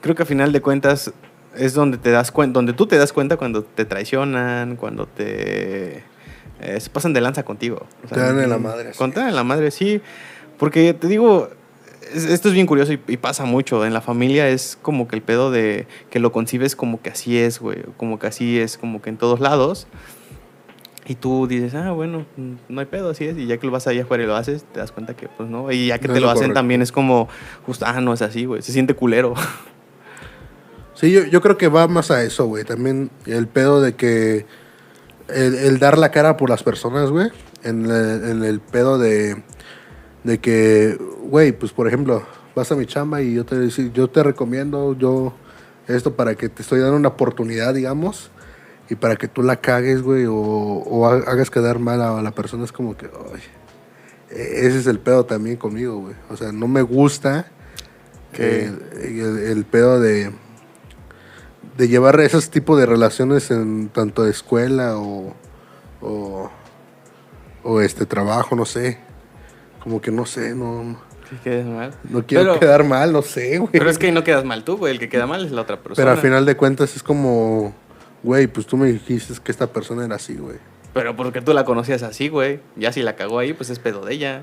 creo 0.00 0.14
que 0.14 0.22
a 0.22 0.26
final 0.26 0.52
de 0.52 0.60
cuentas 0.60 1.12
es 1.56 1.74
donde 1.74 1.98
te 1.98 2.10
das 2.10 2.30
cuenta, 2.30 2.58
donde 2.58 2.72
tú 2.72 2.86
te 2.86 2.96
das 2.96 3.12
cuenta 3.12 3.36
cuando 3.36 3.64
te 3.64 3.84
traicionan, 3.84 4.76
cuando 4.76 5.06
te 5.06 6.04
eh, 6.60 6.80
se 6.80 6.90
pasan 6.90 7.12
de 7.12 7.20
lanza 7.20 7.44
contigo. 7.44 7.86
O 8.04 8.08
Te 8.08 8.20
dan 8.20 8.38
en 8.40 8.50
la 8.50 8.58
madre. 8.58 8.92
Cuando 8.96 9.14
te 9.14 9.20
dan 9.20 9.28
en 9.30 9.36
la 9.36 9.44
madre, 9.44 9.70
sí. 9.70 10.00
Porque 10.58 10.92
te 10.94 11.06
digo, 11.06 11.50
esto 12.14 12.48
es 12.48 12.54
bien 12.54 12.66
curioso 12.66 12.92
y, 12.92 13.00
y 13.08 13.16
pasa 13.16 13.44
mucho. 13.44 13.84
En 13.84 13.92
la 13.92 14.00
familia 14.00 14.48
es 14.48 14.78
como 14.80 15.08
que 15.08 15.16
el 15.16 15.22
pedo 15.22 15.50
de 15.50 15.86
que 16.10 16.18
lo 16.18 16.32
concibes 16.32 16.76
como 16.76 17.00
que 17.00 17.10
así 17.10 17.38
es, 17.38 17.60
güey. 17.60 17.82
Como 17.96 18.18
que 18.18 18.26
así 18.26 18.58
es, 18.58 18.78
como 18.78 19.02
que 19.02 19.10
en 19.10 19.16
todos 19.16 19.40
lados. 19.40 19.86
Y 21.08 21.14
tú 21.14 21.46
dices, 21.46 21.74
ah, 21.74 21.92
bueno, 21.92 22.26
mm, 22.36 22.52
no 22.68 22.80
hay 22.80 22.86
pedo, 22.86 23.08
así 23.08 23.24
es. 23.24 23.38
Y 23.38 23.46
ya 23.46 23.56
que 23.56 23.66
lo 23.66 23.72
vas 23.72 23.86
allá 23.86 24.02
afuera 24.02 24.24
y 24.24 24.26
lo 24.26 24.36
haces, 24.36 24.64
te 24.72 24.78
das 24.78 24.92
cuenta 24.92 25.14
que, 25.14 25.26
pues 25.28 25.48
no. 25.48 25.72
Y 25.72 25.86
ya 25.86 25.98
que 25.98 26.06
No 26.06 26.14
te 26.14 26.20
lo 26.20 26.26
lo 26.26 26.30
hacen 26.30 26.42
correcto. 26.42 26.58
también 26.58 26.82
es 26.82 26.92
como, 26.92 27.28
justo, 27.64 27.86
ah, 27.88 28.00
no 28.02 28.12
es 28.12 28.20
así, 28.20 28.44
güey. 28.44 28.60
Se 28.60 28.72
siente 28.72 28.94
culero. 28.94 29.34
Sí, 30.94 31.12
yo, 31.12 31.24
yo 31.26 31.40
creo 31.40 31.56
que 31.56 31.68
va 31.68 31.86
más 31.86 32.10
a 32.10 32.24
eso, 32.24 32.46
güey. 32.46 32.64
También 32.64 33.10
el 33.24 33.46
pedo 33.46 33.80
de 33.80 33.94
que 33.94 34.46
el, 35.28 35.54
el 35.54 35.78
dar 35.78 35.96
la 35.96 36.10
cara 36.10 36.36
por 36.36 36.50
las 36.50 36.64
personas, 36.64 37.10
güey. 37.10 37.28
En, 37.62 37.86
en 37.88 38.42
el 38.42 38.58
pedo 38.60 38.98
de, 38.98 39.42
de 40.28 40.38
que, 40.38 40.98
güey, 41.22 41.52
pues 41.52 41.72
por 41.72 41.88
ejemplo, 41.88 42.22
vas 42.54 42.70
a 42.70 42.76
mi 42.76 42.84
chamba 42.86 43.22
y 43.22 43.34
yo 43.34 43.44
te, 43.46 43.68
yo 43.68 44.08
te 44.10 44.22
recomiendo, 44.22 44.96
yo, 44.96 45.32
esto 45.86 46.14
para 46.14 46.34
que 46.34 46.48
te 46.50 46.60
estoy 46.62 46.80
dando 46.80 46.96
una 46.96 47.08
oportunidad, 47.08 47.72
digamos, 47.72 48.30
y 48.90 48.94
para 48.94 49.16
que 49.16 49.26
tú 49.28 49.42
la 49.42 49.56
cagues, 49.56 50.02
güey, 50.02 50.26
o, 50.26 50.34
o 50.34 51.06
ha- 51.08 51.14
hagas 51.30 51.50
quedar 51.50 51.78
mal 51.78 52.00
a 52.02 52.20
la 52.22 52.30
persona, 52.32 52.64
es 52.64 52.72
como 52.72 52.96
que, 52.96 53.06
ay, 53.06 53.40
e- 54.30 54.66
ese 54.66 54.78
es 54.80 54.86
el 54.86 54.98
pedo 54.98 55.24
también 55.24 55.56
conmigo, 55.56 55.96
güey. 55.98 56.14
O 56.28 56.36
sea, 56.36 56.52
no 56.52 56.68
me 56.68 56.82
gusta 56.82 57.46
el, 58.34 58.82
el- 59.02 59.38
el 59.38 59.64
pedo 59.64 59.98
de 60.00 60.30
de 61.78 61.86
llevar 61.88 62.18
esos 62.20 62.50
tipos 62.50 62.76
de 62.78 62.86
relaciones 62.86 63.52
en 63.52 63.88
tanto 63.90 64.24
de 64.24 64.32
escuela 64.32 64.98
o, 64.98 65.32
o, 66.00 66.50
o 67.62 67.80
este 67.80 68.04
trabajo, 68.04 68.56
no 68.56 68.64
sé. 68.66 68.98
Como 69.88 70.02
que 70.02 70.10
no 70.10 70.26
sé, 70.26 70.54
no, 70.54 71.00
Que 71.30 71.36
quedes 71.38 71.64
mal. 71.64 71.94
no 72.10 72.22
quiero 72.26 72.44
Pero- 72.44 72.60
quedar 72.60 72.84
mal, 72.84 73.10
no 73.10 73.22
sé, 73.22 73.56
güey. 73.56 73.70
Pero 73.72 73.88
es 73.88 73.96
que 73.96 74.04
ahí 74.04 74.12
no 74.12 74.22
quedas 74.22 74.44
mal 74.44 74.62
tú, 74.64 74.76
güey. 74.76 74.92
El 74.92 74.98
que 74.98 75.08
queda 75.08 75.26
mal 75.26 75.42
es 75.46 75.50
la 75.50 75.62
otra 75.62 75.78
persona. 75.78 75.96
Pero 75.96 76.10
al 76.10 76.18
final 76.18 76.44
de 76.44 76.56
cuentas 76.58 76.94
es 76.94 77.02
como, 77.02 77.74
güey, 78.22 78.46
pues 78.48 78.66
tú 78.66 78.76
me 78.76 78.88
dijiste 78.92 79.32
que 79.42 79.50
esta 79.50 79.66
persona 79.66 80.04
era 80.04 80.16
así, 80.16 80.34
güey. 80.34 80.58
Pero 80.92 81.16
porque 81.16 81.40
tú 81.40 81.54
la 81.54 81.64
conocías 81.64 82.02
así, 82.02 82.28
güey. 82.28 82.60
Ya 82.76 82.92
si 82.92 83.00
la 83.00 83.16
cagó 83.16 83.38
ahí, 83.38 83.54
pues 83.54 83.70
es 83.70 83.78
pedo 83.78 84.04
de 84.04 84.12
ella, 84.12 84.42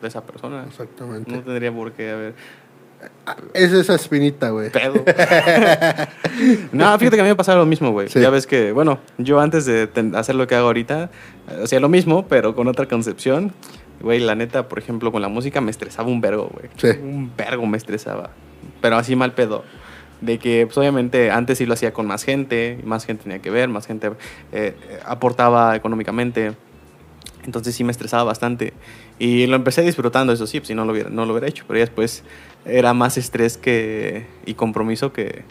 de 0.00 0.08
esa 0.08 0.22
persona. 0.24 0.64
Exactamente. 0.66 1.30
No 1.30 1.42
tendría 1.42 1.70
por 1.70 1.92
qué 1.92 2.10
haber 2.10 2.34
Es 3.52 3.72
esa 3.72 3.96
espinita, 3.96 4.48
güey. 4.48 4.70
pedo. 4.70 4.94
no, 6.72 6.98
fíjate 6.98 7.16
que 7.16 7.20
a 7.20 7.24
mí 7.24 7.28
me 7.30 7.36
pasaba 7.36 7.58
lo 7.58 7.66
mismo, 7.66 7.90
güey. 7.92 8.08
Sí. 8.08 8.18
Ya 8.20 8.30
ves 8.30 8.46
que, 8.46 8.72
bueno, 8.72 8.98
yo 9.18 9.40
antes 9.40 9.66
de 9.66 9.90
hacer 10.14 10.34
lo 10.36 10.46
que 10.46 10.54
hago 10.54 10.68
ahorita, 10.68 11.10
eh, 11.50 11.60
hacía 11.64 11.80
lo 11.80 11.90
mismo, 11.90 12.26
pero 12.26 12.54
con 12.54 12.66
otra 12.68 12.86
concepción. 12.86 13.52
Güey, 14.00 14.20
la 14.20 14.34
neta, 14.34 14.68
por 14.68 14.78
ejemplo, 14.78 15.10
con 15.10 15.22
la 15.22 15.28
música 15.28 15.60
me 15.60 15.70
estresaba 15.70 16.08
un 16.08 16.20
vergo, 16.20 16.50
güey. 16.52 16.68
Sí. 16.76 16.98
Un 17.00 17.32
vergo 17.36 17.66
me 17.66 17.76
estresaba. 17.76 18.30
Pero 18.80 18.96
así 18.96 19.16
mal 19.16 19.32
pedo. 19.32 19.64
De 20.20 20.38
que, 20.38 20.66
pues 20.66 20.78
obviamente, 20.78 21.30
antes 21.30 21.58
sí 21.58 21.66
lo 21.66 21.74
hacía 21.74 21.92
con 21.92 22.06
más 22.06 22.24
gente, 22.24 22.78
más 22.84 23.04
gente 23.04 23.24
tenía 23.24 23.40
que 23.40 23.50
ver, 23.50 23.68
más 23.68 23.86
gente 23.86 24.12
eh, 24.52 24.74
aportaba 25.04 25.76
económicamente. 25.76 26.52
Entonces 27.44 27.74
sí 27.74 27.84
me 27.84 27.92
estresaba 27.92 28.24
bastante. 28.24 28.72
Y 29.18 29.46
lo 29.46 29.56
empecé 29.56 29.82
disfrutando, 29.82 30.32
eso 30.32 30.46
sí, 30.46 30.60
pues, 30.60 30.68
si 30.68 30.74
no 30.74 30.84
lo 30.84 30.92
hubiera, 30.92 31.10
no 31.10 31.24
lo 31.26 31.32
hubiera 31.32 31.48
hecho. 31.48 31.64
Pero 31.66 31.78
ya 31.78 31.84
después 31.84 32.22
era 32.64 32.92
más 32.92 33.16
estrés 33.16 33.56
que, 33.56 34.26
y 34.44 34.54
compromiso 34.54 35.12
que, 35.12 35.44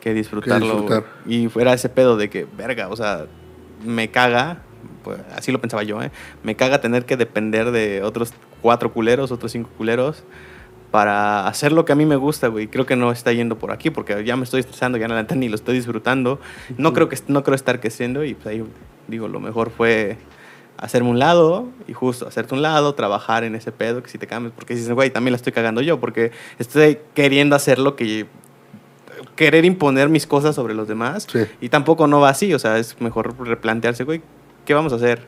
que 0.00 0.14
disfrutarlo. 0.14 0.66
disfrutar. 0.66 1.04
güey. 1.24 1.44
Y 1.44 1.48
fuera 1.48 1.72
ese 1.74 1.88
pedo 1.88 2.16
de 2.16 2.30
que, 2.30 2.46
verga, 2.56 2.88
o 2.88 2.96
sea, 2.96 3.26
me 3.84 4.10
caga, 4.10 4.62
pues, 5.02 5.18
así 5.34 5.52
lo 5.52 5.60
pensaba 5.60 5.82
yo, 5.82 6.02
¿eh? 6.02 6.10
Me 6.42 6.54
caga 6.56 6.80
tener 6.80 7.04
que 7.04 7.16
depender 7.16 7.70
de 7.70 8.02
otros 8.02 8.32
cuatro 8.60 8.92
culeros, 8.92 9.30
otros 9.32 9.52
cinco 9.52 9.70
culeros, 9.76 10.24
para 10.90 11.46
hacer 11.46 11.72
lo 11.72 11.84
que 11.84 11.92
a 11.92 11.94
mí 11.96 12.06
me 12.06 12.16
gusta, 12.16 12.48
güey. 12.48 12.66
Creo 12.68 12.86
que 12.86 12.96
no 12.96 13.12
está 13.12 13.32
yendo 13.32 13.58
por 13.58 13.72
aquí, 13.72 13.90
porque 13.90 14.24
ya 14.24 14.36
me 14.36 14.44
estoy 14.44 14.60
estresando, 14.60 14.96
ya 14.98 15.06
la 15.08 15.16
neta 15.16 15.34
ni 15.34 15.48
lo 15.48 15.54
estoy 15.54 15.74
disfrutando. 15.74 16.40
No 16.78 16.92
creo, 16.94 17.08
que, 17.08 17.18
no 17.28 17.42
creo 17.44 17.54
estar 17.54 17.80
creciendo 17.80 18.24
y 18.24 18.34
pues 18.34 18.46
ahí, 18.46 18.64
digo, 19.06 19.28
lo 19.28 19.40
mejor 19.40 19.70
fue 19.70 20.16
hacerme 20.78 21.10
un 21.10 21.18
lado 21.18 21.68
y 21.88 21.92
justo 21.92 22.26
hacerte 22.26 22.54
un 22.54 22.62
lado, 22.62 22.94
trabajar 22.94 23.44
en 23.44 23.54
ese 23.54 23.72
pedo, 23.72 24.02
que 24.02 24.08
si 24.08 24.16
te 24.16 24.26
cambies, 24.26 24.54
porque 24.54 24.74
dices, 24.74 24.90
güey, 24.92 25.10
también 25.10 25.32
la 25.32 25.36
estoy 25.36 25.52
cagando 25.52 25.80
yo, 25.82 25.98
porque 26.00 26.30
estoy 26.58 26.98
queriendo 27.14 27.56
hacer 27.56 27.78
lo 27.78 27.96
que... 27.96 28.26
Querer 29.34 29.64
imponer 29.64 30.08
mis 30.08 30.26
cosas 30.26 30.54
sobre 30.54 30.74
los 30.74 30.88
demás 30.88 31.26
Sí. 31.30 31.40
y 31.60 31.68
tampoco 31.68 32.06
no 32.06 32.20
va 32.20 32.28
así, 32.30 32.54
o 32.54 32.58
sea, 32.58 32.78
es 32.78 33.00
mejor 33.00 33.34
replantearse, 33.40 34.04
güey, 34.04 34.22
¿qué 34.68 34.74
vamos 34.74 34.92
a 34.92 34.96
hacer? 34.96 35.22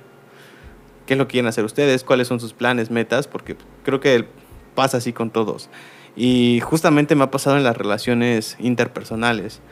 ¿Qué 1.06 1.14
es 1.14 1.18
lo 1.18 1.26
que 1.26 1.32
quieren 1.32 1.48
hacer 1.48 1.64
ustedes? 1.64 2.04
¿Cuáles 2.04 2.28
son 2.28 2.40
sus 2.40 2.52
planes, 2.52 2.90
metas? 2.90 3.26
Porque 3.26 3.56
creo 3.84 3.98
que 3.98 4.26
pasa 4.74 4.98
así 4.98 5.14
con 5.14 5.30
todos. 5.30 5.70
Y 6.14 6.60
justamente 6.62 7.14
me 7.14 7.24
ha 7.24 7.30
pasado 7.30 7.56
en 7.56 7.64
las 7.64 7.74
relaciones 7.74 8.58
interpersonales. 8.60 9.62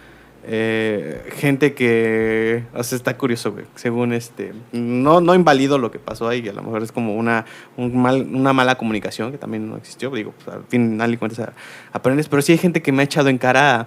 Eh, 0.44 1.22
gente 1.36 1.74
que, 1.74 2.64
o 2.72 2.82
sea, 2.82 2.96
está 2.96 3.18
curioso, 3.18 3.52
güey. 3.52 3.66
Según 3.74 4.14
este, 4.14 4.54
no, 4.72 5.20
no 5.20 5.34
invalido 5.34 5.76
lo 5.76 5.90
que 5.90 5.98
pasó 5.98 6.28
ahí, 6.28 6.48
a 6.48 6.54
lo 6.54 6.62
mejor 6.62 6.82
es 6.82 6.90
como 6.90 7.14
una, 7.14 7.44
un 7.76 7.94
mal, 8.00 8.22
una 8.22 8.54
mala 8.54 8.76
comunicación 8.76 9.32
que 9.32 9.36
también 9.36 9.68
no 9.68 9.76
existió. 9.76 10.08
Digo, 10.08 10.32
pues, 10.32 10.56
al 10.56 10.64
final 10.64 11.10
de 11.10 11.18
cuentas 11.18 11.50
aprendes, 11.92 12.30
pero 12.30 12.40
sí 12.40 12.52
hay 12.52 12.58
gente 12.58 12.80
que 12.80 12.90
me 12.90 13.02
ha 13.02 13.04
echado 13.04 13.28
en 13.28 13.36
cara 13.36 13.86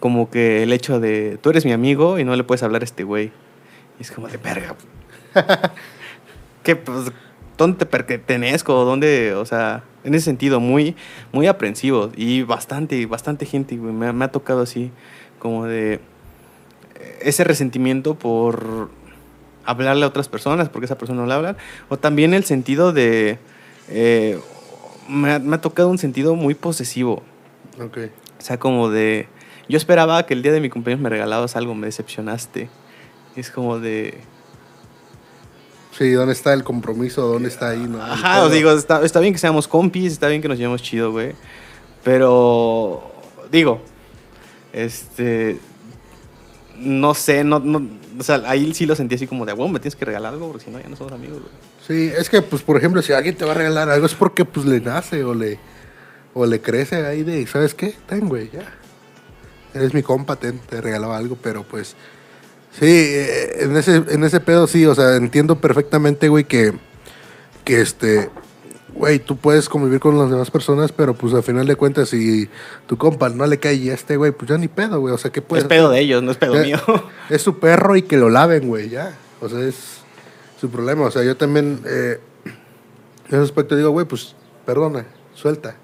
como 0.00 0.30
que 0.30 0.62
el 0.62 0.72
hecho 0.72 1.00
de 1.00 1.36
tú 1.42 1.50
eres 1.50 1.66
mi 1.66 1.72
amigo 1.72 2.18
y 2.18 2.24
no 2.24 2.34
le 2.34 2.44
puedes 2.44 2.62
hablar 2.62 2.80
a 2.80 2.86
este 2.86 3.04
güey. 3.04 3.30
Y 3.98 4.02
es 4.02 4.10
como 4.10 4.26
de 4.26 4.38
verga. 4.38 4.74
¿Qué, 6.62 6.76
pues, 6.76 7.12
¿Dónde 7.58 7.78
te 7.78 7.86
pertenezco? 7.86 8.84
¿Dónde, 8.84 9.34
o 9.34 9.44
sea, 9.44 9.84
en 10.04 10.14
ese 10.14 10.24
sentido, 10.24 10.60
muy, 10.60 10.96
muy 11.32 11.46
aprensivo 11.46 12.10
y 12.16 12.42
bastante, 12.42 13.04
bastante 13.06 13.46
gente, 13.46 13.76
güey, 13.76 13.92
me, 13.92 14.12
me 14.12 14.24
ha 14.24 14.28
tocado 14.32 14.62
así, 14.62 14.90
como 15.38 15.66
de 15.66 15.94
eh, 15.94 17.18
ese 17.22 17.44
resentimiento 17.44 18.14
por 18.14 18.90
hablarle 19.64 20.04
a 20.04 20.08
otras 20.08 20.28
personas, 20.28 20.68
porque 20.68 20.86
esa 20.86 20.98
persona 20.98 21.20
no 21.20 21.26
le 21.26 21.34
habla, 21.34 21.56
o 21.88 21.98
también 21.98 22.34
el 22.34 22.44
sentido 22.44 22.92
de, 22.92 23.38
eh, 23.88 24.38
me, 25.08 25.32
ha, 25.32 25.38
me 25.38 25.56
ha 25.56 25.60
tocado 25.60 25.88
un 25.88 25.98
sentido 25.98 26.34
muy 26.34 26.54
posesivo, 26.54 27.22
Ok. 27.80 27.98
o 28.38 28.42
sea, 28.42 28.58
como 28.58 28.88
de, 28.90 29.28
yo 29.68 29.76
esperaba 29.76 30.24
que 30.26 30.34
el 30.34 30.42
día 30.42 30.52
de 30.52 30.60
mi 30.60 30.68
cumpleaños 30.68 31.02
me 31.02 31.10
regalabas 31.10 31.54
algo, 31.54 31.74
me 31.74 31.86
decepcionaste, 31.86 32.70
es 33.36 33.50
como 33.50 33.78
de, 33.78 34.18
Sí, 35.96 36.10
¿dónde 36.12 36.32
está 36.32 36.54
el 36.54 36.64
compromiso? 36.64 37.26
¿Dónde 37.26 37.48
está 37.48 37.70
ahí? 37.70 37.86
No? 37.86 38.02
Ajá, 38.02 38.42
os 38.42 38.52
digo, 38.52 38.72
está, 38.72 39.04
está 39.04 39.20
bien 39.20 39.34
que 39.34 39.38
seamos 39.38 39.68
compis, 39.68 40.12
está 40.12 40.28
bien 40.28 40.40
que 40.40 40.48
nos 40.48 40.56
llevemos 40.56 40.82
chido, 40.82 41.12
güey. 41.12 41.34
Pero, 42.02 43.12
digo, 43.50 43.80
este. 44.72 45.58
No 46.78 47.14
sé, 47.14 47.44
no, 47.44 47.58
no. 47.58 47.86
O 48.18 48.22
sea, 48.22 48.42
ahí 48.46 48.72
sí 48.74 48.86
lo 48.86 48.96
sentí 48.96 49.14
así 49.14 49.26
como 49.26 49.46
de, 49.46 49.52
bueno, 49.52 49.72
me 49.72 49.80
tienes 49.80 49.94
que 49.94 50.04
regalar 50.04 50.32
algo 50.32 50.48
porque 50.48 50.64
si 50.64 50.70
no, 50.70 50.80
ya 50.80 50.88
no 50.88 50.96
somos 50.96 51.12
amigos, 51.12 51.40
güey. 51.40 51.52
Sí, 51.86 52.12
es 52.16 52.30
que, 52.30 52.42
pues, 52.42 52.62
por 52.62 52.76
ejemplo, 52.76 53.02
si 53.02 53.12
alguien 53.12 53.36
te 53.36 53.44
va 53.44 53.52
a 53.52 53.54
regalar 53.54 53.90
algo 53.90 54.06
es 54.06 54.14
porque, 54.14 54.44
pues, 54.44 54.66
le 54.66 54.80
nace 54.80 55.24
o 55.24 55.34
le, 55.34 55.58
o 56.32 56.46
le 56.46 56.60
crece 56.60 57.04
ahí 57.06 57.22
de, 57.22 57.46
¿sabes 57.46 57.74
qué? 57.74 57.94
Ten, 58.06 58.28
güey, 58.28 58.50
ya. 58.50 58.64
Eres 59.74 59.92
mi 59.92 60.02
compa, 60.02 60.36
ten, 60.36 60.58
te 60.58 60.80
regalaba 60.80 61.16
algo, 61.16 61.36
pero, 61.40 61.64
pues, 61.64 61.96
sí, 62.72 62.86
eh, 62.86 63.64
en 63.64 63.76
ese, 63.76 63.96
en 64.08 64.24
ese 64.24 64.40
pedo 64.40 64.66
sí, 64.66 64.86
o 64.86 64.94
sea, 64.94 65.16
entiendo 65.16 65.56
perfectamente, 65.60 66.28
güey, 66.28 66.44
que, 66.44 66.72
que, 67.64 67.80
este, 67.80 68.30
güey, 68.94 69.18
tú 69.18 69.36
puedes 69.36 69.68
convivir 69.68 70.00
con 70.00 70.18
las 70.18 70.30
demás 70.30 70.50
personas, 70.50 70.92
pero, 70.92 71.14
pues, 71.14 71.32
al 71.34 71.42
final 71.42 71.66
de 71.66 71.76
cuentas, 71.76 72.08
si 72.10 72.48
tu 72.86 72.96
compa 72.98 73.28
no 73.28 73.46
le 73.46 73.58
cae 73.58 73.74
y 73.74 73.90
a 73.90 73.94
este, 73.94 74.16
güey, 74.16 74.32
pues, 74.32 74.50
ya 74.50 74.58
ni 74.58 74.68
pedo, 74.68 75.00
güey, 75.00 75.14
o 75.14 75.18
sea, 75.18 75.30
¿qué 75.32 75.40
puedes 75.42 75.64
es 75.64 75.68
pedo 75.68 75.90
de 75.90 76.00
ellos, 76.00 76.22
no 76.22 76.30
es 76.32 76.36
pedo 76.36 76.54
Ya- 76.56 76.62
mío. 76.62 76.78
Es 77.30 77.42
su 77.42 77.58
perro 77.58 77.96
y 77.96 78.02
que 78.02 78.16
lo 78.16 78.28
laven, 78.28 78.68
güey, 78.68 78.88
ya. 78.90 79.14
O 79.40 79.48
sea, 79.48 79.60
es 79.60 79.76
su 80.60 80.70
problema. 80.70 81.06
O 81.06 81.10
sea, 81.10 81.22
yo 81.24 81.36
también, 81.36 81.80
eh, 81.86 82.20
en 82.44 83.34
ese 83.34 83.38
aspecto 83.44 83.74
digo, 83.76 83.90
güey, 83.90 84.06
pues, 84.06 84.34
perdona, 84.66 85.06
suelta. 85.34 85.76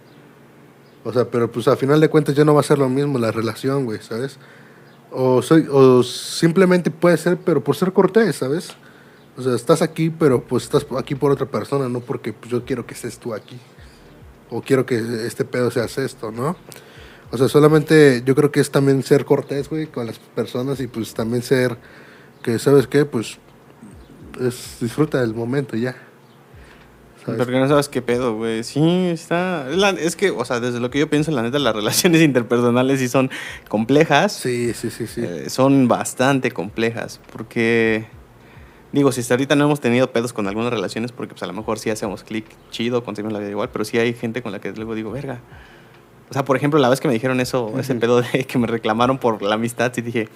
O 1.05 1.13
sea, 1.13 1.25
pero 1.25 1.51
pues 1.51 1.67
a 1.69 1.77
final 1.77 2.01
de 2.01 2.09
cuentas 2.11 2.35
ya 2.35 2.45
no 2.45 2.53
va 2.55 2.61
a 2.61 2.65
ser 2.65 2.79
lo 2.79 2.89
mismo 2.89 3.19
la 3.19 3.31
relación, 3.33 3.87
güey, 3.87 3.99
¿sabes? 4.03 4.39
O, 5.11 5.43
soy, 5.43 5.67
o 5.71 6.03
simplemente 6.03 6.91
puede 6.91 7.17
ser, 7.17 7.39
pero 7.39 7.65
por 7.65 7.77
ser 7.77 7.93
cortés, 7.93 8.37
¿sabes? 8.37 8.71
O 9.37 9.43
sea, 9.43 9.55
estás 9.55 9.83
aquí, 9.83 10.11
pero 10.11 10.43
pues 10.43 10.65
estás 10.65 10.87
aquí 10.99 11.15
por 11.15 11.31
otra 11.31 11.47
persona, 11.47 11.89
no 11.89 12.01
porque 12.01 12.33
pues, 12.33 12.51
yo 12.51 12.65
quiero 12.65 12.87
que 12.87 12.95
estés 12.95 13.19
tú 13.19 13.35
aquí. 13.35 13.59
O 14.51 14.63
quiero 14.63 14.85
que 14.85 14.97
este 15.27 15.45
pedo 15.45 15.71
seas 15.71 15.97
esto, 15.99 16.33
¿no? 16.33 16.57
O 17.31 17.37
sea, 17.37 17.49
solamente 17.49 18.23
yo 18.25 18.35
creo 18.35 18.51
que 18.51 18.61
es 18.61 18.71
también 18.71 19.03
ser 19.03 19.25
cortés, 19.25 19.69
güey, 19.69 19.87
con 19.87 20.07
las 20.07 20.19
personas 20.19 20.81
y 20.81 20.87
pues 20.87 21.15
también 21.15 21.43
ser 21.43 21.77
que, 22.43 22.59
¿sabes 22.59 22.87
qué? 22.87 23.05
Pues 23.05 23.39
es, 24.41 24.79
disfruta 24.81 25.21
del 25.21 25.35
momento 25.35 25.77
ya. 25.77 25.95
¿Sabes? 27.33 27.45
Porque 27.47 27.61
no 27.61 27.69
sabes 27.69 27.89
qué 27.89 28.03
pedo, 28.03 28.35
güey. 28.37 28.63
Sí, 28.65 28.81
está. 29.09 29.69
Es, 29.71 29.77
la- 29.77 29.91
es 29.91 30.17
que, 30.17 30.31
o 30.31 30.45
sea, 30.45 30.61
desde 30.61 30.81
lo 30.81 30.91
que 30.91 30.99
yo 30.99 31.09
pienso, 31.09 31.31
la 31.31 31.43
neta, 31.43 31.59
las 31.59 31.75
relaciones 31.77 32.23
interpersonales 32.23 33.01
sí 33.01 33.09
son 33.09 33.31
complejas. 33.69 34.33
Sí, 34.33 34.73
sí, 34.75 34.91
sí, 34.91 35.07
sí. 35.07 35.23
Eh, 35.25 35.49
son 35.51 35.89
bastante 35.89 36.51
complejas. 36.51 37.21
Porque, 37.33 38.07
digo, 38.93 39.13
si 39.13 39.21
hasta 39.21 39.35
ahorita 39.35 39.55
no 39.57 39.65
hemos 39.65 39.81
tenido 39.81 40.11
pedos 40.13 40.33
con 40.33 40.47
algunas 40.49 40.73
relaciones, 40.73 41.13
porque 41.13 41.35
pues 41.35 41.43
a 41.43 41.47
lo 41.47 41.53
mejor 41.53 41.79
sí 41.79 41.91
hacemos 41.91 42.25
clic 42.25 42.47
chido, 42.71 43.05
conseguimos 43.05 43.33
la 43.33 43.39
vida 43.39 43.51
igual, 43.51 43.71
pero 43.73 43.85
sí 43.85 43.99
hay 43.99 44.15
gente 44.15 44.43
con 44.43 44.53
la 44.53 44.61
que 44.61 44.73
luego 44.73 44.95
digo, 44.95 45.11
verga. 45.11 45.41
O 46.31 46.35
sea, 46.35 46.45
por 46.45 46.57
ejemplo, 46.57 46.79
la 46.79 46.89
vez 46.91 47.01
que 47.01 47.09
me 47.09 47.15
dijeron 47.15 47.41
eso, 47.41 47.73
ese 47.79 47.95
pedo 47.95 48.21
de 48.21 48.45
que 48.45 48.59
me 48.59 48.67
reclamaron 48.67 49.19
por 49.19 49.41
la 49.43 49.55
amistad, 49.55 49.93
sí 49.95 50.03
dije, 50.03 50.29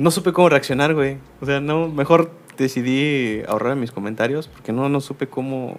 no 0.00 0.10
supe 0.10 0.32
cómo 0.32 0.48
reaccionar, 0.48 0.94
güey. 0.94 1.18
O 1.40 1.46
sea, 1.46 1.60
no, 1.60 1.88
mejor 1.88 2.32
decidí 2.58 3.40
ahorrar 3.48 3.76
mis 3.76 3.92
comentarios 3.92 4.48
porque 4.48 4.72
no, 4.72 4.88
no 4.88 5.00
supe 5.00 5.26
cómo, 5.28 5.78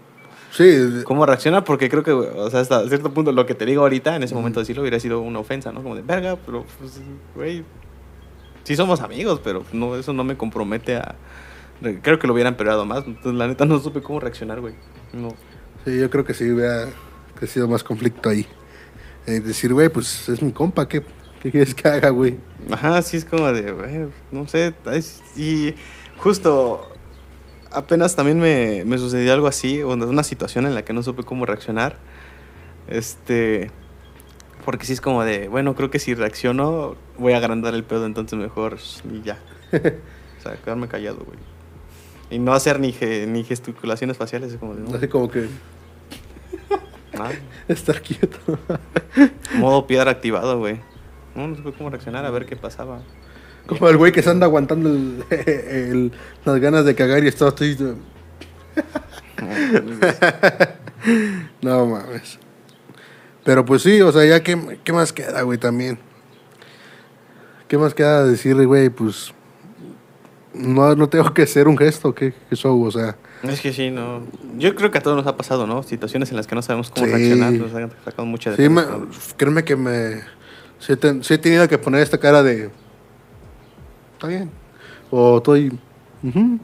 Sí, 0.56 1.02
cómo 1.04 1.26
reaccionar 1.26 1.64
porque 1.64 1.90
creo 1.90 2.04
que, 2.04 2.12
o 2.12 2.50
sea, 2.52 2.60
hasta 2.60 2.88
cierto 2.88 3.12
punto 3.12 3.32
lo 3.32 3.46
que 3.48 3.56
te 3.56 3.66
digo 3.66 3.82
ahorita, 3.82 4.16
en 4.16 4.22
ese 4.24 4.36
momento 4.36 4.60
decirlo 4.60 4.84
hubiera 4.84 5.00
sido 5.00 5.20
una 5.20 5.40
ofensa, 5.40 5.72
¿no? 5.72 5.82
Como 5.82 5.96
de, 5.96 6.04
verga, 6.04 6.38
pero, 6.46 6.64
pues, 6.80 7.02
güey, 7.34 7.64
sí 8.64 8.76
somos 8.76 9.02
amigos, 9.02 9.42
pero 9.44 9.64
no, 9.74 9.96
eso 9.96 10.14
no 10.14 10.24
me 10.24 10.38
compromete 10.38 10.98
a... 10.98 11.16
Creo 12.04 12.20
que 12.20 12.28
lo 12.28 12.34
hubieran 12.34 12.56
peleado 12.56 12.86
más, 12.86 13.04
entonces 13.06 13.34
la 13.34 13.48
neta 13.48 13.66
no 13.66 13.80
supe 13.80 14.02
cómo 14.02 14.20
reaccionar, 14.20 14.62
güey. 14.62 14.76
No. 15.12 15.30
sí, 15.86 16.00
yo 16.00 16.10
creo 16.12 16.24
que 16.24 16.36
sí 16.36 16.50
hubiera 16.52 16.88
crecido 17.36 17.68
más 17.68 17.84
conflicto 17.84 18.30
ahí. 18.30 18.46
Eh, 19.26 19.40
decir, 19.40 19.74
güey, 19.74 19.90
pues 19.90 20.30
es 20.30 20.42
mi 20.44 20.52
compa, 20.52 20.88
¿qué, 20.88 21.04
qué 21.42 21.50
quieres 21.50 21.74
que 21.74 21.88
haga, 21.88 22.10
güey? 22.10 22.38
Ajá, 22.70 23.02
sí 23.02 23.18
es 23.18 23.26
como 23.26 23.52
de, 23.52 23.72
güey, 23.72 24.08
no 24.32 24.48
sé, 24.48 24.76
es- 24.92 25.24
y 25.36 25.74
justo 26.18 26.93
apenas 27.74 28.16
también 28.16 28.40
me, 28.40 28.84
me 28.86 28.98
sucedió 28.98 29.34
algo 29.34 29.48
así, 29.48 29.82
una 29.84 30.24
situación 30.24 30.66
en 30.66 30.76
la 30.76 30.84
que 30.86 30.94
no 30.94 31.04
supe 31.04 31.24
cómo 31.24 31.46
reaccionar, 31.46 31.98
este, 32.88 33.72
porque 34.66 34.86
sí 34.86 34.94
es 34.94 35.02
como 35.02 35.24
de, 35.24 35.48
bueno, 35.48 35.76
creo 35.76 35.90
que 35.92 36.00
si 36.00 36.14
reacciono 36.14 36.96
voy 37.18 37.34
a 37.34 37.38
agrandar 37.38 37.74
el 37.74 37.84
pedo, 37.84 38.06
entonces 38.06 38.38
mejor 38.38 38.78
y 39.12 39.22
ya, 39.22 39.40
o 39.74 40.42
sea, 40.42 40.56
quedarme 40.64 40.88
callado, 40.88 41.18
güey, 41.26 41.38
y 42.30 42.40
no 42.40 42.54
hacer 42.54 42.80
ni, 42.80 42.92
ge- 42.94 43.28
ni 43.28 43.44
gesticulaciones 43.44 44.18
faciales, 44.18 44.54
es 44.54 44.58
como 44.60 44.76
de, 44.76 44.82
no, 44.90 44.96
Así 44.96 45.08
como 45.08 45.30
que 45.30 45.48
ah, 47.20 47.32
estar 47.68 48.02
quieto. 48.02 48.38
modo 49.56 49.86
piedra 49.88 50.12
activado, 50.12 50.58
güey, 50.60 50.80
no, 51.36 51.48
no 51.48 51.56
supe 51.56 51.74
cómo 51.74 51.90
reaccionar, 51.90 52.26
a 52.26 52.30
ver 52.32 52.46
qué 52.46 52.56
pasaba. 52.56 53.02
Como 53.68 53.88
el 53.90 53.98
güey 53.98 54.12
que 54.12 54.22
se 54.22 54.30
anda 54.30 54.46
aguantando 54.46 54.90
el, 54.90 55.24
el- 55.30 56.12
las 56.46 56.60
ganas 56.60 56.86
de 56.86 56.96
cagar 56.96 57.24
y 57.24 57.28
está 57.28 57.48
así. 57.48 57.78
No 61.62 61.86
mames. 61.86 62.40
Pero 63.44 63.66
pues 63.66 63.82
sí, 63.82 64.00
o 64.02 64.12
sea, 64.12 64.26
ya 64.26 64.42
qué, 64.42 64.80
qué 64.84 64.94
más 64.94 65.12
queda, 65.12 65.42
güey, 65.42 65.58
también. 65.58 66.00
¿Qué 67.68 67.78
más 67.78 67.94
queda 67.94 68.24
decirle, 68.26 68.66
güey? 68.66 68.90
Pues 68.90 69.34
no, 70.54 70.96
no 70.96 71.10
tengo 71.10 71.34
que 71.34 71.42
hacer 71.44 71.68
un 71.68 71.78
gesto, 71.78 72.14
¿qué, 72.16 72.34
qué 72.50 72.56
show? 72.56 72.82
O 72.84 72.92
sea, 72.92 73.18
Es 73.44 73.60
que 73.60 73.74
sí, 73.74 73.90
no. 73.90 74.22
Yo 74.58 74.76
creo 74.76 74.92
que 74.92 75.00
a 75.00 75.02
todos 75.02 75.18
nos 75.18 75.28
ha 75.28 75.36
pasado, 75.36 75.68
¿no? 75.68 75.84
Situaciones 75.84 76.30
en 76.32 76.38
las 76.38 76.48
que 76.48 76.56
no 76.56 76.62
sabemos 76.62 76.90
cómo 76.90 77.06
Sí. 77.06 77.12
reaccionar, 77.12 77.52
nos 77.54 77.74
han 77.76 77.92
sacado 78.06 78.26
mucha 78.26 78.52
de 78.52 78.56
sí, 78.58 78.70
me- 78.70 78.84
créeme 79.36 79.64
que 79.66 79.76
me... 79.76 80.22
Sí 80.80 80.94
he 81.34 81.38
tenido 81.38 81.68
que 81.68 81.78
poner 81.78 82.02
esta 82.02 82.18
cara 82.18 82.44
de... 82.44 82.70
Está 84.24 84.28
bien. 84.38 84.50
O 85.12 85.38
estoy... 85.40 85.78
ujú. 86.24 86.60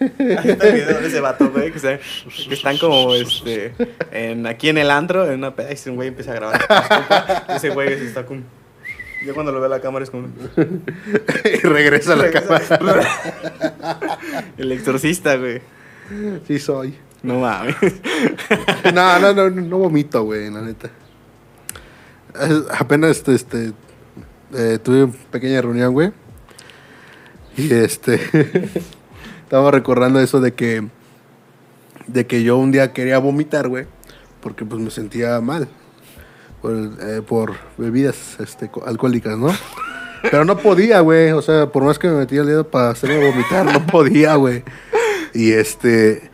Ahí 0.00 0.50
está 0.50 0.66
el 0.68 0.74
video 0.76 0.98
de 1.02 1.08
ese 1.08 1.20
vato, 1.20 1.50
güey, 1.50 1.70
que, 1.70 1.78
se- 1.78 2.00
que 2.48 2.54
están 2.54 2.78
como 2.78 3.12
este, 3.14 3.74
en, 4.10 4.46
aquí 4.46 4.70
en 4.70 4.78
el 4.78 4.90
antro, 4.90 5.26
en 5.30 5.40
una 5.40 5.54
peda, 5.54 5.68
y 5.70 5.74
ese 5.74 5.90
güey 5.90 6.08
empieza 6.08 6.32
a 6.32 6.36
grabar. 6.36 7.44
Ese 7.54 7.68
güey 7.68 7.98
se 7.98 8.06
está 8.06 8.24
como. 8.24 8.40
Yo 9.26 9.34
cuando 9.34 9.52
lo 9.52 9.58
veo 9.60 9.66
a 9.66 9.76
la 9.76 9.80
cámara 9.82 10.04
es 10.04 10.10
como. 10.10 10.28
y 11.44 11.56
regresa 11.66 12.14
a 12.14 12.16
la 12.16 12.30
cámara. 12.30 13.06
El 14.56 14.72
exorcista, 14.72 15.36
güey. 15.36 15.60
Sí 16.46 16.58
soy. 16.60 16.94
No 17.22 17.40
mames. 17.40 17.76
No, 18.94 19.18
no, 19.18 19.34
no, 19.34 19.50
no 19.50 19.76
vomito, 19.78 20.22
güey, 20.24 20.50
la 20.50 20.62
neta. 20.62 20.88
Apenas 22.78 23.10
este, 23.10 23.34
este 23.34 23.72
eh, 24.54 24.78
tuve 24.82 25.04
una 25.04 25.12
pequeña 25.30 25.60
reunión, 25.60 25.92
güey. 25.92 26.12
Y 27.56 27.72
este 27.72 28.20
estaba 29.44 29.70
recordando 29.70 30.20
eso 30.20 30.40
de 30.40 30.52
que 30.54 30.84
de 32.06 32.26
que 32.26 32.42
yo 32.42 32.56
un 32.56 32.72
día 32.72 32.92
quería 32.92 33.18
vomitar, 33.18 33.68
güey, 33.68 33.86
porque 34.40 34.64
pues 34.64 34.80
me 34.80 34.90
sentía 34.90 35.40
mal 35.40 35.68
por, 36.62 36.72
eh, 36.74 37.22
por 37.26 37.54
bebidas 37.76 38.38
este, 38.40 38.68
co- 38.70 38.84
alcohólicas, 38.86 39.36
¿no? 39.36 39.48
Pero 40.22 40.44
no 40.44 40.56
podía, 40.56 41.00
güey, 41.00 41.32
o 41.32 41.42
sea, 41.42 41.70
por 41.70 41.84
más 41.84 41.98
que 41.98 42.08
me 42.08 42.14
metía 42.14 42.40
el 42.40 42.46
dedo 42.46 42.68
para 42.68 42.90
hacerme 42.90 43.30
vomitar, 43.30 43.66
no 43.66 43.86
podía, 43.86 44.34
güey. 44.36 44.64
Y 45.34 45.52
este 45.52 46.30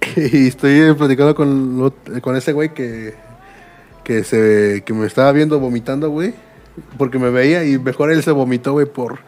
y 0.16 0.48
estoy 0.48 0.92
platicando 0.94 1.34
con, 1.34 1.92
con 2.20 2.36
ese 2.36 2.52
güey 2.52 2.74
que, 2.74 3.14
que, 4.04 4.22
se, 4.22 4.82
que 4.84 4.92
me 4.92 5.06
estaba 5.06 5.32
viendo 5.32 5.58
vomitando, 5.58 6.10
güey. 6.10 6.34
Porque 6.98 7.18
me 7.18 7.30
veía 7.30 7.64
y 7.64 7.78
mejor 7.78 8.10
él 8.10 8.22
se 8.22 8.30
vomitó, 8.32 8.72
güey, 8.72 8.86
por, 8.86 9.18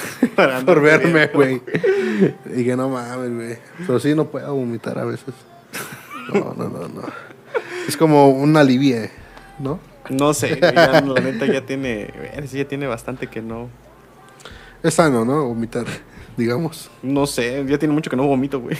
por 0.66 0.80
verme, 0.80 1.26
güey. 1.28 1.60
Y 2.46 2.52
dije, 2.52 2.76
no 2.76 2.88
mames, 2.88 3.34
güey. 3.34 3.58
Pero 3.86 3.98
sí, 4.00 4.14
no 4.14 4.26
puedo 4.26 4.54
vomitar 4.54 4.98
a 4.98 5.04
veces. 5.04 5.34
No, 6.32 6.54
no, 6.56 6.68
no, 6.68 6.88
no. 6.88 7.02
Es 7.88 7.96
como 7.96 8.28
un 8.30 8.56
alivie, 8.56 9.10
¿no? 9.58 9.80
No 10.10 10.34
sé, 10.34 10.58
ya, 10.60 11.00
la 11.00 11.20
neta 11.20 11.46
ya 11.46 11.64
tiene. 11.66 12.12
Sí, 12.46 12.58
ya 12.58 12.66
tiene 12.66 12.86
bastante 12.86 13.26
que 13.28 13.40
no. 13.42 13.68
Es 14.82 14.94
sano, 14.94 15.24
¿no? 15.24 15.44
Vomitar, 15.46 15.86
digamos. 16.36 16.90
No 17.02 17.26
sé, 17.26 17.64
ya 17.68 17.78
tiene 17.78 17.94
mucho 17.94 18.10
que 18.10 18.16
no 18.16 18.26
vomito, 18.26 18.60
güey. 18.60 18.76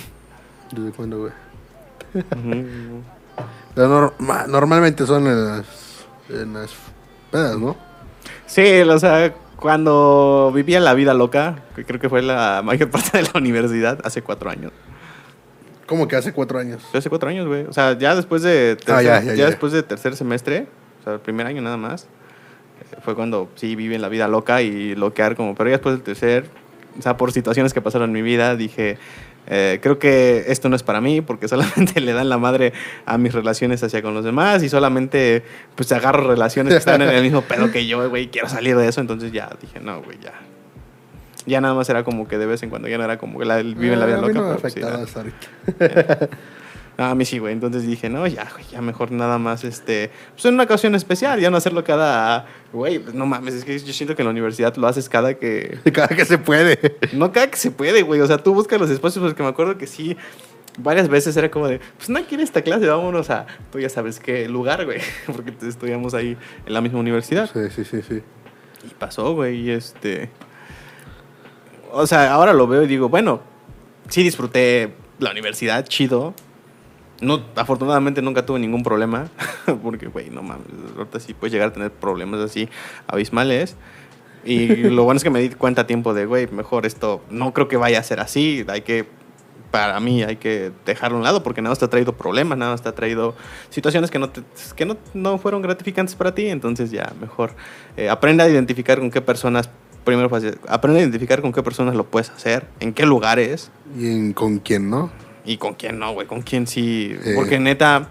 ¿Desde 0.72 0.90
cuándo, 0.92 1.18
güey? 1.20 1.32
Pero 3.74 3.88
norma- 3.88 4.46
normalmente 4.46 5.06
son 5.06 5.26
en 5.26 5.44
las, 5.46 5.66
en 6.28 6.52
las 6.52 6.70
pedas, 7.30 7.58
¿no? 7.58 7.76
Sí, 8.52 8.82
o 8.82 8.98
sea, 8.98 9.32
cuando 9.56 10.52
vivía 10.54 10.78
la 10.78 10.92
vida 10.92 11.14
loca, 11.14 11.62
que 11.74 11.86
creo 11.86 11.98
que 11.98 12.10
fue 12.10 12.20
la 12.20 12.60
mayor 12.62 12.90
parte 12.90 13.16
de 13.16 13.22
la 13.24 13.30
universidad, 13.34 13.98
hace 14.04 14.20
cuatro 14.20 14.50
años. 14.50 14.72
Como 15.86 16.06
que 16.06 16.16
hace 16.16 16.34
cuatro 16.34 16.58
años. 16.58 16.82
Hace 16.92 17.08
cuatro 17.08 17.30
años, 17.30 17.46
güey. 17.46 17.64
O 17.64 17.72
sea, 17.72 17.96
ya 17.96 18.14
después 18.14 18.42
de 18.42 18.76
tercer, 18.76 18.94
Ah, 18.94 19.02
ya, 19.02 19.20
ya, 19.22 19.26
ya, 19.28 19.34
ya. 19.36 19.46
después 19.46 19.72
de 19.72 19.82
tercer 19.82 20.16
semestre, 20.16 20.66
o 21.00 21.04
sea, 21.04 21.14
el 21.14 21.20
primer 21.20 21.46
año 21.46 21.62
nada 21.62 21.78
más, 21.78 22.02
eh, 22.02 22.96
fue 23.02 23.14
cuando 23.14 23.48
sí 23.54 23.74
viví 23.74 23.94
en 23.94 24.02
la 24.02 24.10
vida 24.10 24.28
loca 24.28 24.60
y 24.60 24.94
loquear 24.96 25.34
como, 25.34 25.54
pero 25.54 25.70
ya 25.70 25.76
después 25.76 25.94
del 25.94 26.02
tercer, 26.04 26.44
o 26.98 27.00
sea, 27.00 27.16
por 27.16 27.32
situaciones 27.32 27.72
que 27.72 27.80
pasaron 27.80 28.10
en 28.10 28.12
mi 28.12 28.20
vida, 28.22 28.54
dije, 28.54 28.98
eh, 29.48 29.80
creo 29.82 29.98
que 29.98 30.44
esto 30.48 30.68
no 30.68 30.76
es 30.76 30.82
para 30.82 31.00
mí 31.00 31.20
porque 31.20 31.48
solamente 31.48 32.00
le 32.00 32.12
dan 32.12 32.28
la 32.28 32.38
madre 32.38 32.72
a 33.06 33.18
mis 33.18 33.32
relaciones 33.32 33.82
hacia 33.82 34.00
con 34.02 34.14
los 34.14 34.24
demás 34.24 34.62
y 34.62 34.68
solamente 34.68 35.42
pues 35.74 35.90
agarro 35.92 36.28
relaciones 36.28 36.72
que 36.72 36.78
están 36.78 37.02
en 37.02 37.08
el 37.10 37.22
mismo 37.22 37.42
pedo 37.42 37.70
que 37.72 37.86
yo, 37.86 38.08
güey, 38.08 38.28
quiero 38.28 38.48
salir 38.48 38.76
de 38.76 38.88
eso, 38.88 39.00
entonces 39.00 39.32
ya 39.32 39.50
dije, 39.60 39.80
no, 39.80 40.00
güey, 40.02 40.18
ya. 40.20 40.32
Ya 41.44 41.60
nada 41.60 41.74
más 41.74 41.88
era 41.88 42.04
como 42.04 42.28
que 42.28 42.38
de 42.38 42.46
vez 42.46 42.62
en 42.62 42.70
cuando, 42.70 42.86
ya 42.86 42.98
no 42.98 43.04
era 43.04 43.18
como 43.18 43.40
que 43.40 43.44
la, 43.44 43.56
vive 43.56 43.94
en 43.94 43.98
la 44.00 44.06
vida 44.06 44.16
Ah, 44.16 44.18
a 44.18 44.22
mí 44.22 44.28
loca. 44.28 44.40
no 44.40 44.46
pero 44.48 44.60
pues 44.60 44.72
sí 44.74 44.80
era- 44.80 46.28
a 46.96 47.14
mí 47.14 47.24
sí, 47.24 47.38
güey. 47.38 47.52
Entonces 47.52 47.86
dije, 47.86 48.08
no, 48.08 48.26
ya, 48.26 48.48
güey, 48.52 48.64
ya 48.70 48.80
mejor 48.80 49.10
nada 49.12 49.38
más, 49.38 49.64
este, 49.64 50.10
pues 50.32 50.44
en 50.44 50.54
una 50.54 50.64
ocasión 50.64 50.94
especial, 50.94 51.40
ya 51.40 51.50
no 51.50 51.56
hacerlo 51.56 51.84
cada, 51.84 52.46
güey, 52.72 52.98
pues 52.98 53.14
no 53.14 53.26
mames, 53.26 53.54
es 53.54 53.64
que 53.64 53.78
yo 53.78 53.92
siento 53.92 54.14
que 54.14 54.22
en 54.22 54.26
la 54.26 54.32
universidad 54.32 54.74
lo 54.76 54.86
haces 54.86 55.08
cada 55.08 55.34
que, 55.34 55.78
Cada 55.92 56.08
que 56.08 56.24
se 56.24 56.38
puede. 56.38 56.98
no 57.12 57.32
cada 57.32 57.50
que 57.50 57.56
se 57.56 57.70
puede, 57.70 58.02
güey, 58.02 58.20
o 58.20 58.26
sea, 58.26 58.38
tú 58.38 58.54
buscas 58.54 58.80
los 58.80 58.90
espacios, 58.90 59.24
porque 59.24 59.42
me 59.42 59.48
acuerdo 59.48 59.78
que 59.78 59.86
sí, 59.86 60.16
varias 60.78 61.08
veces 61.08 61.36
era 61.36 61.50
como 61.50 61.68
de, 61.68 61.80
pues 61.96 62.08
no 62.08 62.22
quiere 62.24 62.42
esta 62.42 62.62
clase, 62.62 62.86
vámonos 62.86 63.30
a, 63.30 63.46
tú 63.70 63.78
ya 63.78 63.88
sabes 63.88 64.20
qué 64.20 64.48
lugar, 64.48 64.84
güey, 64.84 65.00
porque 65.26 65.52
estudiamos 65.66 66.14
ahí 66.14 66.36
en 66.66 66.72
la 66.72 66.80
misma 66.80 67.00
universidad. 67.00 67.50
Sí, 67.52 67.70
sí, 67.74 67.84
sí, 67.84 68.02
sí. 68.02 68.22
Y 68.84 68.94
pasó, 68.94 69.34
güey, 69.34 69.60
y 69.60 69.70
este. 69.70 70.30
O 71.92 72.06
sea, 72.06 72.32
ahora 72.32 72.52
lo 72.52 72.66
veo 72.66 72.82
y 72.82 72.86
digo, 72.86 73.08
bueno, 73.08 73.42
sí 74.08 74.22
disfruté 74.22 74.94
la 75.18 75.30
universidad, 75.30 75.86
chido. 75.86 76.34
No, 77.20 77.40
afortunadamente 77.56 78.20
nunca 78.22 78.44
tuve 78.44 78.58
ningún 78.58 78.82
problema, 78.82 79.28
porque, 79.82 80.06
güey, 80.08 80.30
no 80.30 80.42
mames, 80.42 80.66
ahorita 80.96 81.20
sí 81.20 81.34
puedes 81.34 81.52
llegar 81.52 81.68
a 81.68 81.72
tener 81.72 81.92
problemas 81.92 82.40
así 82.40 82.68
abismales. 83.06 83.76
Y 84.44 84.66
lo 84.90 85.04
bueno 85.04 85.18
es 85.18 85.22
que 85.22 85.30
me 85.30 85.40
di 85.40 85.50
cuenta 85.50 85.82
a 85.82 85.86
tiempo 85.86 86.14
de, 86.14 86.26
güey, 86.26 86.48
mejor 86.50 86.84
esto 86.84 87.22
no 87.30 87.52
creo 87.52 87.68
que 87.68 87.76
vaya 87.76 88.00
a 88.00 88.02
ser 88.02 88.18
así, 88.18 88.64
hay 88.66 88.80
que, 88.80 89.06
para 89.70 90.00
mí, 90.00 90.24
hay 90.24 90.34
que 90.34 90.72
dejarlo 90.84 91.16
a 91.16 91.18
un 91.20 91.24
lado, 91.24 91.44
porque 91.44 91.62
nada 91.62 91.70
más 91.70 91.78
te 91.78 91.84
ha 91.84 91.88
traído 91.90 92.14
problemas, 92.16 92.58
nada 92.58 92.72
más 92.72 92.82
te 92.82 92.88
ha 92.88 92.92
traído 92.94 93.36
situaciones 93.70 94.10
que 94.10 94.18
no, 94.18 94.30
te- 94.30 94.42
que 94.74 94.84
no, 94.84 94.96
no 95.14 95.38
fueron 95.38 95.62
gratificantes 95.62 96.16
para 96.16 96.34
ti, 96.34 96.48
entonces 96.48 96.90
ya, 96.90 97.12
mejor 97.20 97.52
eh, 97.96 98.08
aprende 98.10 98.42
a 98.42 98.48
identificar 98.48 98.98
con 98.98 99.12
qué 99.12 99.20
personas, 99.20 99.70
primero, 100.04 100.28
aprende 100.68 100.98
a 100.98 101.02
identificar 101.04 101.40
con 101.40 101.52
qué 101.52 101.62
personas 101.62 101.94
lo 101.94 102.04
puedes 102.04 102.30
hacer, 102.30 102.66
en 102.80 102.92
qué 102.94 103.06
lugares, 103.06 103.70
¿Y 103.96 104.06
en- 104.08 104.32
con 104.32 104.58
quién, 104.58 104.90
no? 104.90 105.12
Y 105.44 105.56
con 105.56 105.74
quién 105.74 105.98
no, 105.98 106.12
güey, 106.12 106.26
con 106.26 106.42
quién 106.42 106.66
sí. 106.66 107.14
Eh. 107.24 107.32
Porque 107.34 107.58
neta, 107.58 108.08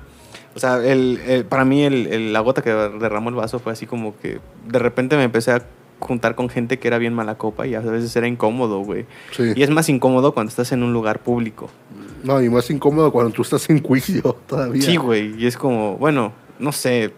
o 0.56 0.60
sea, 0.60 0.78
el, 0.78 1.20
el- 1.28 1.46
para 1.46 1.66
mí 1.66 1.84
el, 1.84 2.08
el- 2.08 2.34
la 2.34 2.40
gota 2.42 2.62
que 2.62 2.70
derramó 2.72 3.30
el 3.30 3.36
vaso 3.36 3.60
fue 3.60 3.72
así 3.74 3.86
como 3.86 4.18
que 4.20 4.40
de 4.68 4.80
repente 4.80 5.16
me 5.18 5.24
empecé 5.24 5.52
a 5.52 5.64
juntar 6.00 6.34
con 6.36 6.50
gente 6.50 6.80
que 6.80 6.88
era 6.88 6.98
bien 6.98 7.14
mala 7.14 7.36
copa 7.38 7.68
y 7.68 7.76
a 7.76 7.80
veces 7.80 8.16
era 8.16 8.28
incómodo, 8.28 8.80
güey. 8.80 9.06
Sí. 9.32 9.54
Y 9.56 9.62
es 9.64 9.70
más 9.70 9.88
incómodo 9.88 10.34
cuando 10.34 10.50
estás 10.50 10.72
en 10.72 10.82
un 10.84 10.94
lugar 10.94 11.20
público. 11.20 11.70
No, 12.24 12.42
y 12.42 12.50
más 12.50 12.70
incómodo 12.72 13.12
cuando 13.12 13.32
tú 13.32 13.44
estás 13.44 13.70
en 13.70 13.82
juicio 13.84 14.22
todavía. 14.48 14.82
Sí, 14.82 14.96
güey. 14.98 15.36
Y 15.42 15.46
es 15.46 15.58
como, 15.58 15.98
bueno, 15.98 16.34
no 16.60 16.72
sé. 16.72 17.14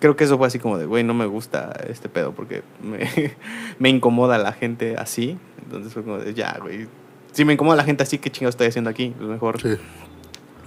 creo 0.00 0.16
que 0.16 0.24
eso 0.24 0.38
fue 0.38 0.46
así 0.46 0.58
como 0.58 0.78
de, 0.78 0.86
güey, 0.86 1.04
no 1.04 1.12
me 1.14 1.26
gusta 1.26 1.74
este 1.88 2.08
pedo 2.08 2.32
porque 2.32 2.62
me, 2.82 3.32
me 3.78 3.88
incomoda 3.90 4.38
la 4.38 4.52
gente 4.52 4.96
así. 4.96 5.36
Entonces 5.62 5.92
fue 5.92 6.02
como 6.02 6.18
de, 6.18 6.32
ya, 6.34 6.58
güey. 6.62 6.86
Si 7.36 7.44
me 7.44 7.52
incomoda 7.52 7.76
la 7.76 7.84
gente 7.84 8.02
así, 8.02 8.16
¿qué 8.16 8.30
chingados 8.30 8.54
estoy 8.54 8.68
haciendo 8.68 8.88
aquí? 8.88 9.12
Pues 9.14 9.28
mejor 9.28 9.60
Sí. 9.60 9.76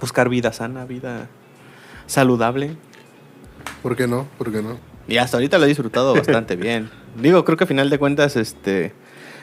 buscar 0.00 0.28
vida 0.28 0.52
sana, 0.52 0.84
vida 0.84 1.26
saludable. 2.06 2.76
¿Por 3.82 3.96
qué 3.96 4.06
no? 4.06 4.28
¿Por 4.38 4.52
qué 4.52 4.62
no? 4.62 4.78
Y 5.08 5.16
hasta 5.16 5.36
ahorita 5.36 5.58
lo 5.58 5.64
he 5.64 5.68
disfrutado 5.68 6.14
bastante 6.14 6.54
bien. 6.56 6.88
Digo, 7.20 7.44
creo 7.44 7.56
que 7.58 7.64
a 7.64 7.66
final 7.66 7.90
de 7.90 7.98
cuentas, 7.98 8.36
este, 8.36 8.92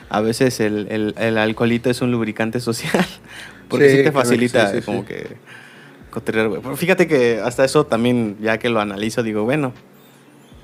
a 0.08 0.22
veces 0.22 0.58
el, 0.60 0.86
el, 0.90 1.14
el 1.18 1.36
alcoholito 1.36 1.90
es 1.90 2.00
un 2.00 2.10
lubricante 2.12 2.60
social. 2.60 3.04
Porque 3.68 3.90
Sí, 3.90 3.96
sí, 3.98 4.02
te 4.04 4.10
claro, 4.10 4.18
facilita 4.26 4.70
sí, 4.70 4.78
sí, 4.78 4.82
como 4.82 5.04
que 5.04 5.36
cotorrear, 6.10 6.48
güey. 6.48 6.62
Pero 6.62 6.76
fíjate 6.78 7.06
que 7.06 7.42
hasta 7.44 7.62
eso 7.62 7.84
también, 7.84 8.38
ya 8.40 8.56
que 8.56 8.70
lo 8.70 8.80
analizo, 8.80 9.22
digo, 9.22 9.44
bueno, 9.44 9.74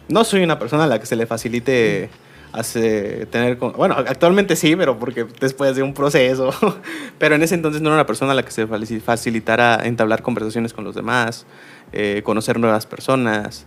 no 0.08 0.24
soy 0.24 0.42
una 0.42 0.58
persona 0.58 0.84
a 0.84 0.86
la 0.86 0.98
que 0.98 1.04
se 1.04 1.14
le 1.14 1.26
facilite 1.26 2.08
hace 2.54 3.26
tener 3.26 3.56
bueno 3.56 3.96
actualmente 3.96 4.54
sí 4.54 4.76
pero 4.76 4.96
porque 4.98 5.26
después 5.40 5.74
de 5.74 5.82
un 5.82 5.92
proceso 5.92 6.50
pero 7.18 7.34
en 7.34 7.42
ese 7.42 7.56
entonces 7.56 7.82
no 7.82 7.88
era 7.88 7.96
una 7.96 8.06
persona 8.06 8.30
a 8.30 8.34
la 8.34 8.44
que 8.44 8.52
se 8.52 8.66
facilitara 9.00 9.84
entablar 9.84 10.22
conversaciones 10.22 10.72
con 10.72 10.84
los 10.84 10.94
demás 10.94 11.46
eh, 11.92 12.22
conocer 12.24 12.60
nuevas 12.60 12.86
personas 12.86 13.66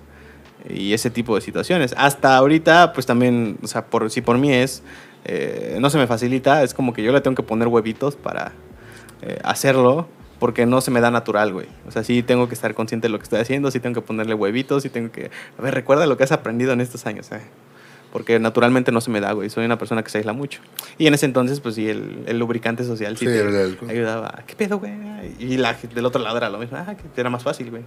y 0.70 0.94
ese 0.94 1.10
tipo 1.10 1.36
de 1.36 1.42
situaciones 1.42 1.94
hasta 1.98 2.38
ahorita 2.38 2.94
pues 2.94 3.06
también 3.06 3.58
o 3.62 3.68
sea 3.68 3.86
por 3.86 4.10
si 4.10 4.22
por 4.22 4.38
mí 4.38 4.54
es 4.54 4.84
eh, 5.26 5.78
no 5.82 5.90
se 5.90 5.98
me 5.98 6.08
facilita 6.08 6.64
es 6.64 6.74
como 6.74 6.94
que 6.94 7.04
yo 7.04 7.12
le 7.12 7.20
tengo 7.20 7.36
que 7.36 7.44
poner 7.44 7.68
huevitos 7.68 8.16
para 8.16 8.54
eh, 9.22 9.38
hacerlo 9.44 10.08
porque 10.40 10.66
no 10.66 10.82
se 10.82 10.92
me 10.92 11.02
da 11.02 11.10
natural, 11.10 11.52
güey. 11.52 11.66
O 11.88 11.92
sea, 11.92 12.04
sí 12.04 12.22
tengo 12.22 12.48
que 12.48 12.54
estar 12.54 12.76
consciente 12.76 13.08
de 13.08 13.12
lo 13.12 13.18
que 13.18 13.24
estoy 13.24 13.40
haciendo, 13.40 13.72
sí 13.72 13.80
tengo 13.80 13.96
que 13.96 14.06
ponerle 14.06 14.36
huevitos, 14.36 14.84
sí 14.84 14.90
tengo 14.90 15.12
que... 15.12 15.32
A 15.58 15.62
ver, 15.64 15.74
recuerda 15.74 16.06
lo 16.06 16.16
que 16.16 16.26
has 16.26 16.32
aprendido 16.32 16.74
en 16.74 16.82
estos 16.82 17.08
años, 17.08 17.32
eh. 17.32 17.42
Porque 18.18 18.40
naturalmente 18.40 18.92
no 18.92 19.00
se 19.00 19.12
me 19.12 19.22
da, 19.22 19.34
güey. 19.34 19.48
Soy 19.52 19.64
una 19.64 19.78
persona 19.78 20.02
que 20.02 20.10
se 20.10 20.18
aísla 20.18 20.34
mucho. 20.34 20.60
Y 20.98 21.06
en 21.06 21.14
ese 21.14 21.28
entonces, 21.28 21.60
pues 21.60 21.76
sí, 21.76 21.88
el, 21.88 22.24
el 22.26 22.40
lubricante 22.40 22.84
social 22.84 23.16
sí, 23.16 23.26
Sí, 23.26 23.32
te 23.32 23.42
el 23.42 23.78
ayudaba. 23.88 24.42
¿Qué 24.48 24.56
pedo, 24.56 24.80
güey? 24.80 24.92
Y 25.38 25.58
la, 25.58 25.74
del 25.94 26.04
otro 26.04 26.20
lado 26.20 26.36
era 26.38 26.50
lo 26.50 26.58
mismo. 26.58 26.78
Ah, 26.78 26.96
que 26.96 27.22
era 27.22 27.30
más 27.30 27.44
fácil, 27.44 27.70
güey. 27.70 27.84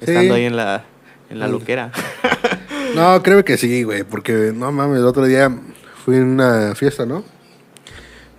Sí. 0.00 0.10
Estando 0.10 0.34
ahí 0.34 0.44
en 0.44 0.56
la, 0.56 0.84
en 1.30 1.38
la 1.38 1.48
loquera. 1.48 1.90
No, 2.94 3.20
creo 3.22 3.44
que 3.44 3.56
sí, 3.56 3.82
güey, 3.82 4.04
porque 4.04 4.52
no 4.54 4.70
mames, 4.70 5.00
el 5.00 5.06
otro 5.06 5.24
día 5.26 5.50
fui 6.04 6.16
a 6.18 6.20
una 6.20 6.74
fiesta, 6.76 7.04
¿no? 7.04 7.24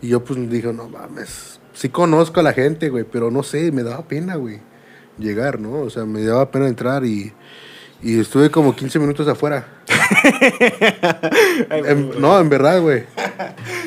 Y 0.01 0.07
yo 0.07 0.24
pues 0.24 0.49
dije, 0.49 0.72
no 0.72 0.88
mames, 0.88 1.59
sí 1.74 1.89
conozco 1.89 2.39
a 2.39 2.43
la 2.43 2.53
gente, 2.53 2.89
güey, 2.89 3.03
pero 3.03 3.30
no 3.30 3.43
sé, 3.43 3.72
me 3.74 3.84
daba 3.84 4.07
pena, 4.07 4.36
güey, 4.36 4.61
llegar, 5.20 5.59
¿no? 5.59 5.82
O 5.82 5.89
sea, 5.89 6.05
me 6.05 6.24
daba 6.24 6.49
pena 6.49 6.70
entrar 6.70 7.03
y, 7.03 7.34
y 8.02 8.20
estuve 8.20 8.50
como 8.52 8.76
15 8.76 9.00
minutos 9.00 9.28
afuera. 9.28 9.66
En- 11.70 12.20
no, 12.22 12.39
en 12.39 12.50
verdad, 12.50 12.82
güey. 12.82 13.04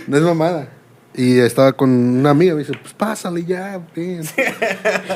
No 0.06 0.16
es 0.16 0.22
mamada. 0.22 0.68
Y 1.14 1.38
estaba 1.38 1.72
con 1.72 1.90
una 1.90 2.30
amiga, 2.30 2.54
me 2.54 2.60
dice, 2.60 2.72
pues 2.80 2.94
pásale 2.94 3.44
ya, 3.44 3.80
ven. 3.96 4.22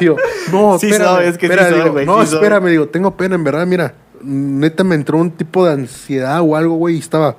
Y 0.00 0.04
yo, 0.04 0.16
no, 0.52 0.78
Sí 0.78 0.88
espérame, 0.90 1.22
es 1.28 1.38
que 1.38 1.46
espera, 1.46 1.70
digo, 1.70 2.00
no, 2.04 2.20
sí 2.22 2.28
soy". 2.28 2.36
espérame, 2.38 2.66
digo, 2.70 2.88
tengo 2.88 3.16
pena, 3.16 3.36
en 3.36 3.44
verdad, 3.44 3.66
mira, 3.66 3.94
neta 4.22 4.82
me 4.82 4.96
entró 4.96 5.18
un 5.18 5.30
tipo 5.30 5.64
de 5.64 5.72
ansiedad 5.72 6.40
o 6.42 6.56
algo, 6.56 6.74
güey, 6.76 6.96
y 6.96 6.98
estaba, 6.98 7.36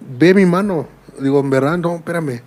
ve 0.00 0.34
mi 0.34 0.44
mano. 0.46 0.88
Digo, 1.20 1.40
en 1.40 1.48
verdad, 1.50 1.78
no, 1.78 1.96
espérame. 1.96 2.42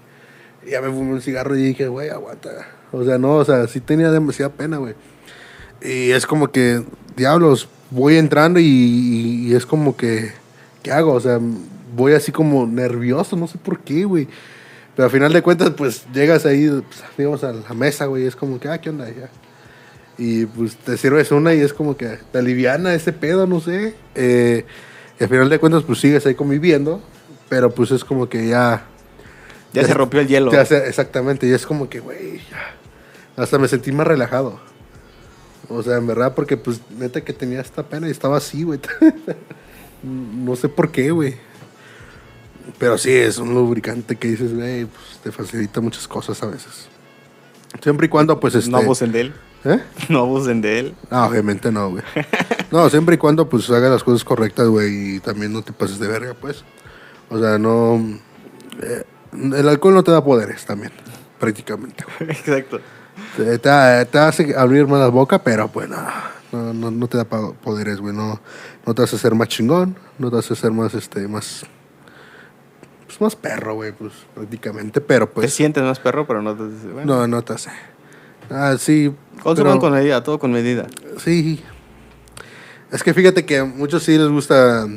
Y 0.66 0.72
ya 0.72 0.82
me 0.82 0.90
fumé 0.90 1.14
un 1.14 1.22
cigarro 1.22 1.56
y 1.56 1.62
dije, 1.64 1.88
güey, 1.88 2.10
aguanta. 2.10 2.50
O 2.92 3.04
sea, 3.04 3.18
no, 3.18 3.36
o 3.36 3.46
sea, 3.46 3.66
sí 3.68 3.80
tenía 3.80 4.12
demasiada 4.12 4.52
pena, 4.52 4.78
güey. 4.78 4.94
Y 5.82 6.12
es 6.12 6.28
como 6.28 6.52
que, 6.52 6.84
diablos, 7.16 7.70
voy 7.92 8.18
entrando 8.18 8.60
y, 8.60 8.66
y- 8.66 9.48
y 9.52 9.56
es 9.56 9.66
como 9.66 9.96
que, 9.98 10.32
¿qué 10.84 10.92
hago? 10.92 11.14
O 11.14 11.20
sea, 11.20 11.40
voy 11.96 12.14
así 12.14 12.32
como 12.32 12.66
nervioso, 12.68 13.36
no 13.36 13.48
sé 13.48 13.58
por 13.58 13.80
qué, 13.80 14.06
güey. 14.06 14.28
Pero 14.96 15.06
al 15.06 15.12
final 15.12 15.32
de 15.34 15.42
cuentas, 15.42 15.72
pues 15.78 16.06
llegas 16.14 16.46
ahí, 16.46 16.68
pues, 16.70 17.04
digamos, 17.18 17.44
a 17.44 17.54
la 17.54 17.74
mesa, 17.74 18.06
güey, 18.06 18.26
es 18.26 18.36
como 18.36 18.60
que, 18.60 18.68
ah, 18.68 18.80
¿qué 18.80 18.90
onda? 18.90 19.08
Ya. 19.10 19.30
Y 20.18 20.46
pues 20.48 20.76
te 20.76 20.98
sirves 20.98 21.32
una 21.32 21.54
y 21.54 21.62
es 21.62 21.72
como 21.74 21.96
que 21.96 22.18
te 22.32 22.38
aliviana 22.40 22.94
ese 22.94 23.14
pedo, 23.14 23.48
no 23.48 23.62
sé. 23.62 23.94
Eh, 24.16 24.66
y 25.20 25.24
al 25.24 25.30
final 25.30 25.50
de 25.50 25.60
cuentas, 25.60 25.84
pues 25.84 26.00
sigues 26.00 26.26
ahí 26.26 26.36
conviviendo, 26.36 27.02
pero 27.48 27.72
pues 27.72 27.92
es 27.92 28.04
como 28.04 28.28
que 28.28 28.48
ya... 28.48 28.86
Ya 29.72 29.86
se 29.86 29.94
rompió 29.94 30.20
el 30.20 30.28
hielo. 30.28 30.52
hace- 30.52 30.88
exactamente, 30.90 31.48
y 31.48 31.52
es 31.52 31.66
como 31.66 31.90
que, 31.90 32.00
güey, 32.00 32.40
ya. 32.50 32.76
hasta 33.42 33.58
me 33.60 33.68
sentí 33.68 33.92
más 33.94 34.08
relajado. 34.08 34.60
O 35.70 35.84
sea, 35.84 35.98
en 35.98 36.08
verdad, 36.08 36.34
porque 36.34 36.58
pues 36.58 36.82
neta 36.98 37.22
que 37.22 37.34
tenía 37.34 37.62
esta 37.62 37.84
pena 37.84 38.08
y 38.08 38.12
estaba 38.12 38.38
así, 38.38 38.64
güey. 38.64 38.80
no 40.04 40.56
sé 40.56 40.68
por 40.68 40.92
qué, 40.92 41.12
güey. 41.12 41.36
Pero 42.78 42.98
sí, 42.98 43.12
es 43.12 43.38
un 43.38 43.54
lubricante 43.54 44.16
que 44.16 44.30
dices, 44.30 44.54
güey, 44.54 44.86
pues 44.86 45.20
te 45.24 45.32
facilita 45.32 45.82
muchas 45.82 46.08
cosas 46.08 46.42
a 46.44 46.48
veces. 46.48 46.88
Siempre 47.82 48.08
y 48.08 48.10
cuando, 48.10 48.40
pues, 48.40 48.56
este... 48.56 48.72
No 48.72 48.78
abusen 48.78 49.12
de 49.12 49.22
él. 49.22 49.34
¿Eh? 49.66 49.80
No 50.10 50.20
abusen 50.20 50.62
de 50.62 50.80
él. 50.80 50.96
No, 51.12 51.26
obviamente 51.26 51.72
no, 51.72 51.92
güey. 51.92 52.04
No, 52.72 52.88
siempre 52.88 53.16
y 53.16 53.18
cuando 53.18 53.50
pues 53.50 53.68
hagas 53.72 53.90
las 53.90 54.04
cosas 54.04 54.24
correctas, 54.24 54.68
güey, 54.68 55.16
y 55.16 55.20
también 55.20 55.52
no 55.52 55.64
te 55.64 55.74
pases 55.74 55.98
de 55.98 56.08
verga, 56.08 56.36
pues. 56.40 56.64
O 57.30 57.40
sea, 57.40 57.58
no... 57.58 57.96
eh, 58.84 59.04
el 59.34 59.68
alcohol 59.68 59.96
no 59.96 60.04
te 60.04 60.12
da 60.12 60.24
poderes 60.24 60.66
también, 60.66 60.92
prácticamente. 61.40 62.04
Exacto. 62.20 62.80
Te, 63.46 63.60
te- 63.60 64.06
te 64.06 64.18
hace 64.20 64.56
abrir 64.58 64.88
más 64.88 65.00
la 65.00 65.08
boca, 65.08 65.42
pero 65.44 65.68
pues 65.68 65.88
no, 65.90 65.98
no, 66.52 66.74
no, 66.74 66.92
no 66.92 67.08
te 67.08 67.18
da 67.18 67.26
poderes, 67.26 68.00
güey. 68.00 68.16
No, 68.16 68.40
no 68.86 68.94
te 68.94 69.04
hace 69.04 69.18
ser 69.18 69.36
más 69.36 69.48
chingón, 69.48 69.96
no 70.18 70.30
te 70.32 70.38
hace 70.38 70.56
ser 70.56 70.72
más, 70.72 70.94
este, 70.94 71.28
más... 71.28 71.66
Pues 73.06 73.22
más 73.22 73.36
perro, 73.36 73.74
güey, 73.76 73.92
pues 73.92 74.14
prácticamente, 74.36 75.02
pero 75.02 75.28
Te 75.28 75.34
pues... 75.34 75.54
sientes 75.54 75.84
más 75.84 76.00
perro, 76.00 76.28
pero 76.28 76.42
no 76.42 76.56
te... 76.56 76.64
Bueno, 76.64 77.06
No, 77.22 77.28
no 77.28 77.42
te 77.42 77.54
hace. 77.54 77.72
Ah, 78.52 78.76
sí. 78.78 79.14
Pero- 79.44 79.80
con 79.80 79.94
medida, 79.94 80.24
todo 80.24 80.38
con 80.40 80.52
medida. 80.52 80.86
Sí. 81.18 81.64
Es 82.92 83.04
que 83.04 83.14
fíjate 83.14 83.46
que 83.46 83.60
a 83.60 83.66
muchos 83.66 84.04
sí 84.04 84.18
les 84.18 84.28
gusta 84.30 84.88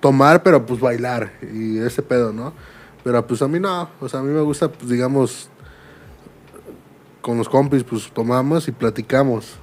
tomar, 0.00 0.42
pero 0.42 0.66
pues 0.66 0.80
bailar 0.80 1.32
y 1.52 1.78
ese 1.78 2.02
pedo, 2.02 2.32
¿no? 2.32 2.52
Pero 3.04 3.24
pues 3.26 3.40
a 3.42 3.48
mí 3.48 3.58
no. 3.60 3.88
O 4.00 4.08
sea, 4.08 4.20
a 4.20 4.22
mí 4.22 4.30
me 4.32 4.40
gusta, 4.40 4.68
pues 4.68 4.90
digamos, 4.90 5.48
con 7.22 7.38
los 7.38 7.48
compis, 7.48 7.84
pues 7.84 8.10
tomamos 8.12 8.68
y 8.68 8.72
platicamos. 8.72 9.54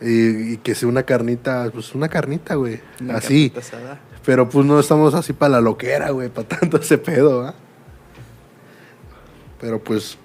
Y, 0.00 0.54
y 0.54 0.56
que 0.56 0.74
sea 0.74 0.88
una 0.88 1.04
carnita, 1.04 1.70
pues 1.72 1.94
una 1.94 2.08
carnita, 2.08 2.56
güey. 2.56 2.80
Una 3.00 3.18
Así. 3.18 3.50
carnita. 3.50 4.00
Pero 4.24 4.48
pues 4.48 4.66
no 4.66 4.80
estamos 4.80 5.14
así 5.14 5.32
para 5.32 5.52
la 5.52 5.60
loquera, 5.60 6.10
güey, 6.10 6.28
para 6.28 6.48
tanto 6.48 6.78
ese 6.78 6.98
pedo, 6.98 7.46
¿ah? 7.46 7.54
Pero 9.60 9.82
pues 9.82 10.16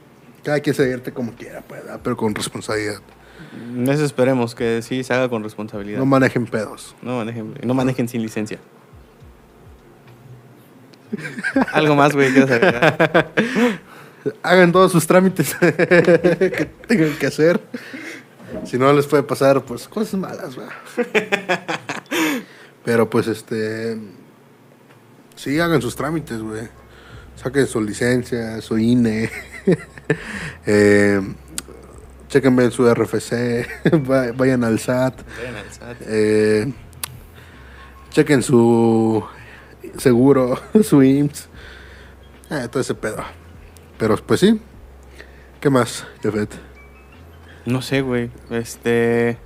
cada 0.43 0.59
quien 0.59 0.75
se 0.75 0.83
divierte 0.83 1.11
como 1.11 1.33
quiera, 1.33 1.61
pues, 1.67 1.81
pero 2.03 2.15
con 2.15 2.33
responsabilidad. 2.33 3.01
Eso 3.87 4.05
esperemos, 4.05 4.55
que 4.55 4.81
sí 4.81 5.03
se 5.03 5.13
haga 5.13 5.29
con 5.29 5.43
responsabilidad. 5.43 5.99
No 5.99 6.05
manejen 6.05 6.45
pedos. 6.45 6.95
No 7.01 7.17
manejen, 7.17 7.53
no 7.63 7.73
manejen 7.73 8.07
sin 8.07 8.21
licencia. 8.21 8.59
Algo 11.73 11.95
más, 11.95 12.13
güey, 12.13 12.31
quieres 12.31 12.51
agregar? 12.51 13.31
Hagan 14.43 14.71
todos 14.71 14.91
sus 14.91 15.05
trámites 15.07 15.55
que 15.59 16.69
tengan 16.87 17.17
que 17.17 17.27
hacer. 17.27 17.61
Si 18.65 18.77
no, 18.77 18.91
les 18.93 19.05
puede 19.07 19.23
pasar, 19.23 19.63
pues, 19.65 19.87
cosas 19.87 20.19
malas, 20.19 20.55
¿verdad? 20.55 20.73
Pero, 22.85 23.09
pues, 23.09 23.27
este... 23.27 23.97
Sí, 25.35 25.59
hagan 25.59 25.81
sus 25.81 25.95
trámites, 25.95 26.39
güey. 26.41 26.67
Saquen 27.35 27.67
su 27.67 27.81
licencia, 27.81 28.59
su 28.61 28.77
INE. 28.77 29.29
eh, 30.65 31.21
chequen 32.29 32.55
bien 32.55 32.71
su 32.71 32.91
RFC. 32.91 33.67
va- 34.09 34.31
vayan 34.31 34.63
al 34.63 34.79
SAT. 34.79 35.21
Vayan 35.37 35.55
al 35.57 35.71
SAT. 35.71 35.97
Eh, 36.07 36.73
chequen 38.09 38.41
su 38.41 39.23
seguro, 39.97 40.59
su 40.83 41.03
IMSS. 41.03 41.49
Eh, 42.49 42.67
todo 42.71 42.81
ese 42.81 42.95
pedo. 42.95 43.23
Pero 43.97 44.15
pues 44.17 44.39
sí. 44.41 44.59
¿Qué 45.59 45.69
más, 45.69 46.05
Jafet? 46.23 46.49
No 47.65 47.81
sé, 47.81 48.01
güey. 48.01 48.29
Este. 48.49 49.37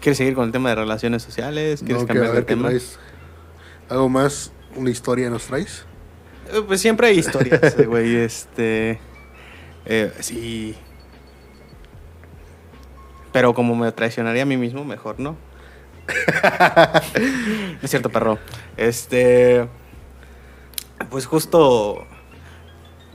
¿Quieres 0.00 0.18
seguir 0.18 0.34
con 0.34 0.44
el 0.44 0.52
tema 0.52 0.68
de 0.70 0.74
relaciones 0.76 1.22
sociales? 1.22 1.80
¿Quieres 1.80 2.02
No, 2.02 2.06
que 2.06 2.14
cambiar 2.14 2.26
a 2.26 2.28
de 2.30 2.34
ver 2.40 2.44
tema? 2.44 2.68
traes. 2.68 2.98
¿Algo 3.88 4.08
más? 4.08 4.52
¿Una 4.76 4.90
historia 4.90 5.30
nos 5.30 5.44
traes? 5.46 5.84
Eh, 6.52 6.62
Pues 6.66 6.80
siempre 6.80 7.08
hay 7.08 7.18
historias, 7.18 7.76
güey. 7.86 8.16
Este. 8.16 9.00
eh, 9.86 10.12
sí. 10.20 10.76
Pero 13.32 13.54
como 13.54 13.74
me 13.74 13.90
traicionaría 13.92 14.42
a 14.42 14.46
mí 14.46 14.56
mismo, 14.56 14.84
mejor 14.84 15.18
no. 15.18 15.32
No 15.32 15.36
es 17.82 17.90
cierto, 17.90 18.10
perro. 18.10 18.38
Este. 18.76 19.66
Pues 21.10 21.26
justo. 21.26 22.06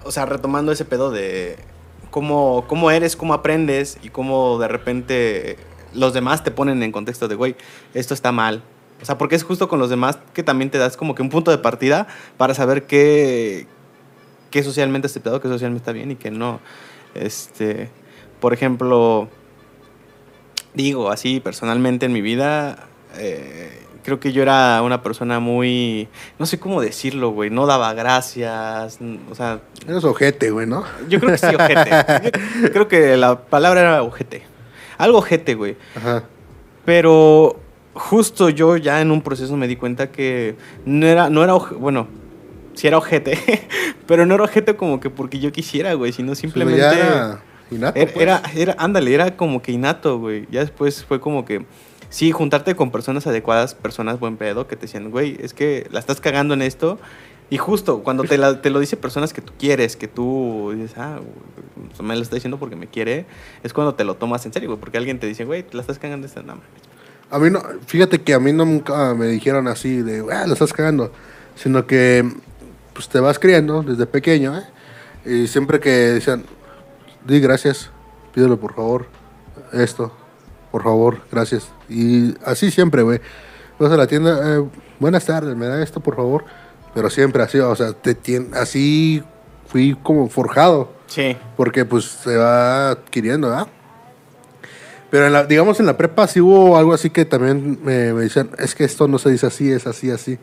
O 0.03 0.11
sea, 0.11 0.25
retomando 0.25 0.71
ese 0.71 0.85
pedo 0.85 1.11
de 1.11 1.57
cómo, 2.09 2.65
cómo 2.67 2.91
eres, 2.91 3.15
cómo 3.15 3.33
aprendes 3.33 3.97
y 4.03 4.09
cómo 4.09 4.59
de 4.59 4.67
repente 4.67 5.57
los 5.93 6.13
demás 6.13 6.43
te 6.43 6.51
ponen 6.51 6.83
en 6.83 6.91
contexto 6.91 7.27
de, 7.27 7.35
güey, 7.35 7.55
esto 7.93 8.13
está 8.13 8.31
mal. 8.31 8.63
O 9.01 9.05
sea, 9.05 9.17
porque 9.17 9.35
es 9.35 9.43
justo 9.43 9.67
con 9.67 9.79
los 9.79 9.89
demás 9.89 10.19
que 10.33 10.43
también 10.43 10.69
te 10.69 10.77
das 10.77 10.95
como 10.95 11.15
que 11.15 11.23
un 11.23 11.29
punto 11.29 11.49
de 11.49 11.57
partida 11.57 12.07
para 12.37 12.53
saber 12.53 12.85
qué, 12.85 13.65
qué 14.51 14.63
socialmente 14.63 15.07
aceptado, 15.07 15.41
qué 15.41 15.47
socialmente 15.47 15.81
está 15.81 15.91
bien 15.91 16.11
y 16.11 16.15
qué 16.15 16.29
no. 16.29 16.59
Este, 17.15 17.89
por 18.39 18.53
ejemplo, 18.53 19.27
digo 20.73 21.09
así, 21.09 21.39
personalmente 21.39 22.05
en 22.05 22.13
mi 22.13 22.21
vida, 22.21 22.87
eh, 23.17 23.80
creo 24.03 24.19
que 24.19 24.31
yo 24.31 24.41
era 24.41 24.81
una 24.83 25.01
persona 25.03 25.39
muy, 25.39 26.07
no 26.39 26.45
sé 26.45 26.59
cómo 26.59 26.81
decirlo, 26.81 27.29
güey, 27.31 27.49
no 27.49 27.65
daba 27.65 27.93
gracias, 27.93 28.99
o 29.29 29.35
sea... 29.35 29.59
Eres 29.87 30.03
ojete, 30.03 30.51
güey, 30.51 30.67
¿no? 30.67 30.83
Yo 31.09 31.19
creo 31.19 31.31
que 31.31 31.37
sí, 31.37 31.47
ojete. 31.55 32.31
Yo 32.63 32.71
creo 32.73 32.87
que 32.87 33.17
la 33.17 33.39
palabra 33.39 33.81
era 33.81 34.03
ojete. 34.03 34.43
Algo 34.97 35.17
ojete, 35.19 35.55
güey. 35.55 35.75
Ajá. 35.95 36.23
Pero 36.85 37.59
justo 37.93 38.49
yo 38.49 38.77
ya 38.77 39.01
en 39.01 39.11
un 39.11 39.21
proceso 39.21 39.55
me 39.57 39.67
di 39.67 39.75
cuenta 39.75 40.11
que 40.11 40.55
no 40.85 41.05
era, 41.05 41.29
no 41.29 41.43
era, 41.43 41.53
bueno, 41.53 42.07
sí 42.73 42.87
era 42.87 42.97
ojete, 42.97 43.37
pero 44.07 44.25
no 44.25 44.35
era 44.35 44.43
ojete 44.45 44.75
como 44.75 44.99
que 44.99 45.09
porque 45.09 45.39
yo 45.39 45.51
quisiera, 45.51 45.93
güey, 45.93 46.11
sino 46.11 46.35
simplemente... 46.35 46.79
Ya 46.81 46.93
era 46.93 47.41
innato, 47.69 47.99
Era, 47.99 48.11
pues. 48.11 48.21
era, 48.23 48.41
era- 48.55 48.75
ándale, 48.79 49.13
era 49.13 49.35
como 49.37 49.61
que 49.61 49.71
innato, 49.71 50.19
güey. 50.19 50.47
Ya 50.51 50.61
después 50.61 51.03
fue 51.05 51.19
como 51.19 51.45
que, 51.45 51.65
sí, 52.11 52.31
juntarte 52.31 52.75
con 52.75 52.91
personas 52.91 53.25
adecuadas, 53.25 53.73
personas 53.73 54.19
buen 54.19 54.37
pedo, 54.37 54.67
que 54.67 54.75
te 54.75 54.83
decían, 54.83 55.09
güey, 55.09 55.35
es 55.41 55.55
que 55.55 55.87
la 55.91 55.99
estás 55.99 56.21
cagando 56.21 56.53
en 56.53 56.61
esto. 56.61 56.99
Y 57.49 57.57
justo 57.57 58.03
cuando 58.03 58.23
te, 58.23 58.37
la- 58.37 58.61
te 58.61 58.69
lo 58.69 58.79
dice 58.79 58.95
personas 58.97 59.33
que 59.33 59.41
tú 59.41 59.51
quieres, 59.57 59.95
que 59.97 60.07
tú 60.07 60.71
dices, 60.75 60.93
ah, 60.97 61.19
me 62.01 62.15
lo 62.15 62.21
está 62.21 62.35
diciendo 62.35 62.57
porque 62.59 62.75
me 62.75 62.85
quiere, 62.87 63.25
es 63.63 63.73
cuando 63.73 63.95
te 63.95 64.03
lo 64.03 64.15
tomas 64.15 64.45
en 64.45 64.53
serio, 64.53 64.69
güey. 64.69 64.79
Porque 64.79 64.97
alguien 64.99 65.19
te 65.19 65.25
dice, 65.27 65.43
güey, 65.43 65.65
la 65.71 65.81
estás 65.81 65.97
cagando 65.97 66.27
esta, 66.27 66.43
mames". 66.43 66.63
A 67.29 67.39
mí 67.39 67.49
no, 67.49 67.61
fíjate 67.87 68.21
que 68.21 68.33
a 68.33 68.39
mí 68.39 68.53
nunca 68.53 69.13
me 69.15 69.25
dijeron 69.27 69.67
así 69.67 70.01
de, 70.01 70.23
ah, 70.31 70.45
lo 70.47 70.53
estás 70.53 70.73
cagando, 70.73 71.11
sino 71.55 71.87
que 71.87 72.29
pues 72.93 73.09
te 73.09 73.19
vas 73.19 73.39
criando 73.39 73.83
desde 73.83 74.05
pequeño, 74.05 74.57
¿eh? 74.57 74.63
Y 75.25 75.47
siempre 75.47 75.79
que 75.79 75.89
decían, 75.89 76.43
di 77.25 77.39
gracias, 77.39 77.89
pídelo 78.33 78.59
por 78.59 78.75
favor, 78.75 79.07
esto, 79.71 80.11
por 80.71 80.83
favor, 80.83 81.21
gracias. 81.31 81.69
Y 81.89 82.35
así 82.45 82.71
siempre, 82.71 83.01
güey. 83.01 83.19
Vas 83.79 83.91
a 83.91 83.97
la 83.97 84.07
tienda, 84.07 84.39
eh, 84.57 84.63
buenas 84.99 85.25
tardes, 85.25 85.55
me 85.55 85.65
da 85.67 85.81
esto 85.81 85.99
por 86.01 86.15
favor, 86.15 86.45
pero 86.93 87.09
siempre 87.09 87.41
así, 87.43 87.57
o 87.59 87.75
sea, 87.75 87.93
te 87.93 88.15
tien- 88.15 88.53
así 88.55 89.23
fui 89.67 89.97
como 90.03 90.29
forjado. 90.29 90.91
Sí. 91.07 91.35
Porque 91.57 91.83
pues 91.83 92.05
se 92.05 92.37
va 92.37 92.91
adquiriendo, 92.91 93.49
¿verdad? 93.49 93.67
Pero 95.09 95.25
en 95.27 95.33
la- 95.33 95.43
digamos 95.45 95.79
en 95.79 95.87
la 95.87 95.97
prepa 95.97 96.25
sí 96.27 96.39
hubo 96.39 96.77
algo 96.77 96.93
así 96.93 97.09
que 97.09 97.25
también 97.25 97.79
me, 97.83 98.13
me 98.13 98.21
decían, 98.21 98.51
es 98.57 98.75
que 98.75 98.85
esto 98.85 99.07
no 99.07 99.17
se 99.17 99.29
dice 99.31 99.45
así, 99.47 99.69
es 99.71 99.85
así, 99.87 100.09
así. 100.09 100.37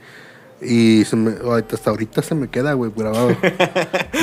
Y 0.60 1.04
se 1.04 1.14
me- 1.16 1.36
ahorita- 1.42 1.76
hasta 1.76 1.90
ahorita 1.90 2.20
se 2.22 2.34
me 2.34 2.48
queda, 2.48 2.72
güey, 2.74 2.90
grabado. 2.94 3.28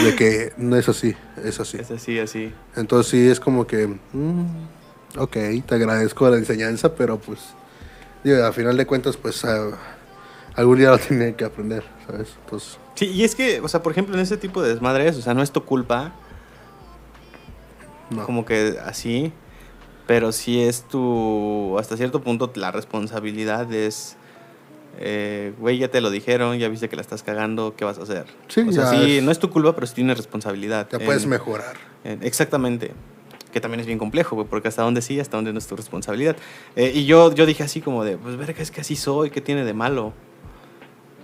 de 0.04 0.16
que 0.18 0.52
no 0.58 0.76
es 0.76 0.88
así, 0.90 1.16
es 1.44 1.60
así. 1.60 1.78
Es 1.80 1.90
así, 1.90 2.20
así. 2.20 2.54
Entonces 2.76 3.10
sí 3.10 3.28
es 3.30 3.40
como 3.40 3.66
que, 3.66 3.88
mm, 3.88 4.46
ok, 5.18 5.32
te 5.66 5.76
agradezco 5.76 6.30
la 6.30 6.38
enseñanza, 6.38 6.96
pero 6.96 7.18
pues, 7.20 7.40
digo, 8.24 8.44
a 8.44 8.52
final 8.52 8.76
de 8.78 8.86
cuentas, 8.86 9.18
pues 9.18 9.44
a- 9.46 9.72
algún 10.56 10.78
día 10.78 10.90
lo 10.90 10.98
tenía 11.00 11.36
que 11.36 11.46
aprender, 11.46 11.84
¿sabes? 12.08 12.30
Entonces, 12.44 12.78
Sí, 12.96 13.08
y 13.08 13.24
es 13.26 13.36
que, 13.36 13.60
o 13.60 13.68
sea, 13.68 13.84
por 13.84 13.92
ejemplo, 13.92 14.16
en 14.16 14.22
ese 14.22 14.38
tipo 14.38 14.62
de 14.64 14.70
desmadres, 14.70 15.18
o 15.18 15.22
sea, 15.22 15.34
no 15.34 15.42
es 15.44 15.52
tu 15.52 15.66
culpa, 15.66 16.14
no. 18.10 18.26
como 18.26 18.46
que 18.46 18.78
así, 18.84 19.34
pero 20.08 20.32
sí 20.32 20.62
es 20.62 20.84
tu, 20.84 21.78
hasta 21.80 21.98
cierto 21.98 22.22
punto, 22.22 22.52
la 22.56 22.72
responsabilidad 22.72 23.72
es, 23.74 24.16
eh, 25.00 25.54
güey, 25.60 25.78
ya 25.80 25.90
te 25.90 26.00
lo 26.00 26.10
dijeron, 26.10 26.58
ya 26.58 26.70
viste 26.70 26.88
que 26.88 26.96
la 26.96 27.02
estás 27.02 27.22
cagando, 27.24 27.76
¿qué 27.76 27.84
vas 27.84 27.98
a 27.98 28.04
hacer? 28.04 28.26
Sí, 28.48 28.62
o 28.62 28.72
sea, 28.72 28.88
sí, 28.92 29.18
es- 29.18 29.24
no 29.24 29.32
es 29.32 29.40
tu 29.40 29.50
culpa, 29.50 29.74
pero 29.76 29.88
sí 29.88 29.96
tienes 29.96 30.16
responsabilidad. 30.18 30.88
Ya 30.92 31.00
puedes 31.00 31.24
en- 31.24 31.30
mejorar. 31.30 31.76
en- 32.06 32.24
exactamente. 32.24 32.94
Que 33.56 33.62
también 33.62 33.80
es 33.80 33.86
bien 33.88 33.98
complejo, 34.00 34.36
güey, 34.36 34.46
porque 34.50 34.68
hasta 34.68 34.82
dónde 34.82 35.02
sí, 35.02 35.18
hasta 35.18 35.38
dónde 35.38 35.54
no 35.54 35.60
es 35.60 35.66
tu 35.66 35.78
responsabilidad. 35.78 36.36
Eh, 36.76 36.92
y 36.94 37.06
yo, 37.06 37.34
yo 37.34 37.46
dije 37.46 37.64
así 37.64 37.80
como 37.80 38.04
de, 38.04 38.18
pues 38.18 38.36
verga, 38.36 38.62
es 38.62 38.70
que 38.70 38.82
así 38.82 38.98
soy, 38.98 39.30
¿qué 39.30 39.40
tiene 39.40 39.64
de 39.64 39.74
malo? 39.74 40.12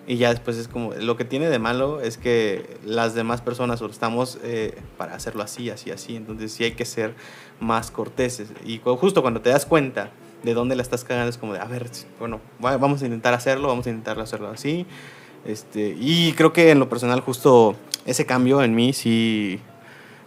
Y 0.08 0.16
ya 0.16 0.30
después 0.30 0.56
es 0.56 0.70
como, 0.70 0.94
lo 0.94 1.18
que 1.18 1.26
tiene 1.26 1.50
de 1.50 1.60
malo 1.60 2.00
es 2.00 2.18
que 2.18 2.78
las 2.86 3.16
demás 3.16 3.42
personas 3.42 3.82
estamos 3.82 4.40
eh, 4.44 4.78
para 4.98 5.14
hacerlo 5.14 5.44
así, 5.44 5.70
así, 5.70 5.92
así. 5.92 6.16
Entonces 6.16 6.54
sí 6.54 6.64
hay 6.64 6.72
que 6.72 6.86
ser 6.86 7.16
más 7.60 7.92
corteses. 7.92 8.48
Y 8.66 8.80
justo 8.80 9.22
cuando 9.22 9.42
te 9.42 9.50
das 9.50 9.66
cuenta 9.66 10.12
de 10.44 10.54
dónde 10.54 10.78
la 10.78 10.84
estás 10.84 11.04
cagando, 11.04 11.30
es 11.30 11.38
como 11.38 11.52
de, 11.52 11.60
a 11.60 11.66
ver, 11.66 11.90
bueno, 12.18 12.40
va- 12.64 12.78
vamos 12.78 13.02
a 13.02 13.06
intentar 13.08 13.34
hacerlo, 13.34 13.68
vamos 13.68 13.86
a 13.88 13.90
intentar 13.90 14.18
hacerlo 14.22 14.48
así. 14.50 14.86
Este, 15.46 15.98
y 16.00 16.32
creo 16.32 16.54
que 16.54 16.72
en 16.72 16.80
lo 16.80 16.88
personal 16.88 17.20
justo 17.20 17.76
ese 18.06 18.26
cambio 18.26 18.64
en 18.64 18.74
mí 18.74 18.94
sí, 18.94 19.60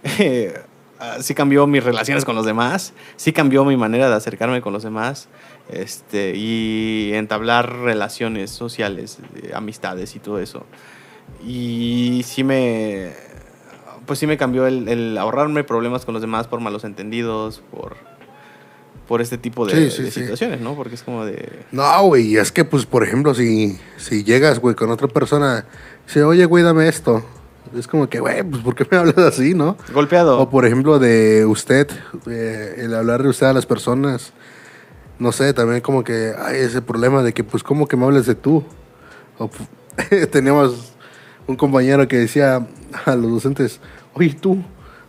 ah, 1.04 1.16
sí 1.20 1.34
cambió 1.34 1.66
mis 1.66 1.82
relaciones 1.84 2.24
con 2.24 2.34
los 2.34 2.46
demás, 2.46 2.92
sí 3.16 3.32
cambió 3.32 3.64
mi 3.64 3.76
manera 3.76 4.08
de 4.08 4.14
acercarme 4.14 4.60
con 4.60 4.72
los 4.72 4.82
demás 4.82 5.28
este, 5.68 6.34
y 6.36 7.12
entablar 7.14 7.78
relaciones 7.80 8.50
sociales, 8.50 9.18
eh, 9.42 9.52
amistades 9.54 10.16
y 10.16 10.18
todo 10.18 10.38
eso. 10.38 10.66
Y 11.46 12.22
sí 12.24 12.44
me, 12.44 13.12
pues 14.06 14.18
sí 14.18 14.26
me 14.26 14.36
cambió 14.36 14.66
el, 14.66 14.88
el 14.88 15.18
ahorrarme 15.18 15.64
problemas 15.64 16.04
con 16.04 16.14
los 16.14 16.20
demás 16.20 16.46
por 16.46 16.60
malos 16.60 16.84
entendidos, 16.84 17.62
por, 17.70 17.96
por 19.08 19.20
este 19.20 19.38
tipo 19.38 19.66
de, 19.66 19.90
Sí, 19.90 19.96
sí, 19.96 20.02
de 20.04 20.10
sí. 20.10 20.20
situaciones, 20.20 20.60
¿no? 20.60 20.74
Porque 20.74 20.94
es 20.94 21.02
como 21.02 21.24
de... 21.24 21.64
No, 21.72 22.02
güey, 22.06 22.36
es 22.36 22.52
que, 22.52 22.64
pues, 22.64 22.86
por 22.86 23.04
ejemplo, 23.04 23.34
si, 23.34 23.78
si 23.96 24.24
llegas, 24.24 24.58
güey, 24.58 24.74
con 24.74 24.90
otra 24.90 25.08
persona, 25.08 25.66
dice, 26.06 26.22
oye, 26.24 26.44
güey, 26.44 26.64
dame 26.64 26.88
esto. 26.88 27.24
Es 27.76 27.86
como 27.88 28.08
que, 28.08 28.20
güey, 28.20 28.42
pues, 28.42 28.62
¿por 28.62 28.74
qué 28.74 28.86
me 28.90 28.96
hablas 28.98 29.18
así, 29.18 29.54
no? 29.54 29.76
Golpeado. 29.92 30.38
O, 30.40 30.48
por 30.50 30.64
ejemplo, 30.66 30.98
de 30.98 31.44
usted, 31.46 31.88
eh, 32.30 32.76
el 32.78 32.94
hablar 32.94 33.22
de 33.22 33.28
usted 33.28 33.46
a 33.46 33.52
las 33.52 33.66
personas. 33.66 34.32
No 35.18 35.30
sé, 35.32 35.52
también 35.54 35.80
como 35.80 36.02
que 36.02 36.32
hay 36.36 36.56
ese 36.60 36.82
problema 36.82 37.22
de 37.22 37.32
que, 37.32 37.44
pues, 37.44 37.62
¿cómo 37.62 37.86
que 37.86 37.96
me 37.96 38.04
hables 38.04 38.26
de 38.26 38.34
tú? 38.34 38.64
O, 39.38 39.48
pu- 39.48 40.28
teníamos 40.30 40.92
un 41.46 41.56
compañero 41.56 42.06
que 42.08 42.16
decía 42.18 42.66
a 43.04 43.14
los 43.16 43.30
docentes, 43.30 43.80
oye, 44.14 44.34
tú. 44.40 44.62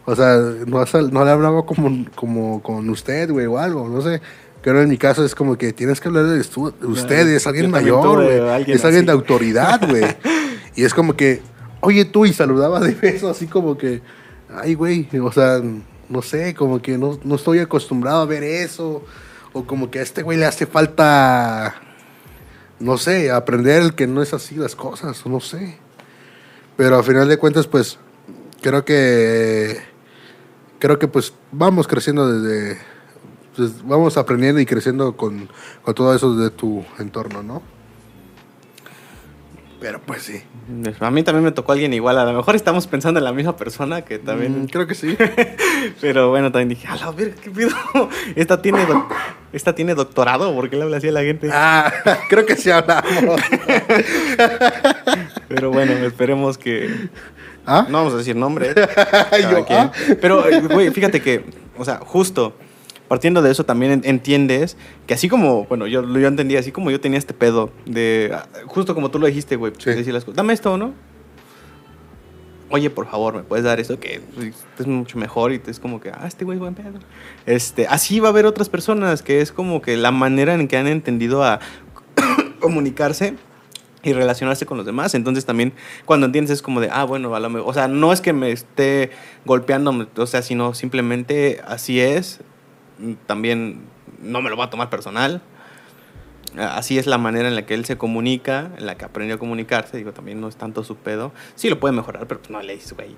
O 0.08 0.16
sea, 0.16 0.38
no, 0.68 0.84
no 1.12 1.26
le 1.26 1.32
hablaba 1.32 1.66
como, 1.66 2.06
como 2.14 2.62
con 2.62 2.88
usted, 2.92 3.32
güey, 3.32 3.48
o 3.48 3.58
algo, 3.58 3.90
no 3.90 4.02
sé. 4.02 4.22
Pero 4.62 4.82
en 4.82 4.90
mi 4.90 4.98
caso 4.98 5.26
es 5.26 5.34
como 5.34 5.58
que 5.58 5.74
tienes 5.74 6.00
que 6.00 6.08
hablar 6.10 6.26
de 6.26 6.40
usted, 6.40 7.28
es 7.28 7.48
alguien 7.48 7.72
mayor, 7.72 8.24
güey. 8.24 8.38
Es 8.72 8.84
alguien 8.86 9.02
así. 9.02 9.06
de 9.08 9.12
autoridad, 9.12 9.82
güey. 9.90 10.04
y 10.76 10.84
es 10.84 10.94
como 10.94 11.16
que, 11.16 11.42
oye, 11.86 12.06
tú, 12.06 12.26
y 12.26 12.34
saludaba 12.34 12.80
de 12.80 12.94
beso, 12.94 13.30
así 13.30 13.48
como 13.48 13.78
que, 13.78 14.02
ay, 14.50 14.74
güey, 14.74 15.08
o 15.20 15.32
sea, 15.32 15.62
no 16.10 16.22
sé, 16.22 16.54
como 16.56 16.82
que 16.82 16.98
no, 16.98 17.20
no 17.24 17.36
estoy 17.36 17.60
acostumbrado 17.60 18.22
a 18.22 18.26
ver 18.26 18.44
eso. 18.44 19.04
O 19.54 19.66
como 19.66 19.90
que 19.90 20.00
a 20.00 20.02
este 20.02 20.22
güey 20.22 20.38
le 20.38 20.46
hace 20.46 20.66
falta, 20.66 21.76
no 22.80 22.98
sé, 22.98 23.32
aprender 23.32 23.94
que 23.94 24.06
no 24.06 24.22
es 24.22 24.34
así 24.34 24.56
las 24.56 24.76
cosas, 24.76 25.26
no 25.26 25.40
sé. 25.40 25.78
Pero 26.76 26.98
a 26.98 27.04
final 27.04 27.30
de 27.30 27.38
cuentas, 27.38 27.66
pues, 27.68 27.98
creo 28.62 28.84
que, 28.84 29.80
creo 30.80 31.00
que 31.00 31.08
pues 31.08 31.34
vamos 31.54 31.88
creciendo 31.88 32.28
desde, 32.28 32.82
pues, 33.56 33.82
vamos 33.86 34.18
aprendiendo 34.18 34.60
y 34.60 34.66
creciendo 34.66 35.16
con, 35.16 35.50
con 35.84 35.96
todo 35.96 36.14
eso 36.14 36.36
de 36.36 36.50
tu 36.50 36.84
entorno, 37.00 37.42
¿no? 37.42 37.75
Pero 39.86 40.02
pues 40.02 40.24
sí. 40.24 40.42
A 41.00 41.12
mí 41.12 41.22
también 41.22 41.44
me 41.44 41.52
tocó 41.52 41.72
alguien 41.72 41.94
igual. 41.94 42.18
A 42.18 42.26
lo 42.26 42.34
mejor 42.34 42.56
estamos 42.56 42.88
pensando 42.88 43.20
en 43.20 43.24
la 43.24 43.32
misma 43.32 43.56
persona 43.56 44.02
que 44.02 44.18
también. 44.18 44.64
Mm, 44.64 44.66
creo 44.66 44.88
que 44.88 44.96
sí. 44.96 45.16
Pero 46.02 46.32
bueno, 46.32 46.52
también 46.52 46.70
dije, 46.70 46.88
a 46.88 46.96
la 46.96 47.12
verga, 47.12 47.36
¿qué 47.40 47.52
pido? 47.52 47.70
Esta 48.36 48.64
tiene, 48.64 48.84
esta 49.54 49.76
tiene 49.76 49.94
doctorado, 49.94 50.56
¿por 50.56 50.72
qué 50.72 50.78
le 50.78 50.82
habla 50.82 50.98
así 50.98 51.10
a 51.10 51.12
la 51.12 51.22
gente? 51.22 51.52
ah, 51.54 51.94
creo 52.30 52.48
que 52.48 52.56
sí 52.56 52.72
hablamos. 52.72 53.40
Pero 55.50 55.70
bueno, 55.70 55.94
esperemos 56.04 56.58
que. 56.58 56.90
¿Ah? 57.68 57.86
No 57.88 58.00
vamos 58.00 58.16
a 58.16 58.18
decir 58.18 58.36
Yo, 58.36 59.66
quien. 59.68 59.80
¿ah? 59.80 59.92
Pero, 60.20 60.46
güey, 60.68 60.90
fíjate 60.90 61.22
que, 61.22 61.46
o 61.78 61.86
sea, 61.86 61.98
justo 61.98 62.58
partiendo 63.08 63.42
de 63.42 63.52
eso 63.52 63.64
también 63.66 63.92
en- 63.92 64.02
entiendes 64.06 64.78
que 65.08 65.14
así 65.14 65.30
como, 65.30 65.66
bueno, 65.66 65.88
yo, 65.88 66.02
yo 66.18 66.28
entendí, 66.28 66.58
así 66.58 66.72
como 66.72 66.90
yo 66.92 67.00
tenía 67.00 67.20
este 67.20 67.34
pedo 67.34 67.72
de, 67.86 68.32
ah, 68.34 68.48
justo 68.66 68.94
como 68.96 69.12
tú 69.12 69.20
lo 69.20 69.28
dijiste, 69.28 69.56
güey, 69.56 69.74
Sí. 69.78 69.92
decir 69.92 70.14
las 70.14 70.24
cosas, 70.26 70.38
dame 70.38 70.54
esto, 70.54 70.78
¿no? 70.78 70.94
Oye, 72.72 72.90
por 72.90 73.08
favor, 73.08 73.36
¿me 73.36 73.44
puedes 73.44 73.64
dar 73.64 73.80
esto? 73.80 74.00
Que 74.00 74.22
es 74.80 74.88
mucho 74.88 75.20
mejor 75.20 75.54
y 75.54 75.62
es 75.68 75.80
como 75.80 76.02
que, 76.02 76.10
ah, 76.10 76.26
este 76.28 76.46
güey 76.46 76.56
es 76.58 76.60
buen 76.60 76.74
pedo. 76.74 76.98
Este, 77.46 77.86
así 77.88 78.20
va 78.20 78.30
a 78.30 78.32
haber 78.32 78.48
otras 78.48 78.70
personas 78.70 79.22
que 79.22 79.40
es 79.40 79.52
como 79.52 79.82
que 79.84 79.96
la 79.98 80.10
manera 80.12 80.56
en 80.56 80.68
que 80.68 80.76
han 80.76 80.88
entendido 80.88 81.44
a 81.44 81.60
comunicarse 82.60 83.36
y 84.02 84.14
relacionarse 84.14 84.66
con 84.66 84.78
los 84.78 84.86
demás. 84.86 85.14
Entonces 85.14 85.46
también 85.46 85.74
cuando 86.06 86.26
entiendes 86.26 86.52
es 86.54 86.62
como 86.64 86.82
de, 86.82 86.90
ah, 86.92 87.04
bueno, 87.04 87.36
a 87.36 87.40
lo 87.40 87.50
mejor, 87.52 87.70
o 87.70 87.74
sea, 87.74 87.88
no 87.88 88.12
es 88.12 88.20
que 88.20 88.34
me 88.34 88.52
esté 88.52 89.12
golpeando, 89.46 90.08
o 90.18 90.26
sea, 90.26 90.42
sino 90.42 90.74
simplemente 90.74 91.62
así 91.68 92.00
es. 92.02 92.40
También 93.26 93.82
no 94.22 94.42
me 94.42 94.50
lo 94.50 94.58
va 94.58 94.66
a 94.66 94.70
tomar 94.70 94.90
personal. 94.90 95.42
Así 96.58 96.98
es 96.98 97.06
la 97.06 97.18
manera 97.18 97.50
en 97.50 97.56
la 97.56 97.66
que 97.66 97.74
él 97.74 97.84
se 97.84 97.98
comunica, 97.98 98.72
en 98.78 98.86
la 98.86 98.96
que 98.96 99.04
aprendió 99.04 99.36
a 99.36 99.40
comunicarse. 99.40 99.98
Digo, 99.98 100.14
también 100.14 100.40
no 100.40 100.48
es 100.48 100.56
tanto 100.56 100.86
su 100.86 100.96
pedo. 100.96 101.34
Sí 101.56 101.70
lo 101.70 101.80
puede 101.82 101.94
mejorar, 101.94 102.28
pero 102.28 102.40
no 102.50 102.62
le 102.62 102.76
dices, 102.76 102.94
güey, 102.94 103.16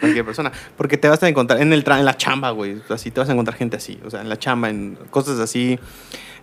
cualquier 0.00 0.24
persona. 0.24 0.50
Porque 0.76 0.96
te 0.96 1.08
vas 1.08 1.22
a 1.22 1.28
encontrar 1.28 1.60
en, 1.60 1.72
el 1.72 1.84
en 1.86 2.04
la 2.04 2.16
chamba, 2.16 2.50
güey. 2.50 2.82
Así 2.88 3.12
te 3.12 3.20
vas 3.20 3.28
a 3.28 3.32
encontrar 3.32 3.56
gente 3.56 3.76
así. 3.76 4.00
O 4.04 4.10
sea, 4.10 4.22
en 4.22 4.28
la 4.28 4.38
chamba, 4.38 4.70
en 4.70 4.98
cosas 5.10 5.38
así 5.38 5.78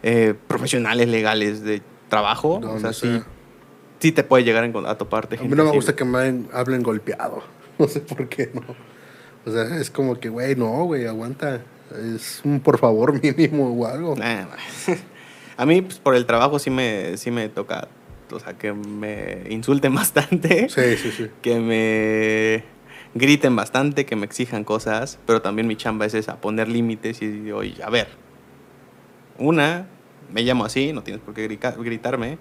eh, 0.03 0.35
profesionales, 0.47 1.09
legales, 1.09 1.63
de 1.63 1.81
trabajo. 2.07 2.59
No, 2.61 2.71
o 2.73 2.79
sea, 2.79 2.89
no 2.89 2.93
sí, 2.93 3.07
sé. 3.07 3.23
sí 3.99 4.11
te 4.13 4.23
puede 4.23 4.45
llegar 4.45 4.63
a, 4.63 4.89
a 4.91 4.97
toparte 4.97 5.35
A 5.35 5.39
gente 5.39 5.53
mí 5.53 5.57
no 5.57 5.63
me 5.63 5.69
así, 5.71 5.77
gusta 5.77 5.91
güey. 5.91 5.97
que 5.97 6.05
me 6.45 6.45
hablen 6.53 6.83
golpeado. 6.83 7.43
No 7.77 7.87
sé 7.87 7.99
por 7.99 8.27
qué 8.27 8.49
no. 8.55 8.61
O 9.45 9.51
sea, 9.53 9.77
es 9.79 9.91
como 9.91 10.19
que, 10.19 10.29
güey, 10.29 10.55
no, 10.55 10.85
güey, 10.85 11.05
aguanta. 11.05 11.61
Es 11.95 12.41
un 12.43 12.59
por 12.59 12.77
favor 12.77 13.21
mínimo 13.21 13.69
o 13.69 13.85
algo. 13.85 14.15
Nah, 14.15 14.45
a 15.57 15.65
mí, 15.65 15.81
pues, 15.81 15.99
por 15.99 16.15
el 16.15 16.25
trabajo 16.25 16.59
sí 16.59 16.69
me, 16.69 17.17
sí 17.17 17.31
me 17.31 17.49
toca, 17.49 17.87
o 18.31 18.39
sea, 18.39 18.53
que 18.53 18.73
me 18.73 19.43
insulten 19.49 19.93
bastante. 19.95 20.69
Sí, 20.69 20.97
sí, 20.97 21.11
sí. 21.11 21.27
que 21.41 21.59
me 21.59 22.77
griten 23.15 23.55
bastante, 23.55 24.05
que 24.05 24.15
me 24.15 24.25
exijan 24.25 24.63
cosas, 24.63 25.19
pero 25.25 25.41
también 25.41 25.67
mi 25.67 25.75
chamba 25.75 26.05
es 26.05 26.13
esa, 26.13 26.37
poner 26.37 26.67
límites 26.67 27.21
y, 27.21 27.51
oye, 27.51 27.81
a 27.83 27.89
ver, 27.89 28.07
una, 29.39 29.87
me 30.31 30.43
llamo 30.43 30.65
así, 30.65 30.93
no 30.93 31.03
tienes 31.03 31.21
por 31.23 31.33
qué 31.33 31.47
gritarme, 31.47 32.37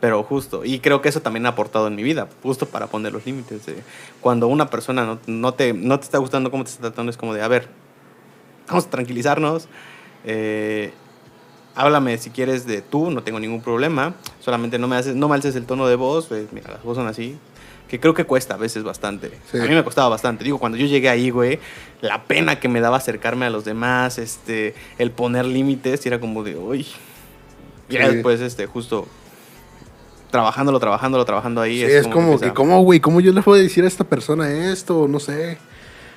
pero 0.00 0.22
justo, 0.22 0.64
y 0.64 0.80
creo 0.80 1.00
que 1.00 1.08
eso 1.08 1.20
también 1.20 1.46
ha 1.46 1.50
aportado 1.50 1.86
en 1.86 1.94
mi 1.94 2.02
vida, 2.02 2.28
justo 2.42 2.66
para 2.66 2.86
poner 2.86 3.12
los 3.12 3.24
límites. 3.24 3.66
de 3.66 3.76
cuando 4.20 4.48
una 4.48 4.68
persona 4.68 5.04
no, 5.04 5.18
no 5.26 5.54
te, 5.54 5.72
no 5.72 5.98
te 5.98 6.04
está 6.04 6.18
gustando 6.18 6.50
cómo 6.50 6.64
te 6.64 6.70
está 6.70 6.82
tratando, 6.82 7.10
es 7.10 7.16
como 7.16 7.32
de, 7.32 7.42
a 7.42 7.48
ver, 7.48 7.68
vamos 8.68 8.86
a 8.86 8.90
tranquilizarnos, 8.90 9.68
eh, 10.24 10.92
háblame 11.74 12.18
si 12.18 12.30
quieres 12.30 12.66
de 12.66 12.82
tú, 12.82 13.10
no 13.10 13.22
tengo 13.22 13.38
ningún 13.40 13.60
problema, 13.62 14.14
solamente 14.40 14.78
no 14.78 14.88
me, 14.88 14.96
haces, 14.96 15.14
no 15.14 15.28
me 15.28 15.34
alces 15.34 15.54
el 15.56 15.66
tono 15.66 15.86
de 15.86 15.96
voz, 15.96 16.26
pues, 16.26 16.52
mira, 16.52 16.70
las 16.72 16.82
voces 16.82 16.96
son 17.02 17.06
así, 17.08 17.36
que 17.88 18.00
creo 18.00 18.14
que 18.14 18.24
cuesta 18.24 18.54
a 18.54 18.56
veces 18.56 18.82
bastante. 18.82 19.30
Sí. 19.52 19.58
A 19.58 19.62
mí 19.62 19.68
me 19.74 19.84
costaba 19.84 20.08
bastante. 20.08 20.42
Digo, 20.42 20.58
cuando 20.58 20.76
yo 20.76 20.86
llegué 20.86 21.08
ahí, 21.08 21.30
güey, 21.30 21.60
la 22.00 22.24
pena 22.24 22.58
que 22.58 22.68
me 22.68 22.80
daba 22.80 22.96
acercarme 22.96 23.46
a 23.46 23.50
los 23.50 23.64
demás, 23.64 24.18
este, 24.18 24.74
el 24.98 25.12
poner 25.12 25.44
límites, 25.46 26.04
y 26.04 26.08
era 26.08 26.18
como 26.18 26.42
de, 26.42 26.56
uy. 26.56 26.80
Y 27.88 27.92
Sí. 27.92 27.98
después, 27.98 28.40
este, 28.40 28.66
justo 28.66 29.06
trabajándolo, 30.32 30.80
trabajándolo, 30.80 31.24
trabajando 31.24 31.60
ahí. 31.60 31.78
Sí, 31.78 31.84
es 31.84 32.08
como 32.08 32.26
que, 32.30 32.32
empieza- 32.34 32.54
¿cómo, 32.54 32.82
güey? 32.82 32.98
¿Cómo 33.00 33.20
yo 33.20 33.32
le 33.32 33.42
puedo 33.42 33.62
decir 33.62 33.84
a 33.84 33.86
esta 33.86 34.02
persona 34.04 34.50
esto? 34.72 35.06
No 35.08 35.20
sé. 35.20 35.56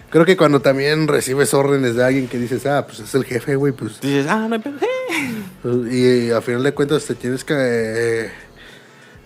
Creo 0.10 0.26
que 0.26 0.36
cuando 0.38 0.60
también 0.62 1.08
recibes 1.08 1.54
órdenes 1.54 1.96
de 1.96 2.04
alguien 2.04 2.28
que 2.28 2.38
dices, 2.40 2.66
ah, 2.66 2.86
pues 2.88 3.00
es 3.00 3.14
el 3.14 3.26
jefe, 3.26 3.56
güey, 3.56 3.74
pues. 3.74 4.02
Dices, 4.02 4.26
ah, 4.28 4.48
no 4.48 4.56
hay 4.56 4.62
pedo, 4.62 4.76
eh". 4.82 6.28
Y 6.28 6.32
a 6.32 6.42
final 6.42 6.64
de 6.64 6.74
cuentas 6.74 7.06
te 7.06 7.16
tienes 7.16 7.44
que. 7.44 7.54
eh, 7.58 8.32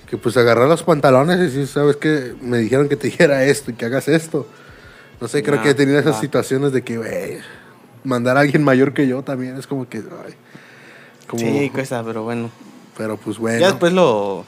que 0.09 0.17
pues 0.17 0.35
agarrar 0.37 0.67
los 0.67 0.83
pantalones 0.83 1.37
y 1.39 1.43
decir, 1.43 1.67
¿sabes 1.67 1.95
qué? 1.95 2.35
Me 2.41 2.57
dijeron 2.59 2.87
que 2.89 2.95
te 2.97 3.07
dijera 3.07 3.43
esto 3.45 3.71
y 3.71 3.73
que 3.75 3.85
hagas 3.85 4.07
esto. 4.07 4.45
No 5.21 5.27
sé, 5.27 5.41
creo 5.41 5.55
Nah, 5.55 5.63
que 5.63 5.69
he 5.69 5.73
tenido 5.73 5.97
esas 5.99 6.15
va. 6.15 6.19
situaciones 6.21 6.71
de 6.73 6.81
que, 6.83 6.97
güey, 6.97 7.37
mandar 8.03 8.35
a 8.37 8.41
alguien 8.41 8.63
mayor 8.63 8.93
que 8.93 9.07
yo 9.07 9.23
también 9.23 9.55
es 9.57 9.65
como 9.67 9.87
que. 9.87 9.99
ay, 9.99 10.33
como- 11.27 11.41
Sí, 11.41 11.69
cuesta, 11.73 12.03
pero 12.03 12.23
bueno. 12.23 12.49
Pero 12.97 13.15
pues 13.17 13.37
bueno. 13.39 13.59
Ya 13.59 13.67
después 13.67 13.91
lo... 13.93 14.45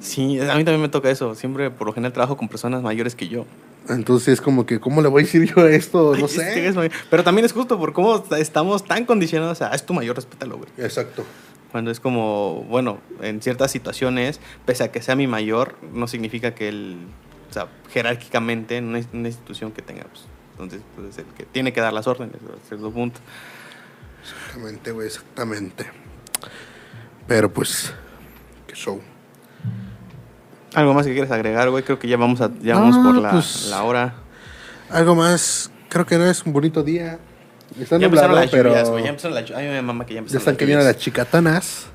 Sí, 0.00 0.40
a 0.40 0.54
mí 0.54 0.64
también 0.64 0.80
me 0.80 0.88
toca 0.88 1.10
eso. 1.10 1.34
Siempre, 1.34 1.70
por 1.70 1.86
lo 1.86 1.92
general, 1.92 2.12
trabajo 2.12 2.36
con 2.36 2.48
personas 2.48 2.82
mayores 2.82 3.14
que 3.14 3.28
yo. 3.28 3.44
Entonces 3.88 4.28
es 4.34 4.40
como 4.40 4.66
que, 4.66 4.80
¿cómo 4.80 5.00
le 5.02 5.08
voy 5.08 5.22
a 5.22 5.24
decir 5.24 5.44
yo 5.54 5.66
esto? 5.66 6.14
No 6.16 6.26
Ay, 6.26 6.28
sé. 6.28 6.66
es 6.68 6.76
Pero 7.10 7.24
también 7.24 7.44
es 7.44 7.52
justo 7.52 7.78
por 7.78 7.92
cómo 7.92 8.24
estamos 8.36 8.84
tan 8.84 9.04
condicionados 9.04 9.62
a, 9.62 9.72
"Ah, 9.72 9.74
es 9.74 9.84
tu 9.86 9.94
mayor, 9.94 10.16
respétalo, 10.16 10.58
güey. 10.58 10.68
Exacto. 10.78 11.24
Cuando 11.72 11.90
es 11.90 12.00
como, 12.00 12.64
bueno, 12.68 12.98
en 13.20 13.42
ciertas 13.42 13.70
situaciones, 13.70 14.40
pese 14.64 14.84
a 14.84 14.92
que 14.92 15.02
sea 15.02 15.16
mi 15.16 15.26
mayor, 15.26 15.76
no 15.92 16.08
significa 16.08 16.54
que 16.54 16.68
él, 16.68 16.96
o 17.50 17.52
sea, 17.52 17.68
jerárquicamente, 17.90 18.76
en 18.78 18.86
una, 18.86 19.00
una 19.12 19.28
institución 19.28 19.72
que 19.72 19.82
tenga, 19.82 20.04
pues, 20.04 20.24
entonces, 20.52 20.80
pues, 20.96 21.08
es 21.10 21.18
el 21.18 21.26
que 21.34 21.44
tiene 21.44 21.72
que 21.72 21.80
dar 21.80 21.92
las 21.92 22.06
órdenes, 22.06 22.36
a 22.36 22.66
cierto 22.68 22.90
punto. 22.90 23.20
Exactamente, 24.22 24.92
güey, 24.92 25.06
exactamente. 25.06 25.86
Pero 27.26 27.52
pues, 27.52 27.92
qué 28.66 28.74
show. 28.74 29.00
¿Algo 30.74 30.94
más 30.94 31.06
que 31.06 31.12
quieres 31.12 31.30
agregar, 31.30 31.70
güey? 31.70 31.82
Creo 31.82 31.98
que 31.98 32.08
ya 32.08 32.16
vamos, 32.16 32.40
a, 32.40 32.50
ya 32.62 32.76
Ah, 32.76 32.80
vamos 32.80 32.96
por 32.98 33.16
la, 33.22 33.30
pues, 33.30 33.68
la 33.70 33.82
hora. 33.84 34.14
Algo 34.90 35.14
más, 35.14 35.70
creo 35.88 36.04
que 36.06 36.18
no 36.18 36.26
es 36.26 36.44
un 36.44 36.52
bonito 36.52 36.82
día. 36.82 37.18
Está 37.80 37.98
Ya 37.98 38.06
empezaron 38.06 38.36
las 38.36 38.50
pero 38.50 38.70
lluvias, 38.70 38.90
güey. 38.90 39.04
Ya 39.04 39.10
empezaron 39.10 39.34
las 39.34 39.44
lluvias. 39.44 39.60
A 39.60 39.62
mí 39.62 39.68
me 39.70 39.82
mama 39.82 40.04
que 40.06 40.10
ya 40.14 40.16
ya 40.16 40.18
empezaron 40.20 40.40
están 40.40 40.56
que 40.56 40.64
vienen 40.66 40.84
las 40.84 40.96
chicatanas. 40.98 41.86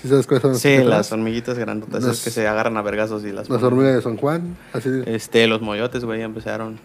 ¿Sí 0.00 0.08
sabes 0.08 0.26
cuáles 0.26 0.42
son 0.42 0.52
las 0.52 0.60
Sí, 0.60 0.68
chicatanas? 0.70 0.96
las 0.98 1.12
hormiguitas 1.12 1.58
grandotas, 1.58 1.96
esas 1.98 2.08
Las- 2.08 2.24
que 2.24 2.30
se 2.30 2.48
agarran 2.48 2.76
a 2.76 2.82
vergazos 2.82 3.24
y 3.24 3.30
las... 3.30 3.48
Las 3.48 3.62
hormigas 3.62 3.94
de 3.94 4.02
San 4.02 4.16
Juan. 4.16 4.56
Así, 4.72 4.88
Este, 5.06 5.46
los 5.46 5.60
moyotes, 5.62 6.04
güey, 6.04 6.18
ya 6.18 6.24
empezaron. 6.24 6.80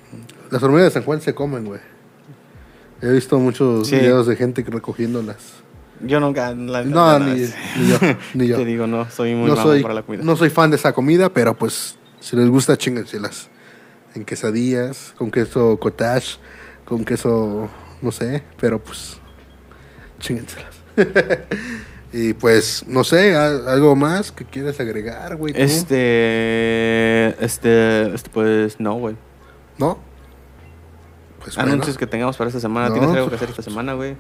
Las 0.52 0.62
hormigas 0.62 0.86
de 0.86 0.92
San 0.92 1.04
Juan 1.04 1.20
se 1.22 1.34
comen, 1.34 1.66
güey. 1.66 1.80
He 3.02 3.10
visto 3.12 3.40
muchos 3.40 3.88
Sí. 3.88 3.96
videos 3.96 4.28
de 4.28 4.36
gente 4.36 4.64
que 4.64 4.70
recogiéndolas. 4.72 5.38
Yo 6.02 6.20
nunca... 6.20 6.54
la- 6.54 6.84
No, 6.84 7.20
ni, 7.20 7.42
ni 7.42 7.48
yo, 7.90 7.98
ni 8.34 8.48
yo. 8.48 8.58
Te 8.58 8.66
digo, 8.66 8.86
no, 8.88 9.10
soy 9.10 9.34
muy 9.36 9.50
no 9.50 9.56
soy, 9.56 9.82
para 9.82 9.94
la 9.96 10.04
comida. 10.04 10.24
no 10.24 10.36
soy 10.36 10.50
fan 10.50 10.70
de 10.70 10.76
esa 10.78 10.94
comida, 10.94 11.30
pero 11.30 11.56
pues 11.58 11.98
si 12.20 12.36
les 12.36 12.48
gusta, 12.50 12.78
chingenselas. 12.78 13.50
En 14.16 14.26
quesadillas, 14.26 15.14
con 15.18 15.30
queso 15.32 15.78
cottage, 15.80 16.38
con 16.86 17.04
queso, 17.06 17.70
no 18.02 18.12
sé, 18.12 18.44
pero 18.60 18.82
pues 18.84 19.20
chingenselas. 20.20 20.76
y 22.14 22.34
pues, 22.34 22.84
no 22.88 23.04
sé, 23.04 23.36
¿al- 23.36 23.68
algo 23.68 23.96
más 23.96 24.32
que 24.32 24.46
quieras 24.46 24.80
agregar, 24.80 25.36
güey. 25.36 25.54
Este, 25.56 27.28
este, 27.44 28.14
este, 28.14 28.30
pues 28.32 28.80
no, 28.80 28.94
güey. 28.96 29.16
¿No? 29.78 30.00
Pues 31.44 31.56
bueno. 31.56 31.74
Anuncios 31.74 31.98
que 31.98 32.08
tengamos 32.08 32.36
para 32.38 32.50
esta 32.50 32.60
semana. 32.60 32.90
No, 32.90 32.94
¿Tienes 32.96 33.12
algo 33.16 33.30
que 33.30 33.36
hacer 33.36 33.50
esta 33.50 33.62
semana, 33.62 33.94
güey? 33.94 34.16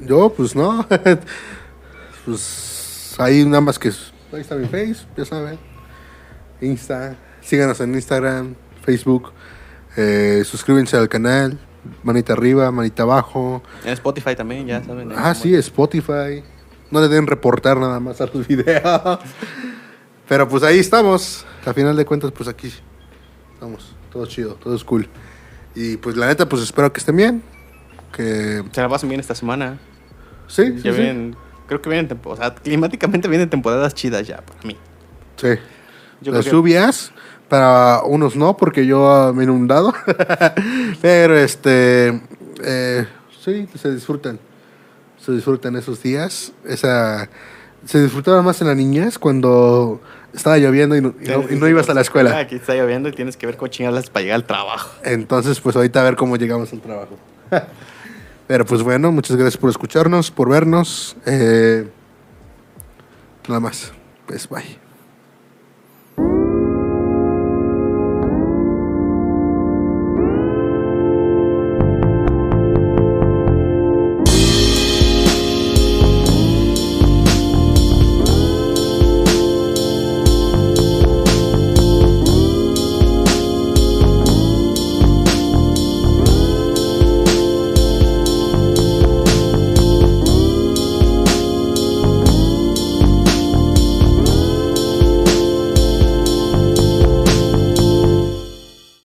Yo, 0.00 0.32
pues 0.32 0.54
no. 0.56 0.86
pues 2.24 3.14
ahí 3.18 3.44
nada 3.44 3.60
más 3.60 3.78
que. 3.78 3.90
Ahí 4.32 4.40
está 4.40 4.54
mi 4.56 4.66
Face, 4.66 5.06
ya 5.16 5.24
saben. 5.24 5.58
Insta. 6.60 7.16
Síganos 7.40 7.80
en 7.80 7.94
Instagram, 7.94 8.54
Facebook. 8.82 9.32
Eh, 9.96 10.42
suscríbanse 10.44 10.96
al 10.96 11.08
canal. 11.08 11.58
Manita 12.02 12.34
arriba, 12.34 12.70
manita 12.70 13.02
abajo. 13.04 13.62
En 13.84 13.92
Spotify 13.92 14.36
también, 14.36 14.66
ya 14.66 14.82
saben. 14.84 15.12
Ah, 15.16 15.34
sí, 15.34 15.54
Spotify. 15.54 16.44
No 16.90 17.00
le 17.00 17.08
den 17.08 17.26
reportar 17.26 17.78
nada 17.78 17.98
más 18.00 18.20
a 18.20 18.26
los 18.26 18.46
videos. 18.46 19.18
Pero 20.28 20.48
pues 20.48 20.62
ahí 20.62 20.78
estamos. 20.78 21.44
A 21.64 21.72
final 21.72 21.96
de 21.96 22.04
cuentas, 22.04 22.32
pues 22.32 22.48
aquí 22.48 22.72
estamos. 23.54 23.94
Todo 24.12 24.26
chido, 24.26 24.54
todo 24.54 24.74
es 24.74 24.84
cool. 24.84 25.08
Y 25.74 25.96
pues 25.96 26.16
la 26.16 26.26
neta, 26.26 26.48
pues 26.48 26.62
espero 26.62 26.92
que 26.92 27.00
estén 27.00 27.16
bien. 27.16 27.42
Que 28.12 28.62
Se 28.72 28.80
la 28.80 28.88
pasen 28.88 29.08
bien 29.08 29.20
esta 29.20 29.34
semana. 29.34 29.78
Sí, 30.50 30.66
sí, 30.78 30.82
ya 30.82 30.92
sí. 30.92 30.98
vienen, 31.00 31.36
creo 31.66 31.80
que 31.80 31.88
vienen, 31.90 32.18
o 32.24 32.36
sea, 32.36 32.54
climáticamente 32.54 33.28
vienen 33.28 33.48
temporadas 33.48 33.94
chidas 33.94 34.26
ya 34.26 34.38
para 34.42 34.60
mí. 34.64 34.76
Sí. 35.36 35.48
Yo 36.20 36.32
Las 36.32 36.42
creo 36.42 36.42
que- 36.42 36.50
lluvias, 36.50 37.12
para 37.48 38.02
unos 38.04 38.36
no, 38.36 38.56
porque 38.56 38.86
yo 38.86 39.32
me 39.34 39.42
he 39.42 39.44
inundado. 39.44 39.92
Pero 41.02 41.36
este, 41.38 42.20
eh, 42.62 43.06
sí, 43.44 43.66
se 43.74 43.92
disfrutan. 43.92 44.38
Se 45.18 45.32
disfrutan 45.32 45.76
esos 45.76 46.02
días. 46.02 46.52
Esa, 46.64 47.28
se 47.84 48.02
disfrutaba 48.02 48.42
más 48.42 48.60
en 48.60 48.68
la 48.68 48.74
niñez 48.74 49.18
cuando 49.18 50.00
estaba 50.32 50.58
lloviendo 50.58 50.96
y 50.96 51.00
no, 51.00 51.14
y 51.20 51.26
no- 51.28 51.44
y 51.50 51.56
no 51.56 51.68
ibas 51.68 51.88
a 51.90 51.94
la 51.94 52.02
escuela. 52.02 52.38
Aquí 52.38 52.54
está 52.56 52.74
lloviendo 52.74 53.08
y 53.08 53.12
tienes 53.12 53.36
que 53.36 53.46
ver 53.46 53.56
cómo 53.56 53.68
chingadas 53.68 54.10
para 54.10 54.22
llegar 54.22 54.36
al 54.36 54.44
trabajo. 54.44 54.90
Entonces, 55.04 55.60
pues 55.60 55.74
ahorita 55.76 56.00
a 56.00 56.04
ver 56.04 56.16
cómo 56.16 56.36
llegamos 56.36 56.72
al 56.72 56.80
trabajo. 56.80 57.18
Pero 58.50 58.66
pues 58.66 58.82
bueno, 58.82 59.12
muchas 59.12 59.36
gracias 59.36 59.56
por 59.56 59.70
escucharnos, 59.70 60.32
por 60.32 60.48
vernos. 60.48 61.16
Eh, 61.24 61.88
nada 63.46 63.60
más. 63.60 63.92
Pues 64.26 64.48
bye. 64.48 64.79